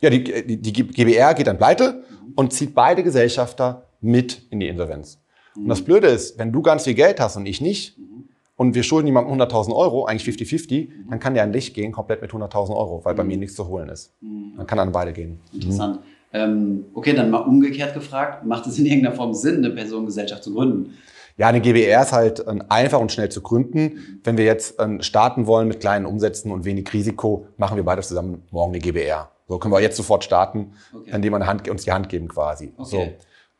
Ja, 0.00 0.10
die, 0.10 0.24
die, 0.24 0.56
die 0.60 0.72
GBR 0.72 1.34
geht 1.34 1.46
dann 1.46 1.58
pleite 1.58 2.02
mhm. 2.10 2.32
und 2.34 2.52
zieht 2.52 2.74
beide 2.74 3.02
Gesellschafter 3.02 3.86
mit 4.00 4.42
in 4.50 4.60
die 4.60 4.68
Insolvenz. 4.68 5.20
Mhm. 5.54 5.62
Und 5.62 5.68
das 5.68 5.82
Blöde 5.82 6.08
ist, 6.08 6.38
wenn 6.38 6.52
du 6.52 6.62
ganz 6.62 6.84
viel 6.84 6.94
Geld 6.94 7.20
hast 7.20 7.36
und 7.36 7.46
ich 7.46 7.60
nicht, 7.60 7.98
mhm. 7.98 8.28
und 8.56 8.74
wir 8.74 8.82
schulden 8.82 9.06
jemandem 9.06 9.40
100.000 9.40 9.72
Euro, 9.72 10.04
eigentlich 10.06 10.36
50-50, 10.36 10.88
mhm. 10.88 11.10
dann 11.10 11.20
kann 11.20 11.34
der 11.34 11.44
an 11.44 11.52
dich 11.52 11.72
gehen, 11.72 11.92
komplett 11.92 12.20
mit 12.20 12.32
100.000 12.32 12.70
Euro, 12.70 13.04
weil 13.04 13.14
bei 13.14 13.22
mhm. 13.22 13.28
mir 13.28 13.36
nichts 13.38 13.54
zu 13.54 13.68
holen 13.68 13.88
ist. 13.88 14.12
Mhm. 14.20 14.54
Dann 14.56 14.66
kann 14.66 14.78
er 14.78 14.82
an 14.82 14.92
beide 14.92 15.12
gehen. 15.12 15.40
Interessant. 15.52 16.00
Ähm, 16.32 16.86
okay, 16.94 17.12
dann 17.12 17.30
mal 17.30 17.38
umgekehrt 17.38 17.94
gefragt, 17.94 18.44
macht 18.44 18.66
es 18.66 18.78
in 18.78 18.86
irgendeiner 18.86 19.14
Form 19.14 19.34
Sinn, 19.34 19.58
eine 19.58 19.70
Personengesellschaft 19.70 20.44
zu 20.44 20.54
gründen? 20.54 20.94
Ja, 21.36 21.48
eine 21.48 21.60
GBR 21.60 22.02
ist 22.02 22.12
halt 22.12 22.40
äh, 22.40 22.58
einfach 22.68 23.00
und 23.00 23.12
schnell 23.12 23.30
zu 23.30 23.40
gründen. 23.40 24.20
Wenn 24.24 24.36
wir 24.36 24.44
jetzt 24.44 24.78
äh, 24.78 25.02
starten 25.02 25.46
wollen 25.46 25.68
mit 25.68 25.80
kleinen 25.80 26.06
Umsätzen 26.06 26.50
und 26.50 26.64
wenig 26.64 26.92
Risiko, 26.92 27.46
machen 27.56 27.76
wir 27.76 27.84
beide 27.84 28.02
zusammen 28.02 28.42
morgen 28.50 28.72
eine 28.72 28.80
GBR. 28.80 29.30
So 29.48 29.58
können 29.58 29.72
wir 29.74 29.80
jetzt 29.80 29.96
sofort 29.96 30.24
starten, 30.24 30.72
okay. 30.94 31.10
indem 31.14 31.32
wir 31.32 31.46
Hand, 31.46 31.68
uns 31.68 31.84
die 31.84 31.92
Hand 31.92 32.08
geben 32.08 32.28
quasi. 32.28 32.72
Okay. 32.76 32.86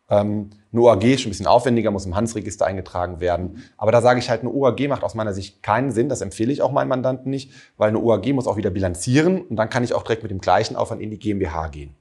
So. 0.08 0.16
Ähm, 0.16 0.50
eine 0.72 0.82
OAG 0.82 1.04
ist 1.04 1.20
schon 1.22 1.28
ein 1.28 1.32
bisschen 1.32 1.46
aufwendiger, 1.46 1.90
muss 1.90 2.06
im 2.06 2.14
Hansregister 2.14 2.66
eingetragen 2.66 3.20
werden. 3.20 3.62
Aber 3.76 3.92
da 3.92 4.00
sage 4.00 4.18
ich 4.18 4.30
halt, 4.30 4.40
eine 4.40 4.50
OAG 4.50 4.88
macht 4.88 5.02
aus 5.02 5.14
meiner 5.14 5.32
Sicht 5.32 5.62
keinen 5.62 5.90
Sinn. 5.90 6.08
Das 6.08 6.20
empfehle 6.20 6.52
ich 6.52 6.62
auch 6.62 6.72
meinen 6.72 6.88
Mandanten 6.88 7.30
nicht, 7.30 7.52
weil 7.76 7.88
eine 7.88 7.98
OAG 7.98 8.32
muss 8.32 8.46
auch 8.46 8.56
wieder 8.56 8.70
bilanzieren 8.70 9.42
und 9.42 9.56
dann 9.56 9.70
kann 9.70 9.84
ich 9.84 9.94
auch 9.94 10.02
direkt 10.02 10.22
mit 10.22 10.30
dem 10.30 10.40
gleichen 10.40 10.76
Aufwand 10.76 11.00
in 11.00 11.10
die 11.10 11.18
GmbH 11.18 11.68
gehen. 11.68 11.94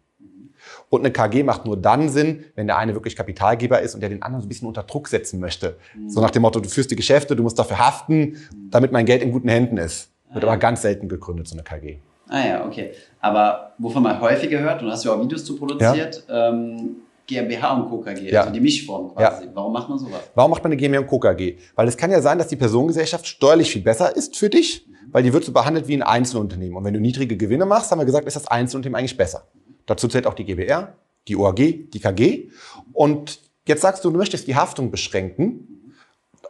Und 0.92 1.06
eine 1.06 1.12
KG 1.12 1.44
macht 1.44 1.66
nur 1.66 1.78
dann 1.78 2.10
Sinn, 2.10 2.44
wenn 2.56 2.68
der 2.68 2.78
eine 2.78 2.94
wirklich 2.94 3.16
Kapitalgeber 3.16 3.80
ist 3.80 3.96
und 3.96 4.02
der 4.02 4.10
den 4.10 4.22
anderen 4.22 4.42
so 4.42 4.46
ein 4.46 4.50
bisschen 4.50 4.68
unter 4.68 4.84
Druck 4.84 5.08
setzen 5.08 5.40
möchte. 5.40 5.78
Mhm. 5.96 6.10
So 6.10 6.20
nach 6.20 6.32
dem 6.32 6.42
Motto, 6.42 6.60
du 6.60 6.68
führst 6.68 6.92
die 6.92 6.98
Geschäfte, 6.98 7.34
du 7.34 7.44
musst 7.44 7.58
dafür 7.58 7.80
haften, 7.80 8.36
damit 8.70 8.92
mein 8.92 9.06
Geld 9.06 9.24
in 9.24 9.32
guten 9.32 9.48
Händen 9.48 9.78
ist. 9.78 10.12
Wird 10.34 10.44
ah, 10.44 10.48
aber 10.50 10.58
ganz 10.58 10.82
selten 10.82 11.08
gegründet, 11.08 11.48
so 11.48 11.56
eine 11.56 11.64
KG. 11.64 12.00
Ah 12.28 12.46
ja, 12.46 12.66
okay. 12.66 12.92
Aber 13.22 13.72
wovon 13.78 14.04
man 14.04 14.20
häufig 14.20 14.50
gehört, 14.50 14.82
und 14.82 14.88
du 14.88 14.92
hast 14.92 15.06
ja 15.06 15.14
auch 15.14 15.24
Videos 15.24 15.46
zu 15.46 15.56
produziert, 15.56 16.26
ja. 16.28 16.50
ähm, 16.50 16.98
GmbH 17.26 17.74
und 17.74 18.04
KKG, 18.04 18.30
ja. 18.30 18.42
also 18.42 18.52
die 18.52 18.60
Mischform 18.60 19.16
quasi. 19.16 19.46
Ja. 19.46 19.52
Warum 19.54 19.72
macht 19.72 19.88
man 19.88 19.98
sowas? 19.98 20.20
Warum 20.36 20.52
macht 20.52 20.62
man 20.62 20.74
eine 20.74 20.78
GmbH 20.78 21.00
und 21.00 21.08
KKG? 21.08 21.56
Weil 21.76 21.88
es 21.88 21.96
kann 21.96 22.12
ja 22.12 22.20
sein, 22.20 22.38
dass 22.38 22.50
die 22.50 22.58
Personengesellschaft 22.58 23.26
steuerlich 23.26 23.72
viel 23.72 23.82
besser 23.82 24.14
ist 24.14 24.36
für 24.36 24.50
dich, 24.50 24.86
mhm. 24.86 25.14
weil 25.14 25.24
die 25.24 25.32
wird 25.32 25.46
so 25.46 25.54
behandelt 25.54 25.88
wie 25.88 25.94
ein 25.94 26.04
Einzelunternehmen. 26.04 26.76
Und 26.76 26.84
wenn 26.84 26.94
du 26.94 27.00
niedrige 27.00 27.38
Gewinne 27.38 27.66
machst, 27.66 27.92
haben 27.92 28.00
wir 28.00 28.06
gesagt, 28.06 28.28
ist 28.28 28.36
das 28.36 28.50
Einzelunternehmen 28.50 29.00
eigentlich 29.00 29.16
besser. 29.16 29.46
Dazu 29.86 30.08
zählt 30.08 30.28
auch 30.28 30.34
die 30.34 30.46
GBR, 30.46 30.96
die 31.28 31.36
OAG, 31.36 31.56
die 31.56 32.00
KG. 32.00 32.50
Und 32.94 33.40
jetzt 33.68 33.82
sagst 33.82 34.04
du, 34.04 34.12
du 34.12 34.18
möchtest 34.18 34.48
die 34.48 34.56
Haftung 34.56 34.92
beschränken. 34.92 35.94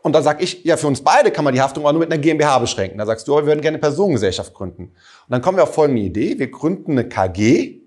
Und 0.03 0.13
dann 0.13 0.23
sag 0.23 0.41
ich, 0.41 0.63
ja, 0.63 0.77
für 0.77 0.87
uns 0.87 1.01
beide 1.01 1.31
kann 1.31 1.45
man 1.45 1.53
die 1.53 1.61
Haftung 1.61 1.85
auch 1.85 1.91
nur 1.91 1.99
mit 1.99 2.11
einer 2.11 2.21
GmbH 2.21 2.59
beschränken. 2.59 2.97
Da 2.97 3.05
sagst 3.05 3.27
du, 3.27 3.35
wir 3.35 3.45
würden 3.45 3.61
gerne 3.61 3.75
eine 3.75 3.81
Personengesellschaft 3.81 4.53
gründen. 4.53 4.83
Und 4.85 5.29
dann 5.29 5.41
kommen 5.41 5.57
wir 5.57 5.63
auf 5.63 5.73
folgende 5.73 6.01
Idee. 6.01 6.39
Wir 6.39 6.49
gründen 6.49 6.93
eine 6.93 7.07
KG. 7.07 7.81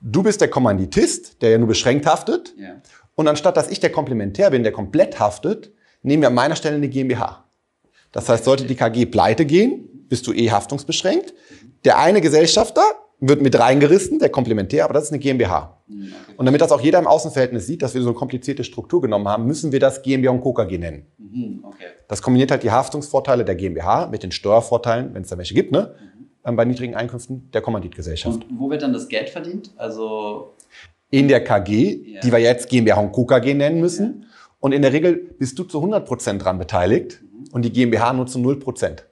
Du 0.00 0.22
bist 0.22 0.40
der 0.40 0.48
Kommanditist, 0.48 1.40
der 1.42 1.50
ja 1.50 1.58
nur 1.58 1.68
beschränkt 1.68 2.06
haftet. 2.06 2.54
Ja. 2.58 2.80
Und 3.14 3.28
anstatt, 3.28 3.56
dass 3.56 3.70
ich 3.70 3.78
der 3.80 3.92
Komplementär 3.92 4.50
bin, 4.50 4.64
der 4.64 4.72
komplett 4.72 5.20
haftet, 5.20 5.72
nehmen 6.02 6.22
wir 6.22 6.28
an 6.28 6.34
meiner 6.34 6.56
Stelle 6.56 6.76
eine 6.76 6.88
GmbH. 6.88 7.44
Das 8.10 8.28
heißt, 8.28 8.44
sollte 8.44 8.64
die 8.64 8.74
KG 8.74 9.06
pleite 9.06 9.44
gehen, 9.46 9.88
bist 10.08 10.26
du 10.26 10.32
eh 10.32 10.50
haftungsbeschränkt. 10.50 11.34
Der 11.84 11.98
eine 11.98 12.20
Gesellschafter 12.20 12.82
wird 13.28 13.42
mit 13.42 13.58
reingerissen, 13.58 14.18
der 14.18 14.28
Komplementär, 14.28 14.84
aber 14.84 14.94
das 14.94 15.04
ist 15.04 15.12
eine 15.12 15.18
GmbH. 15.18 15.82
Okay. 15.88 16.12
Und 16.36 16.46
damit 16.46 16.60
das 16.60 16.72
auch 16.72 16.80
jeder 16.80 16.98
im 16.98 17.06
Außenverhältnis 17.06 17.66
sieht, 17.66 17.82
dass 17.82 17.94
wir 17.94 18.02
so 18.02 18.08
eine 18.08 18.16
komplizierte 18.16 18.64
Struktur 18.64 19.00
genommen 19.00 19.28
haben, 19.28 19.46
müssen 19.46 19.72
wir 19.72 19.80
das 19.80 20.02
GmbH 20.02 20.30
und 20.30 20.42
KKG 20.42 20.78
nennen. 20.78 21.06
Mhm, 21.18 21.64
okay. 21.64 21.84
Das 22.08 22.22
kombiniert 22.22 22.50
halt 22.50 22.62
die 22.62 22.70
Haftungsvorteile 22.70 23.44
der 23.44 23.54
GmbH 23.54 24.08
mit 24.08 24.22
den 24.22 24.32
Steuervorteilen, 24.32 25.14
wenn 25.14 25.22
es 25.22 25.28
da 25.28 25.38
welche 25.38 25.54
gibt, 25.54 25.72
ne? 25.72 25.94
Mhm. 25.98 26.26
Ähm, 26.46 26.56
bei 26.56 26.64
niedrigen 26.64 26.94
Einkünften 26.94 27.50
der 27.52 27.62
Kommanditgesellschaft. 27.62 28.44
Und 28.44 28.58
wo 28.58 28.70
wird 28.70 28.82
dann 28.82 28.92
das 28.92 29.08
Geld 29.08 29.30
verdient? 29.30 29.70
Also 29.76 30.54
in 31.10 31.28
der 31.28 31.42
KG, 31.42 32.14
ja. 32.14 32.20
die 32.20 32.32
wir 32.32 32.38
jetzt 32.38 32.68
GmbH 32.68 33.00
und 33.00 33.12
KKG 33.12 33.54
nennen 33.54 33.80
müssen. 33.80 34.20
Ja. 34.20 34.26
Und 34.60 34.72
in 34.72 34.82
der 34.82 34.92
Regel 34.92 35.14
bist 35.14 35.58
du 35.58 35.64
zu 35.64 35.78
100 35.78 36.06
Prozent 36.06 36.44
dran 36.44 36.58
beteiligt 36.58 37.22
mhm. 37.22 37.52
und 37.52 37.64
die 37.64 37.72
GmbH 37.72 38.12
nur 38.12 38.26
zu 38.26 38.38
0 38.38 38.58
Prozent. 38.58 39.06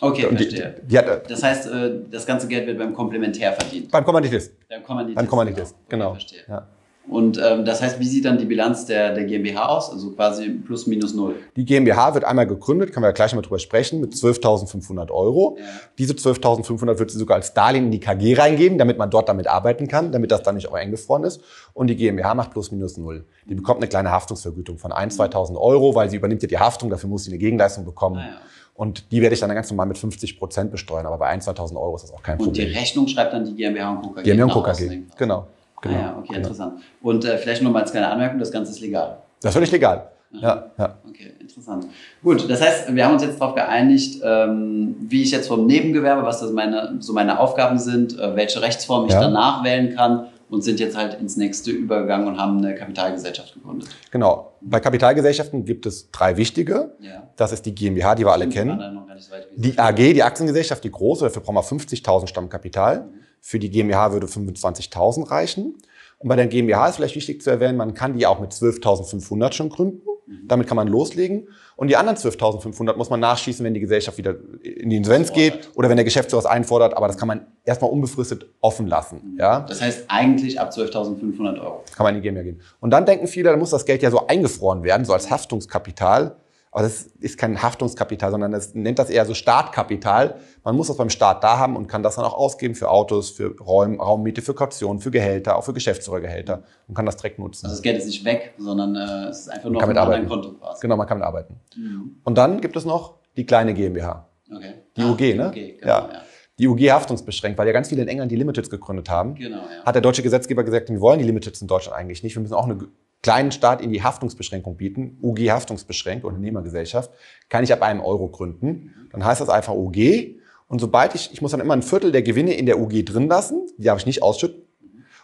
Okay, 0.00 0.22
verstehe. 0.22 0.76
Die, 0.82 0.88
die 0.88 0.98
hat, 0.98 1.06
äh, 1.06 1.20
das 1.28 1.42
heißt, 1.42 1.66
äh, 1.66 1.90
das 2.10 2.26
ganze 2.26 2.48
Geld 2.48 2.66
wird 2.66 2.78
beim 2.78 2.94
Komplementär 2.94 3.52
verdient. 3.52 3.90
Beim 3.90 4.04
Kommanditist. 4.04 4.52
Beim 4.68 4.82
Kommanditist. 4.82 5.16
Beim 5.16 5.28
Kommanditist, 5.28 5.76
genau. 5.88 6.10
Okay, 6.10 6.20
verstehe. 6.20 6.40
Ja. 6.48 6.66
Und 7.08 7.40
ähm, 7.42 7.64
das 7.64 7.82
heißt, 7.82 7.98
wie 7.98 8.06
sieht 8.06 8.24
dann 8.24 8.38
die 8.38 8.44
Bilanz 8.44 8.86
der, 8.86 9.12
der 9.12 9.24
GmbH 9.24 9.66
aus? 9.66 9.90
Also 9.90 10.12
quasi 10.12 10.48
plus 10.48 10.86
minus 10.86 11.12
null. 11.12 11.34
Die 11.56 11.64
GmbH 11.64 12.14
wird 12.14 12.24
einmal 12.24 12.46
gegründet, 12.46 12.92
können 12.92 13.02
wir 13.02 13.08
ja 13.08 13.12
gleich 13.12 13.34
mal 13.34 13.40
drüber 13.42 13.58
sprechen, 13.58 14.00
mit 14.00 14.12
12.500 14.14 15.10
Euro. 15.10 15.56
Ja. 15.58 15.64
Diese 15.98 16.12
12.500 16.12 17.00
wird 17.00 17.10
sie 17.10 17.18
sogar 17.18 17.36
als 17.36 17.52
Darlehen 17.52 17.86
in 17.86 17.90
die 17.90 17.98
KG 17.98 18.34
reingeben, 18.34 18.78
damit 18.78 18.96
man 18.96 19.10
dort 19.10 19.28
damit 19.28 19.48
arbeiten 19.48 19.88
kann, 19.88 20.12
damit 20.12 20.30
das 20.30 20.44
dann 20.44 20.54
nicht 20.54 20.68
auch 20.68 20.74
eingefroren 20.74 21.24
ist. 21.24 21.42
Und 21.72 21.88
die 21.88 21.96
GmbH 21.96 22.34
macht 22.34 22.52
plus 22.52 22.70
minus 22.70 22.96
null. 22.96 23.24
Die 23.48 23.56
bekommt 23.56 23.80
eine 23.80 23.88
kleine 23.88 24.12
Haftungsvergütung 24.12 24.78
von 24.78 24.92
1.000, 24.92 25.32
2.000 25.32 25.56
Euro, 25.56 25.96
weil 25.96 26.10
sie 26.10 26.16
übernimmt 26.16 26.42
ja 26.42 26.48
die 26.48 26.58
Haftung, 26.58 26.90
dafür 26.90 27.08
muss 27.08 27.24
sie 27.24 27.32
eine 27.32 27.38
Gegenleistung 27.38 27.84
bekommen. 27.84 28.18
Ah, 28.18 28.26
ja. 28.26 28.40
Und 28.80 29.12
die 29.12 29.20
werde 29.20 29.34
ich 29.34 29.40
dann 29.40 29.54
ganz 29.54 29.70
normal 29.70 29.84
mit 29.84 29.98
50 29.98 30.38
Prozent 30.38 30.70
besteuern. 30.70 31.04
Aber 31.04 31.18
bei 31.18 31.30
1.000, 31.30 31.54
2.000 31.54 31.76
Euro 31.76 31.96
ist 31.96 32.04
das 32.04 32.14
auch 32.14 32.22
kein 32.22 32.38
Problem. 32.38 32.48
Und 32.48 32.56
die 32.56 32.78
Rechnung 32.78 33.06
schreibt 33.08 33.34
dann 33.34 33.44
die 33.44 33.54
GmbH 33.54 33.90
und 33.90 34.00
KKG? 34.00 34.22
GmbH 34.22 34.44
und 34.44 34.64
KKG, 34.64 35.02
genau. 35.18 35.46
genau. 35.82 35.94
Ah 35.94 36.00
ja, 36.00 36.16
okay, 36.16 36.28
genau. 36.28 36.38
interessant. 36.38 36.80
Und 37.02 37.26
äh, 37.26 37.36
vielleicht 37.36 37.60
nur 37.60 37.72
mal 37.72 37.82
als 37.82 37.90
kleine 37.90 38.08
Anmerkung, 38.08 38.38
das 38.38 38.50
Ganze 38.50 38.72
ist 38.72 38.80
legal? 38.80 39.18
Das 39.42 39.50
ist 39.50 39.54
völlig 39.54 39.70
legal. 39.70 40.08
Ja, 40.32 40.70
ja. 40.78 40.94
Okay, 41.06 41.30
interessant. 41.38 41.88
Gut, 42.22 42.48
das 42.48 42.62
heißt, 42.62 42.94
wir 42.94 43.04
haben 43.04 43.12
uns 43.12 43.22
jetzt 43.22 43.38
darauf 43.38 43.54
geeinigt, 43.54 44.22
ähm, 44.24 44.96
wie 44.98 45.24
ich 45.24 45.30
jetzt 45.30 45.48
vom 45.48 45.66
Nebengewerbe, 45.66 46.22
was 46.22 46.40
das 46.40 46.50
meine, 46.50 46.96
so 47.00 47.12
meine 47.12 47.38
Aufgaben 47.38 47.78
sind, 47.78 48.18
äh, 48.18 48.34
welche 48.34 48.62
Rechtsform 48.62 49.08
ich 49.08 49.12
ja. 49.12 49.20
danach 49.20 49.62
wählen 49.62 49.94
kann 49.94 50.28
und 50.50 50.62
sind 50.62 50.80
jetzt 50.80 50.96
halt 50.96 51.20
ins 51.20 51.36
nächste 51.36 51.70
übergegangen 51.70 52.26
und 52.26 52.38
haben 52.38 52.58
eine 52.58 52.74
Kapitalgesellschaft 52.74 53.54
gegründet. 53.54 53.88
Genau. 54.10 54.52
Bei 54.60 54.80
Kapitalgesellschaften 54.80 55.64
gibt 55.64 55.86
es 55.86 56.10
drei 56.10 56.36
wichtige. 56.36 56.96
Ja. 57.00 57.28
Das 57.36 57.52
ist 57.52 57.64
die 57.66 57.74
GmbH, 57.74 58.16
die 58.16 58.24
wir 58.24 58.32
alle 58.32 58.48
kennen. 58.48 58.78
so 59.18 59.32
Die 59.56 59.78
AG, 59.78 59.96
die 59.96 60.22
Aktiengesellschaft, 60.22 60.82
die 60.82 60.90
große, 60.90 61.24
dafür 61.24 61.42
brauchen 61.42 61.54
wir 61.54 61.64
50.000 61.64 62.26
Stammkapital. 62.26 63.08
Für 63.40 63.58
die 63.58 63.70
GmbH 63.70 64.12
würde 64.12 64.26
25.000 64.26 65.30
reichen. 65.30 65.76
Und 66.18 66.28
bei 66.28 66.36
der 66.36 66.48
GmbH 66.48 66.88
ist 66.88 66.96
vielleicht 66.96 67.16
wichtig 67.16 67.40
zu 67.40 67.50
erwähnen, 67.50 67.78
man 67.78 67.94
kann 67.94 68.18
die 68.18 68.26
auch 68.26 68.40
mit 68.40 68.52
12.500 68.52 69.52
schon 69.52 69.70
gründen. 69.70 70.02
Damit 70.46 70.66
kann 70.66 70.76
man 70.76 70.88
loslegen. 70.88 71.48
Und 71.76 71.88
die 71.88 71.96
anderen 71.96 72.16
12.500 72.16 72.96
muss 72.96 73.10
man 73.10 73.20
nachschießen, 73.20 73.64
wenn 73.64 73.74
die 73.74 73.80
Gesellschaft 73.80 74.18
wieder 74.18 74.34
in 74.62 74.90
die 74.90 74.96
Insolvenz 74.96 75.32
geht 75.32 75.70
oder 75.74 75.88
wenn 75.88 75.96
der 75.96 76.04
Geschäftsführer 76.04 76.40
es 76.40 76.46
einfordert. 76.46 76.96
Aber 76.96 77.06
das 77.06 77.16
kann 77.16 77.28
man 77.28 77.46
erstmal 77.64 77.90
unbefristet 77.90 78.46
offen 78.60 78.86
lassen. 78.86 79.36
Ja? 79.38 79.60
Das 79.60 79.80
heißt 79.80 80.04
eigentlich 80.08 80.60
ab 80.60 80.70
12.500 80.70 81.60
Euro. 81.60 81.84
kann 81.96 82.04
man 82.04 82.14
in 82.14 82.22
die 82.22 82.28
GmbH 82.28 82.42
gehen. 82.42 82.60
Und 82.80 82.90
dann 82.90 83.06
denken 83.06 83.26
viele, 83.26 83.50
da 83.50 83.56
muss 83.56 83.70
das 83.70 83.84
Geld 83.84 84.02
ja 84.02 84.10
so 84.10 84.26
eingefroren 84.26 84.82
werden, 84.82 85.04
so 85.04 85.12
als 85.12 85.30
Haftungskapital. 85.30 86.36
Aber 86.72 86.84
das 86.84 87.02
ist 87.18 87.36
kein 87.36 87.60
Haftungskapital, 87.60 88.30
sondern 88.30 88.52
das 88.52 88.74
nennt 88.74 89.00
das 89.00 89.10
eher 89.10 89.26
so 89.26 89.34
Startkapital. 89.34 90.36
Man 90.62 90.76
muss 90.76 90.86
das 90.86 90.96
beim 90.96 91.10
Start 91.10 91.42
da 91.42 91.58
haben 91.58 91.76
und 91.76 91.88
kann 91.88 92.02
das 92.04 92.14
dann 92.14 92.24
auch 92.24 92.34
ausgeben 92.34 92.76
für 92.76 92.88
Autos, 92.90 93.30
für 93.30 93.56
Räum, 93.58 94.00
Raummiete, 94.00 94.40
für 94.40 94.54
Kaution, 94.54 95.00
für 95.00 95.10
Gehälter, 95.10 95.56
auch 95.56 95.64
für 95.64 95.72
Geschäftsführergehälter 95.72 96.62
und 96.86 96.94
kann 96.94 97.06
das 97.06 97.16
direkt 97.16 97.40
nutzen. 97.40 97.66
Also 97.66 97.76
das 97.76 97.82
Geld 97.82 97.98
ist 97.98 98.06
nicht 98.06 98.24
weg, 98.24 98.54
sondern 98.58 98.94
äh, 98.94 99.30
es 99.30 99.40
ist 99.40 99.48
einfach 99.48 99.68
nur 99.68 99.82
auf 99.82 99.88
einem 99.88 99.98
anderen. 99.98 100.28
Konto 100.28 100.52
quasi. 100.52 100.80
Genau, 100.82 100.96
man 100.96 101.08
kann 101.08 101.18
mit 101.18 101.26
arbeiten. 101.26 101.60
Mhm. 101.76 102.16
Und 102.22 102.38
dann 102.38 102.60
gibt 102.60 102.76
es 102.76 102.84
noch 102.84 103.16
die 103.36 103.46
kleine 103.46 103.74
GmbH. 103.74 104.28
Okay. 104.54 104.74
Die 104.96 105.02
Ah, 105.02 105.10
UG, 105.10 105.20
ne? 105.36 105.48
UG, 105.48 105.54
genau, 105.54 105.80
Ja. 105.80 106.08
ja. 106.12 106.22
Die 106.58 106.68
UG 106.68 106.90
haftungsbeschränkt, 106.92 107.58
weil 107.58 107.66
ja 107.66 107.72
ganz 107.72 107.88
viele 107.88 108.02
in 108.02 108.08
England 108.08 108.30
die 108.30 108.36
Limiteds 108.36 108.68
gegründet 108.68 109.08
haben. 109.08 109.34
Genau, 109.34 109.56
ja. 109.56 109.84
hat 109.84 109.94
der 109.94 110.02
deutsche 110.02 110.22
Gesetzgeber 110.22 110.62
gesagt, 110.62 110.90
wir 110.90 111.00
wollen 111.00 111.18
die 111.18 111.24
Limiteds 111.24 111.62
in 111.62 111.66
Deutschland 111.68 111.96
eigentlich 111.98 112.22
nicht. 112.22 112.36
Wir 112.36 112.42
müssen 112.42 112.54
auch 112.54 112.64
einen 112.64 112.86
kleinen 113.22 113.52
Staat 113.52 113.80
in 113.80 113.90
die 113.90 114.02
Haftungsbeschränkung 114.02 114.76
bieten. 114.76 115.18
UG 115.22 115.50
haftungsbeschränkt, 115.50 116.24
Unternehmergesellschaft, 116.24 117.10
kann 117.48 117.64
ich 117.64 117.72
ab 117.72 117.82
einem 117.82 118.00
Euro 118.00 118.28
gründen. 118.28 119.08
Dann 119.12 119.24
heißt 119.24 119.40
das 119.40 119.48
einfach 119.48 119.74
UG. 119.74 120.36
Und 120.68 120.80
sobald 120.80 121.14
ich, 121.14 121.32
ich 121.32 121.42
muss 121.42 121.50
dann 121.50 121.60
immer 121.60 121.74
ein 121.74 121.82
Viertel 121.82 122.12
der 122.12 122.22
Gewinne 122.22 122.54
in 122.54 122.66
der 122.66 122.80
UG 122.80 123.04
drin 123.04 123.28
lassen, 123.28 123.66
die 123.76 123.84
darf 123.84 123.98
ich 123.98 124.06
nicht 124.06 124.22
ausschütten. 124.22 124.62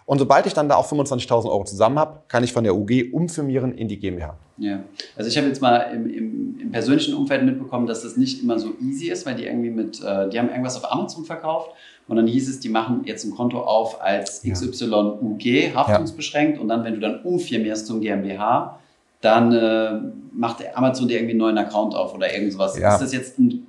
Und 0.05 0.19
sobald 0.19 0.47
ich 0.47 0.55
dann 0.55 0.69
da 0.69 0.77
auch 0.77 0.91
25.000 0.91 1.47
Euro 1.47 1.65
zusammen 1.65 1.99
habe, 1.99 2.23
kann 2.29 2.45
ich 2.45 2.53
von 2.53 2.63
der 2.63 2.77
UG 2.77 3.13
umfirmieren 3.13 3.77
in 3.77 3.89
die 3.89 3.99
GmbH. 3.99 4.39
Ja, 4.57 4.85
also 5.17 5.29
ich 5.29 5.37
habe 5.37 5.49
jetzt 5.49 5.61
mal 5.61 5.79
im, 5.93 6.09
im, 6.09 6.15
im 6.17 6.46
persönlichen 6.77 7.15
Umfeld 7.15 7.43
mitbekommen, 7.43 7.87
dass 7.87 8.03
das 8.03 8.19
nicht 8.19 8.43
immer 8.43 8.59
so 8.59 8.75
easy 8.83 9.07
ist, 9.09 9.25
weil 9.25 9.35
die 9.35 9.45
irgendwie 9.45 9.71
mit, 9.71 10.03
äh, 10.03 10.29
die 10.29 10.39
haben 10.39 10.51
irgendwas 10.51 10.77
auf 10.77 10.93
Amazon 10.93 11.25
verkauft 11.25 11.71
und 12.07 12.17
dann 12.17 12.27
hieß 12.27 12.51
es, 12.51 12.61
die 12.61 12.69
machen 12.69 13.01
jetzt 13.07 13.25
ein 13.25 13.31
Konto 13.31 13.61
auf 13.61 14.03
als. 14.03 14.43
XYUG, 14.43 15.75
haftungsbeschränkt 15.75 16.61
und 16.61 16.69
dann, 16.69 16.85
wenn 16.85 16.93
du 16.93 17.01
dann 17.01 17.23
umfirmierst 17.23 17.87
zum 17.87 18.03
GmbH, 18.03 18.79
dann 19.23 19.53
äh, 19.53 20.01
macht 20.33 20.59
Amazon 20.77 21.09
dir 21.09 21.15
irgendwie 21.15 21.33
einen 21.33 21.39
neuen 21.39 21.59
Account 21.59 21.95
auf 21.95 22.15
oder 22.15 22.31
irgend 22.33 22.53
sowas. 22.53 22.79
Ja. 22.79 22.93
Ist 22.93 23.01
das 23.01 23.15
jetzt 23.15 23.39
ein, 23.39 23.66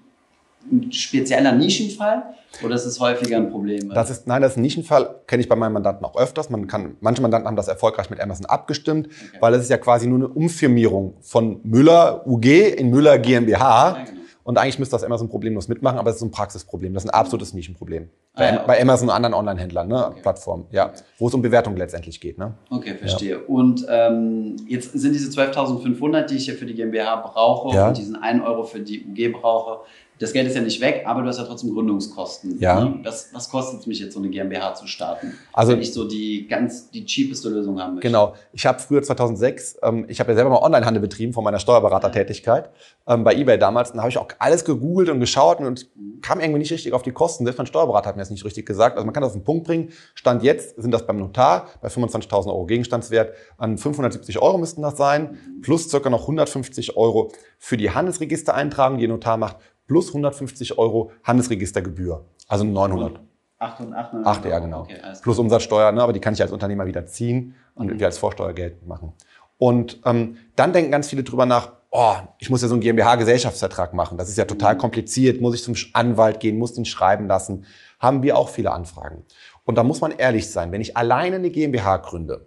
ein 0.72 0.92
spezieller 0.92 1.52
Nischenfall 1.54 2.24
oder 2.64 2.76
ist 2.76 2.86
das 2.86 3.00
häufiger 3.00 3.38
ein 3.38 3.50
Problem? 3.50 3.90
Das 3.90 4.10
ist, 4.10 4.28
nein, 4.28 4.42
das 4.42 4.52
ist 4.54 4.58
ein 4.58 4.62
Nischenfall, 4.62 5.22
kenne 5.28 5.42
ich 5.42 5.50
bei 5.50 5.56
meinen 5.56 5.74
Mandanten 5.74 6.06
auch 6.06 6.16
öfters. 6.18 6.50
Man 6.50 6.68
kann, 6.68 6.98
manche 7.02 7.22
Mandanten 7.22 7.48
haben 7.48 7.56
das 7.56 7.68
erfolgreich 7.68 8.10
mit 8.10 8.20
Amazon 8.20 8.46
abgestimmt, 8.46 9.08
Okay. 9.08 9.38
weil 9.40 9.54
es 9.54 9.64
ist 9.64 9.70
ja 9.70 9.78
quasi 9.78 10.08
nur 10.08 10.18
eine 10.20 10.28
Umfirmierung 10.28 11.16
von 11.22 11.60
Müller 11.64 12.26
UG 12.28 12.46
in 12.78 12.90
Müller 12.90 13.18
GmbH. 13.20 13.98
Ja, 13.98 14.04
genau. 14.04 14.18
Und 14.44 14.58
eigentlich 14.58 14.80
müsste 14.80 14.96
das 14.96 15.04
Amazon 15.04 15.28
problemlos 15.28 15.68
mitmachen, 15.68 16.00
aber 16.00 16.10
es 16.10 16.16
ist 16.18 16.22
ein 16.22 16.32
Praxisproblem. 16.32 16.94
Das 16.94 17.04
ist 17.04 17.10
ein 17.10 17.14
absolutes 17.14 17.54
Nischenproblem. 17.54 18.10
Ah, 18.38 18.40
Bei, 18.40 18.50
ja, 18.50 18.56
okay. 18.58 18.64
bei 18.68 18.82
Amazon 18.82 19.08
und 19.10 19.16
anderen 19.16 19.34
Online-Händlern, 19.34 19.88
ne, 19.88 20.08
Okay. 20.08 20.22
Plattformen, 20.22 20.66
ja, 20.72 20.86
Okay. 20.90 21.00
wo 21.18 21.28
es 21.28 21.34
um 21.34 21.42
Bewertung 21.42 21.76
letztendlich 21.76 22.22
geht. 22.22 22.38
Ne? 22.38 22.54
Okay, 22.70 22.94
verstehe. 22.96 23.40
Und 23.40 23.86
ähm, 23.90 24.56
jetzt 24.68 24.92
sind 24.94 25.14
diese 25.14 25.30
12.500, 25.32 26.24
die 26.28 26.36
ich 26.36 26.46
hier 26.46 26.54
für 26.56 26.66
die 26.68 26.76
GmbH 26.76 27.16
brauche 27.18 27.76
Ja. 27.76 27.88
und 27.88 27.98
diesen 27.98 28.16
1 28.16 28.44
Euro 28.46 28.64
für 28.64 28.80
die 28.80 29.04
UG 29.06 29.34
brauche, 29.42 29.80
das 30.20 30.34
Geld 30.34 30.48
ist 30.48 30.56
ja 30.56 30.62
nicht 30.62 30.82
weg, 30.82 31.04
aber 31.06 31.22
du 31.22 31.28
hast 31.28 31.38
ja 31.38 31.44
trotzdem 31.44 31.76
Gründungskosten. 31.76 32.60
Ja. 32.60 32.80
Ne? 32.84 33.00
Was, 33.04 33.30
was 33.34 33.50
kostet 33.52 33.82
es 33.82 33.86
mich 33.86 34.00
jetzt, 34.00 34.14
so 34.16 34.20
eine 34.20 34.30
GmbH 34.30 34.74
zu 34.74 34.88
starten? 34.88 35.34
Also- 35.54 35.74
wenn 35.74 35.82
ich 35.82 35.94
so 35.94 36.08
die 36.08 36.48
ganz 36.48 36.90
die 36.90 37.06
cheapeste 37.06 37.50
Lösung 37.50 37.80
haben 37.80 37.96
möchte. 37.96 38.08
Genau. 38.08 38.34
Ich 38.52 38.66
habe 38.66 38.80
früher 38.80 39.04
2006, 39.04 39.78
ähm, 39.84 40.06
ich 40.08 40.20
habe 40.20 40.32
ja 40.32 40.36
selber 40.36 40.50
mal 40.50 40.64
Onlinehandel 40.64 41.02
betrieben 41.02 41.34
von 41.34 41.44
meiner 41.44 41.60
Steuerberatertätigkeit 41.60 42.70
ähm, 43.08 43.24
bei 43.24 43.36
eBay 43.36 43.60
damals. 43.60 43.92
Dann 43.92 44.00
habe 44.02 44.10
ich 44.10 44.18
auch 44.18 44.28
alles 44.40 44.66
gegoogelt 44.66 45.10
und 45.10 45.20
geschaut 45.20 45.60
und 45.60 45.88
kam 46.24 46.40
irgendwie 46.40 46.60
nicht 46.60 46.72
richtig 46.72 46.94
auf 46.94 47.04
die 47.04 47.12
Kosten. 47.12 47.44
Selbst 47.46 47.60
mein 47.60 47.68
Steuerberater 47.68 48.10
hat 48.10 48.16
mir 48.18 48.26
das 48.28 48.32
nicht 48.32 48.46
richtig 48.46 48.66
gesagt. 48.66 48.96
Also 48.96 49.06
man 49.06 49.14
kann 49.14 49.22
das 49.22 49.32
auf 49.32 49.38
den 49.38 49.44
Punkt 49.44 49.66
bringen. 49.66 49.90
Stand 50.16 50.44
jetzt 50.44 50.82
sind 50.82 50.92
das 50.92 51.06
beim 51.06 51.18
Notar 51.18 51.68
bei 51.82 51.88
25.000 51.88 52.48
Euro 52.48 52.66
Gegenstandswert 52.66 53.34
an 53.58 53.78
570 53.78 54.40
Euro 54.42 54.58
müssten 54.58 54.82
das 54.82 54.98
sein 54.98 55.38
plus 55.62 55.90
circa 55.90 56.10
noch 56.10 56.22
150 56.22 56.96
Euro 56.98 57.32
für 57.58 57.78
die 57.78 57.92
Handelsregistereintragung, 57.92 58.98
die 58.98 59.08
der 59.08 59.16
Notar 59.16 59.38
macht, 59.38 59.58
plus 59.88 60.10
150 60.10 60.78
Euro 60.78 61.12
Handelsregistergebühr. 61.24 62.26
Also 62.48 62.64
900. 62.64 63.20
8 63.60 63.80
und 63.80 63.94
8, 63.94 64.14
Acht, 64.24 64.46
ja, 64.46 64.60
genau. 64.60 64.82
Okay, 64.82 64.98
Plus. 65.24 65.40
Umsatzsteuer, 65.40 65.92
ne, 65.92 66.04
aber 66.04 66.14
die 66.14 66.20
kann 66.20 66.34
ich 66.36 66.42
als 66.44 66.52
Unternehmer 66.52 66.86
wieder 66.86 67.08
ziehen 67.08 67.56
und 67.74 67.88
Mhm. 67.88 68.00
wir 68.00 68.06
als 68.06 68.20
Vorsteuer 68.20 68.54
geltend 68.54 68.88
machen. 68.88 69.14
Und 69.58 70.00
ähm, 70.06 70.38
dann 70.56 70.74
denken 70.74 70.92
ganz 70.92 71.10
viele 71.10 71.24
drüber 71.24 71.48
nach, 71.48 71.72
oh, 71.90 72.14
ich 72.38 72.52
muss 72.52 72.62
ja 72.62 72.68
so 72.68 72.76
einen 72.76 72.82
GmbH-Gesellschaftsvertrag 72.82 73.94
machen. 73.96 74.18
Das 74.18 74.30
ist 74.30 74.38
ja 74.38 74.46
total 74.46 74.78
kompliziert. 74.78 75.42
Muss 75.42 75.56
ich 75.56 75.64
zum 75.64 75.74
Anwalt 75.94 76.40
gehen, 76.40 76.60
muss 76.60 76.74
den 76.74 76.86
schreiben 76.86 77.28
lassen. 77.28 77.66
Haben 78.00 78.24
wir 78.24 78.38
auch 78.38 78.50
viele 78.50 78.72
Anfragen. 78.72 79.26
Und 79.66 79.76
da 79.76 79.84
muss 79.84 80.02
man 80.02 80.12
ehrlich 80.12 80.50
sein. 80.50 80.72
Wenn 80.72 80.82
ich 80.82 80.96
alleine 80.96 81.38
eine 81.38 81.50
GmbH 81.50 81.98
gründe, 81.98 82.46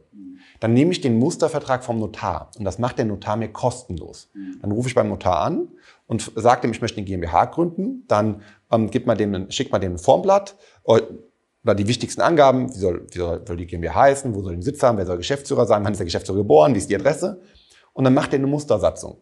dann 0.60 0.74
nehme 0.74 0.92
ich 0.92 1.00
den 1.00 1.18
Mustervertrag 1.18 1.82
vom 1.82 1.98
Notar. 1.98 2.50
Und 2.58 2.64
das 2.64 2.78
macht 2.78 2.98
der 2.98 3.06
Notar 3.06 3.36
mir 3.36 3.48
kostenlos. 3.48 4.30
Dann 4.60 4.70
rufe 4.70 4.88
ich 4.88 4.94
beim 4.94 5.08
Notar 5.08 5.40
an 5.40 5.68
und 6.06 6.32
sage 6.36 6.62
dem, 6.62 6.70
ich 6.70 6.80
möchte 6.80 6.98
eine 6.98 7.06
GmbH 7.06 7.46
gründen. 7.46 8.04
Dann 8.08 8.42
ähm, 8.70 8.90
gibt 8.90 9.06
man 9.06 9.16
dem, 9.16 9.50
schickt 9.50 9.72
man 9.72 9.80
dem 9.80 9.94
ein 9.94 9.98
Formblatt 9.98 10.56
äh, 10.84 11.00
oder 11.64 11.74
die 11.74 11.88
wichtigsten 11.88 12.20
Angaben. 12.20 12.68
Wie 12.74 12.78
soll, 12.78 13.06
wie 13.10 13.18
soll, 13.18 13.42
soll 13.46 13.56
die 13.56 13.66
GmbH 13.66 13.94
heißen? 13.94 14.34
Wo 14.34 14.42
soll 14.42 14.52
den 14.52 14.62
Sitz 14.62 14.82
haben? 14.82 14.98
Wer 14.98 15.06
soll 15.06 15.16
Geschäftsführer 15.16 15.66
sein? 15.66 15.84
Wann 15.84 15.92
ist 15.92 15.98
der 15.98 16.06
Geschäftsführer 16.06 16.38
geboren? 16.38 16.74
Wie 16.74 16.78
ist 16.78 16.90
die 16.90 16.96
Adresse? 16.96 17.40
Und 17.92 18.04
dann 18.04 18.14
macht 18.14 18.32
er 18.32 18.38
eine 18.38 18.46
Mustersatzung. 18.46 19.18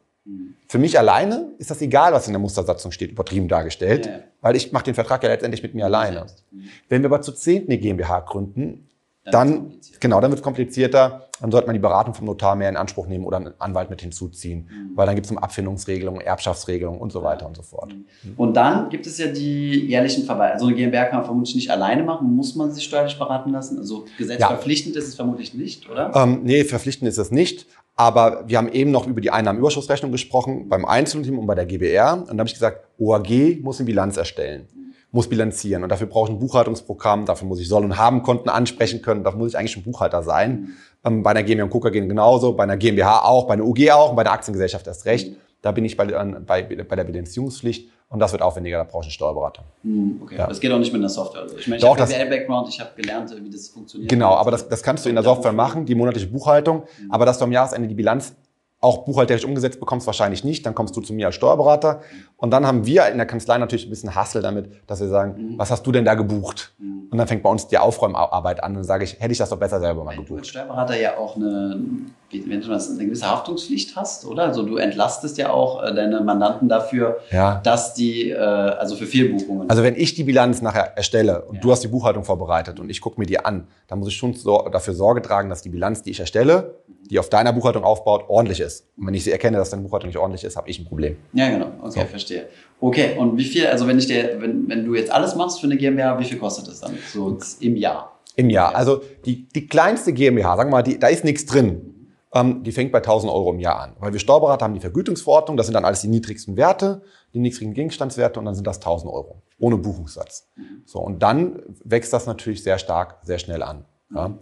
Für 0.69 0.79
mich 0.79 0.99
alleine 0.99 1.53
ist 1.59 1.71
das 1.71 1.81
egal, 1.81 2.13
was 2.13 2.27
in 2.27 2.35
der 2.35 2.41
Mustersatzung 2.41 2.93
steht, 2.93 3.13
übertrieben 3.13 3.49
dargestellt, 3.49 4.07
Ja, 4.07 4.13
ja. 4.13 4.19
weil 4.43 4.57
ich 4.57 4.71
mache 4.73 4.85
den 4.85 4.95
Vertrag 4.95 5.23
ja 5.23 5.31
letztendlich 5.31 5.63
mit 5.63 5.75
mir 5.75 5.87
alleine. 5.87 6.27
Mhm. 6.51 6.65
Wenn 6.89 7.03
wir 7.03 7.07
aber 7.09 7.23
zu 7.23 7.33
zehn 7.33 7.65
eine 7.67 7.79
GmbH 7.79 8.21
gründen, 8.21 8.85
Dann 9.25 9.33
dann, 9.33 9.73
genau, 10.01 10.21
dann 10.23 10.31
wird 10.31 10.39
es 10.41 10.43
komplizierter. 10.45 11.29
Dann 11.41 11.51
sollte 11.53 11.67
man 11.67 11.75
die 11.75 11.81
Beratung 11.81 12.15
vom 12.15 12.25
Notar 12.27 12.57
mehr 12.57 12.69
in 12.71 12.77
Anspruch 12.77 13.07
nehmen 13.07 13.25
oder 13.27 13.37
einen 13.37 13.53
Anwalt 13.59 13.91
mit 13.91 14.01
hinzuziehen, 14.01 14.61
Mhm. 14.71 14.97
weil 14.97 15.05
dann 15.07 15.15
gibt 15.17 15.27
es 15.27 15.31
um 15.31 15.37
Abfindungsregelungen, 15.39 16.21
Erbschaftsregelungen 16.23 16.99
und 16.99 17.13
so 17.13 17.23
weiter 17.23 17.47
und 17.47 17.55
so 17.55 17.63
fort. 17.63 17.95
Und 18.39 18.55
dann 18.57 18.89
gibt 18.89 19.07
es 19.07 19.19
ja 19.19 19.27
die 19.27 19.87
jährlichen 19.87 20.25
Verwaltungen. 20.25 20.55
Also 20.55 20.67
eine 20.69 20.77
GmbH 20.77 21.05
kann 21.07 21.19
man 21.19 21.25
vermutlich 21.27 21.55
nicht 21.57 21.71
alleine 21.71 22.03
machen. 22.05 22.35
Muss 22.35 22.55
man 22.55 22.71
sich 22.73 22.85
steuerlich 22.85 23.19
beraten 23.19 23.51
lassen? 23.53 23.79
Also 23.79 24.07
gesetzverpflichtend 24.17 24.97
ist 24.97 25.09
es 25.09 25.15
vermutlich 25.15 25.53
nicht, 25.55 25.89
oder? 25.91 26.11
Ähm, 26.15 26.41
nee, 26.45 26.65
verpflichtend 26.65 27.09
ist 27.09 27.19
es 27.19 27.31
nicht. 27.31 27.67
Aber 27.99 28.45
wir 28.47 28.59
haben 28.59 28.69
eben 28.69 28.93
noch 28.93 29.09
über 29.09 29.21
die 29.21 29.33
Einnahmenüberschussrechnung 29.33 30.13
gesprochen, 30.13 30.69
beim 30.69 30.85
Einzelunternehmen 30.85 31.41
und 31.41 31.49
bei 31.49 31.57
der 31.57 31.67
GBR. 31.67 32.13
Und 32.13 32.29
da 32.29 32.39
habe 32.39 32.47
ich 32.47 32.55
gesagt, 32.55 32.87
OAG 32.97 33.61
muss 33.61 33.81
eine 33.81 33.87
Bilanz 33.87 34.17
erstellen, 34.17 34.69
muss 35.11 35.29
bilanzieren. 35.29 35.83
Und 35.83 35.89
dafür 35.89 36.07
brauche 36.07 36.31
ich 36.31 36.37
ein 36.37 36.39
Buchhaltungsprogramm, 36.39 37.27
dafür 37.27 37.49
muss 37.49 37.59
ich 37.59 37.69
Soll- 37.69 37.85
und 37.85 37.99
Habenkonten 37.99 38.51
ansprechen 38.51 39.03
können, 39.03 39.25
dafür 39.25 39.41
muss 39.41 39.49
ich 39.49 39.59
eigentlich 39.59 39.73
schon 39.73 39.83
Buchhalter 39.83 40.23
sein. 40.23 40.77
Ähm, 41.05 41.25
bei 41.25 41.33
einer 41.33 41.43
GmbH 41.43 41.65
und 41.65 41.93
gehen 41.93 42.09
genauso, 42.09 42.53
bei 42.53 42.63
einer 42.63 42.77
GmbH 42.77 43.25
auch, 43.25 43.49
bei 43.49 43.55
einer 43.55 43.65
UG 43.65 43.91
auch 43.91 44.11
und 44.11 44.17
bei 44.17 44.23
der 44.23 44.33
Aktiengesellschaft 44.33 44.87
erst 44.87 45.05
recht. 45.05 45.37
Da 45.61 45.73
bin 45.73 45.85
ich 45.85 45.97
bei, 45.97 46.07
bei, 46.07 46.63
bei 46.63 46.97
der 46.97 47.05
Bilanzierungspflicht 47.05 47.91
und 48.11 48.19
das 48.21 48.33
wird 48.33 48.43
aufwendiger, 48.43 48.79
da 48.79 48.85
brauche 48.85 49.03
ich 49.03 49.07
einen 49.09 49.13
Steuerberater. 49.13 49.63
Hm, 49.83 50.21
okay. 50.23 50.37
Ja. 50.39 50.47
Das 50.47 50.61
geht 50.61 50.73
auch 50.73 50.79
nicht 50.79 50.93
mit 50.93 51.01
einer 51.01 51.09
Software. 51.09 51.43
Also 51.43 51.57
ich 51.59 51.67
meine, 51.67 51.77
ich 51.77 51.83
Doch, 51.83 51.91
habe 51.91 52.01
das- 52.01 52.11
BWL-Background, 52.11 52.69
ich 52.69 52.81
habe 52.81 52.91
gelernt, 52.97 53.35
wie 53.43 53.51
das 53.51 53.69
funktioniert. 53.69 54.11
Genau, 54.11 54.35
aber 54.35 54.51
das, 54.51 54.69
das 54.69 54.83
kannst 54.83 55.05
du 55.05 55.09
in 55.09 55.15
der 55.15 55.25
Software 55.25 55.53
machen, 55.53 55.85
die 55.87 55.95
monatliche 55.95 56.27
Buchhaltung. 56.29 56.85
Mhm. 57.03 57.11
Aber 57.13 57.27
dass 57.27 57.39
du 57.39 57.45
am 57.45 57.53
Jahresende 57.53 57.87
die 57.89 57.95
Bilanz 57.95 58.35
auch 58.81 58.99
buchhalterisch 59.05 59.45
umgesetzt 59.45 59.81
bekommst, 59.81 60.07
wahrscheinlich 60.07 60.45
nicht. 60.45 60.65
Dann 60.65 60.73
kommst 60.73 60.97
du 60.97 61.01
zu 61.01 61.13
mir 61.13 61.27
als 61.27 61.35
Steuerberater. 61.35 62.01
Und 62.37 62.53
dann 62.53 62.65
haben 62.65 62.87
wir 62.87 63.09
in 63.09 63.17
der 63.17 63.27
Kanzlei 63.27 63.59
natürlich 63.59 63.87
ein 63.89 63.91
bisschen 63.91 64.15
Hassel 64.15 64.41
damit, 64.41 64.71
dass 64.87 65.01
wir 65.01 65.09
sagen, 65.09 65.35
Mhm. 65.55 65.59
was 65.59 65.73
hast 65.73 65.85
du 65.85 65.91
denn 65.91 66.05
da 66.05 66.15
gebucht? 66.15 66.73
Und 67.11 67.19
dann 67.19 67.27
fängt 67.27 67.43
bei 67.43 67.51
uns 67.51 67.67
die 67.67 67.77
Aufräumarbeit 67.79 68.63
an 68.63 68.71
und 68.73 68.75
dann 68.77 68.85
sage 68.85 69.03
ich, 69.03 69.19
hätte 69.19 69.33
ich 69.33 69.39
das 69.39 69.49
doch 69.51 69.57
besser 69.59 69.81
selber 69.81 70.05
mal 70.05 70.11
Weil 70.11 70.17
du 70.19 70.21
als 70.21 70.29
gebucht. 70.29 70.47
Steuerberater 70.47 70.97
ja 71.01 71.17
auch 71.19 71.35
eine, 71.35 71.81
wenn 72.31 72.61
du 72.61 72.71
eine 72.73 73.05
gewisse 73.07 73.27
Haftungspflicht 73.31 73.97
hast, 73.97 74.27
oder? 74.27 74.45
Also 74.45 74.63
du 74.63 74.77
entlastest 74.77 75.39
ja 75.39 75.51
auch 75.51 75.83
äh, 75.83 75.95
deine 75.95 76.21
Mandanten 76.21 76.69
dafür, 76.69 77.19
Ja. 77.31 77.61
dass 77.65 77.95
die, 77.95 78.31
äh, 78.31 78.37
also 78.37 78.97
für 78.97 79.07
Fehlbuchungen. 79.07 79.71
Also 79.71 79.83
wenn 79.83 79.97
ich 79.97 80.15
die 80.15 80.25
Bilanz 80.25 80.61
nachher 80.61 80.97
erstelle 80.97 81.43
und 81.47 81.57
Ja. 81.57 81.61
du 81.63 81.71
hast 81.73 81.83
die 81.85 81.89
Buchhaltung 81.89 82.25
vorbereitet 82.25 82.81
und 82.81 82.91
ich 82.91 83.01
gucke 83.01 83.19
mir 83.19 83.27
die 83.27 83.39
an, 83.43 83.67
dann 83.87 83.99
muss 83.99 84.09
ich 84.09 84.17
schon 84.17 84.35
so, 84.35 84.69
dafür 84.71 84.93
Sorge 84.95 85.23
tragen, 85.23 85.49
dass 85.49 85.63
die 85.63 85.71
Bilanz, 85.71 86.03
die 86.03 86.11
ich 86.11 86.21
erstelle, 86.21 86.75
die 87.11 87.19
auf 87.19 87.31
deiner 87.31 87.55
Buchhaltung 87.55 87.85
aufbaut, 87.85 88.25
ordentlich 88.29 88.61
ist. 88.61 88.87
Und 88.99 89.07
wenn 89.07 89.15
ich 89.15 89.25
sie 89.25 89.33
erkenne, 89.33 89.57
dass 89.57 89.71
deine 89.71 89.83
Buchhaltung 89.83 90.09
nicht 90.09 90.19
ordentlich 90.19 90.45
ist, 90.45 90.57
habe 90.59 90.69
ich 90.69 90.79
ein 90.79 90.85
Problem. 90.85 91.17
ja, 91.33 91.49
genau. 91.49 91.69
Okay, 91.81 92.01
So. 92.01 92.07
verstehe. 92.07 92.49
Okay, 92.81 93.17
und 93.17 93.39
wie 93.39 93.45
viel, 93.45 93.67
also 93.67 93.87
wenn 93.89 93.99
ich 93.99 94.07
dir, 94.07 94.37
wenn, 94.39 94.69
wenn 94.69 94.85
du 94.85 94.95
jetzt 94.95 95.11
alles 95.11 95.35
machst 95.35 95.61
für 95.61 95.67
eine 95.67 95.77
GmbH, 95.79 96.19
wie 96.21 96.25
viel 96.25 96.39
kostet 96.39 96.69
das 96.69 96.81
dann? 96.81 96.93
So 97.13 97.39
im 97.61 97.75
Jahr? 97.77 98.13
Im 98.37 98.51
Jahr. 98.51 98.75
Also 98.77 99.01
die, 99.25 99.49
die 99.49 99.67
kleinste 99.67 100.13
GmbH, 100.13 100.57
sagen 100.57 100.69
wir 100.71 100.77
mal, 100.77 100.83
die, 100.83 100.99
da 100.99 101.09
ist 101.09 101.25
nichts 101.25 101.45
drin. 101.47 101.95
Ähm, 102.35 102.63
die 102.63 102.73
fängt 102.73 102.93
bei 102.93 102.99
1000 102.99 103.33
Euro 103.33 103.53
im 103.53 103.59
Jahr 103.59 103.81
an. 103.81 103.97
Weil 103.99 104.13
wir 104.13 104.21
Steuerberater 104.21 104.65
haben 104.65 104.75
die 104.75 104.81
Vergütungsverordnung, 104.81 105.57
das 105.57 105.67
sind 105.67 105.75
dann 105.75 105.85
alles 105.85 106.03
die 106.03 106.09
niedrigsten 106.09 106.57
Werte, 106.57 107.03
die 107.33 107.39
niedrigen 107.39 107.75
Gegenstandswerte 107.75 108.39
und 108.39 108.47
dann 108.47 108.55
sind 108.55 108.67
das 108.67 108.77
1000 108.79 109.13
Euro. 109.13 109.43
Ohne 109.59 109.77
Buchungssatz. 109.79 110.49
So, 110.85 111.01
und 111.01 111.23
dann 111.23 111.63
wächst 111.85 112.13
das 112.13 112.27
natürlich 112.27 112.63
sehr 112.63 112.79
stark, 112.79 113.19
sehr 113.23 113.39
schnell 113.39 113.63
an. 113.63 113.85
Ja. 114.15 114.39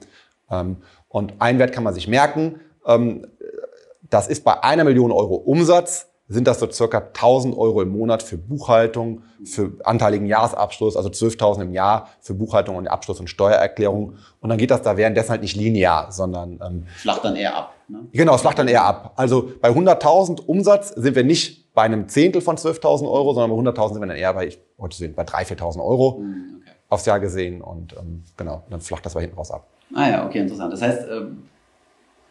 Ähm, 0.51 0.79
und 1.09 1.35
ein 1.39 1.59
Wert 1.59 1.73
kann 1.73 1.85
man 1.85 1.95
sich 1.95 2.09
merken, 2.09 2.61
ähm, 2.87 3.27
das 4.03 4.29
ist 4.29 4.45
bei 4.45 4.63
einer 4.63 4.85
Million 4.85 5.13
Euro 5.13 5.35
Umsatz, 5.35 6.06
sind 6.29 6.49
das 6.49 6.59
so 6.59 6.69
circa 6.71 6.99
1000 6.99 7.57
Euro 7.57 7.83
im 7.83 7.91
Monat 7.91 8.23
für 8.23 8.37
Buchhaltung, 8.37 9.23
für 9.45 9.73
anteiligen 9.85 10.27
Jahresabschluss, 10.27 10.97
also 10.97 11.09
12.000 11.09 11.63
im 11.63 11.73
Jahr 11.73 12.09
für 12.21 12.35
Buchhaltung 12.35 12.77
und 12.77 12.89
Abschluss 12.89 13.21
und 13.21 13.29
Steuererklärung. 13.29 14.15
Und 14.41 14.49
dann 14.49 14.59
geht 14.59 14.73
das 14.73 14.83
da 14.83 14.97
währenddessen 14.97 15.31
halt 15.31 15.43
nicht 15.43 15.57
linear, 15.57 16.11
sondern... 16.11 16.59
Ähm, 16.65 16.87
flacht 16.97 17.25
dann 17.25 17.37
eher 17.37 17.57
ab. 17.57 17.75
Ne? 17.87 18.01
Genau, 18.13 18.35
es 18.35 18.41
flacht 18.41 18.59
dann 18.59 18.67
eher 18.67 18.85
ab. 18.85 19.13
Also 19.17 19.53
bei 19.61 19.71
100.000 19.71 20.45
Umsatz 20.47 20.89
sind 20.89 21.15
wir 21.15 21.23
nicht 21.23 21.73
bei 21.75 21.83
einem 21.83 22.09
Zehntel 22.09 22.43
von 22.43 22.57
12.000 22.57 23.09
Euro, 23.09 23.33
sondern 23.33 23.65
bei 23.65 23.71
100.000 23.71 23.93
sind 23.93 24.03
wir 24.03 24.09
dann 24.09 24.17
eher 24.17 24.35
bei, 24.35 24.49
ich 24.49 24.59
wollte 24.79 24.97
sehen, 24.97 25.15
bei 25.15 25.23
3.000, 25.23 25.59
4.000 25.59 25.85
Euro 25.85 26.19
mhm, 26.19 26.63
okay. 26.63 26.73
aufs 26.89 27.07
Jahr 27.07 27.21
gesehen. 27.21 27.61
Und 27.63 27.93
ähm, 27.93 28.25
genau, 28.37 28.65
dann 28.69 28.81
flacht 28.81 29.07
das 29.07 29.15
bei 29.15 29.21
hinten 29.21 29.37
raus 29.37 29.53
ab. 29.53 29.69
Ah 29.95 30.09
ja, 30.09 30.27
okay, 30.27 30.41
interessant. 30.41 30.73
Das 30.73 30.83
heißt, 30.83 31.07
ähm, 31.09 31.45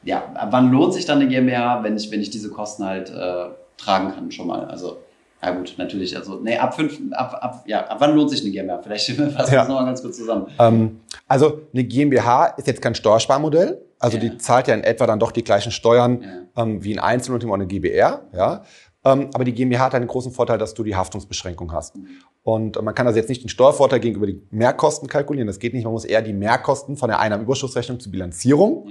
ja, 0.04 0.24
wann 0.50 0.70
lohnt 0.72 0.94
sich 0.94 1.06
dann 1.06 1.20
eine 1.20 1.30
GmbH, 1.30 1.82
wenn 1.84 1.96
ich, 1.96 2.12
wenn 2.12 2.20
ich 2.20 2.30
diese 2.30 2.50
Kosten 2.50 2.84
halt... 2.84 3.10
Äh 3.10 3.52
tragen 3.78 4.14
kann 4.14 4.32
schon 4.32 4.48
mal. 4.48 4.66
Also 4.66 4.98
ja 5.42 5.52
gut, 5.52 5.76
natürlich. 5.78 6.18
Also 6.18 6.40
nee, 6.40 6.58
ab 6.58 6.76
fünf, 6.76 7.00
ab, 7.12 7.38
ab, 7.40 7.64
ja, 7.68 7.86
ab 7.86 7.98
wann 8.00 8.16
lohnt 8.16 8.32
sich 8.32 8.42
eine 8.42 8.52
GmbH? 8.52 8.82
Vielleicht 8.82 9.08
fassen 9.12 9.36
wir 9.36 9.38
ja. 9.38 9.60
das 9.60 9.68
nochmal 9.68 9.86
ganz 9.86 10.02
kurz 10.02 10.18
zusammen. 10.18 10.48
Ähm, 10.60 11.02
also 11.28 11.62
eine 11.74 11.84
GmbH 11.84 12.48
ist 12.58 12.68
jetzt 12.68 12.82
kein 12.82 12.96
Steuersparmodell. 12.96 13.82
Also 14.00 14.18
ja. 14.18 14.24
die 14.24 14.38
zahlt 14.38 14.68
ja 14.68 14.74
in 14.74 14.84
etwa 14.84 15.06
dann 15.06 15.20
doch 15.20 15.32
die 15.32 15.44
gleichen 15.44 15.72
Steuern 15.72 16.22
ja. 16.22 16.64
ähm, 16.64 16.84
wie 16.84 16.94
ein 16.94 17.00
Einzelunternehmen 17.00 17.54
oder 17.54 17.62
eine 17.62 17.68
GbR. 17.68 18.22
Ja. 18.34 18.64
Ähm, 19.04 19.30
aber 19.34 19.44
die 19.44 19.54
GmbH 19.54 19.86
hat 19.86 19.96
einen 19.96 20.08
großen 20.08 20.32
Vorteil, 20.32 20.58
dass 20.58 20.74
du 20.74 20.84
die 20.84 20.96
Haftungsbeschränkung 20.96 21.72
hast. 21.72 21.96
Mhm. 21.96 22.08
Und 22.44 22.82
man 22.82 22.96
kann 22.96 23.06
also 23.06 23.20
jetzt 23.20 23.30
nicht 23.30 23.44
den 23.44 23.50
Steuervorteil 23.50 24.00
gegenüber 24.00 24.26
die 24.26 24.42
Mehrkosten 24.52 25.08
kalkulieren. 25.08 25.48
Das 25.48 25.60
geht 25.60 25.74
nicht. 25.74 25.84
Man 25.84 25.94
muss 25.94 26.06
eher 26.06 26.22
die 26.22 26.34
Mehrkosten 26.34 26.98
von 26.98 27.10
der 27.10 27.20
Einnahmenüberschussrechnung 27.20 28.00
zur 28.00 28.12
Bilanzierung 28.12 28.88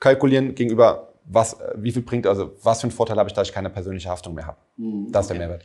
kalkulieren 0.00 0.54
gegenüber 0.54 1.12
was, 1.24 1.54
äh, 1.54 1.74
wie 1.76 1.92
viel 1.92 2.02
bringt, 2.02 2.26
also 2.26 2.52
was 2.62 2.80
für 2.80 2.84
einen 2.84 2.92
Vorteil 2.92 3.18
habe 3.18 3.28
ich, 3.28 3.34
dass 3.34 3.48
ich 3.48 3.54
keine 3.54 3.70
persönliche 3.70 4.08
Haftung 4.08 4.34
mehr 4.34 4.46
habe. 4.46 4.58
Mhm. 4.76 5.10
Das 5.12 5.26
ist 5.26 5.30
der 5.30 5.38
Mehrwert. 5.38 5.64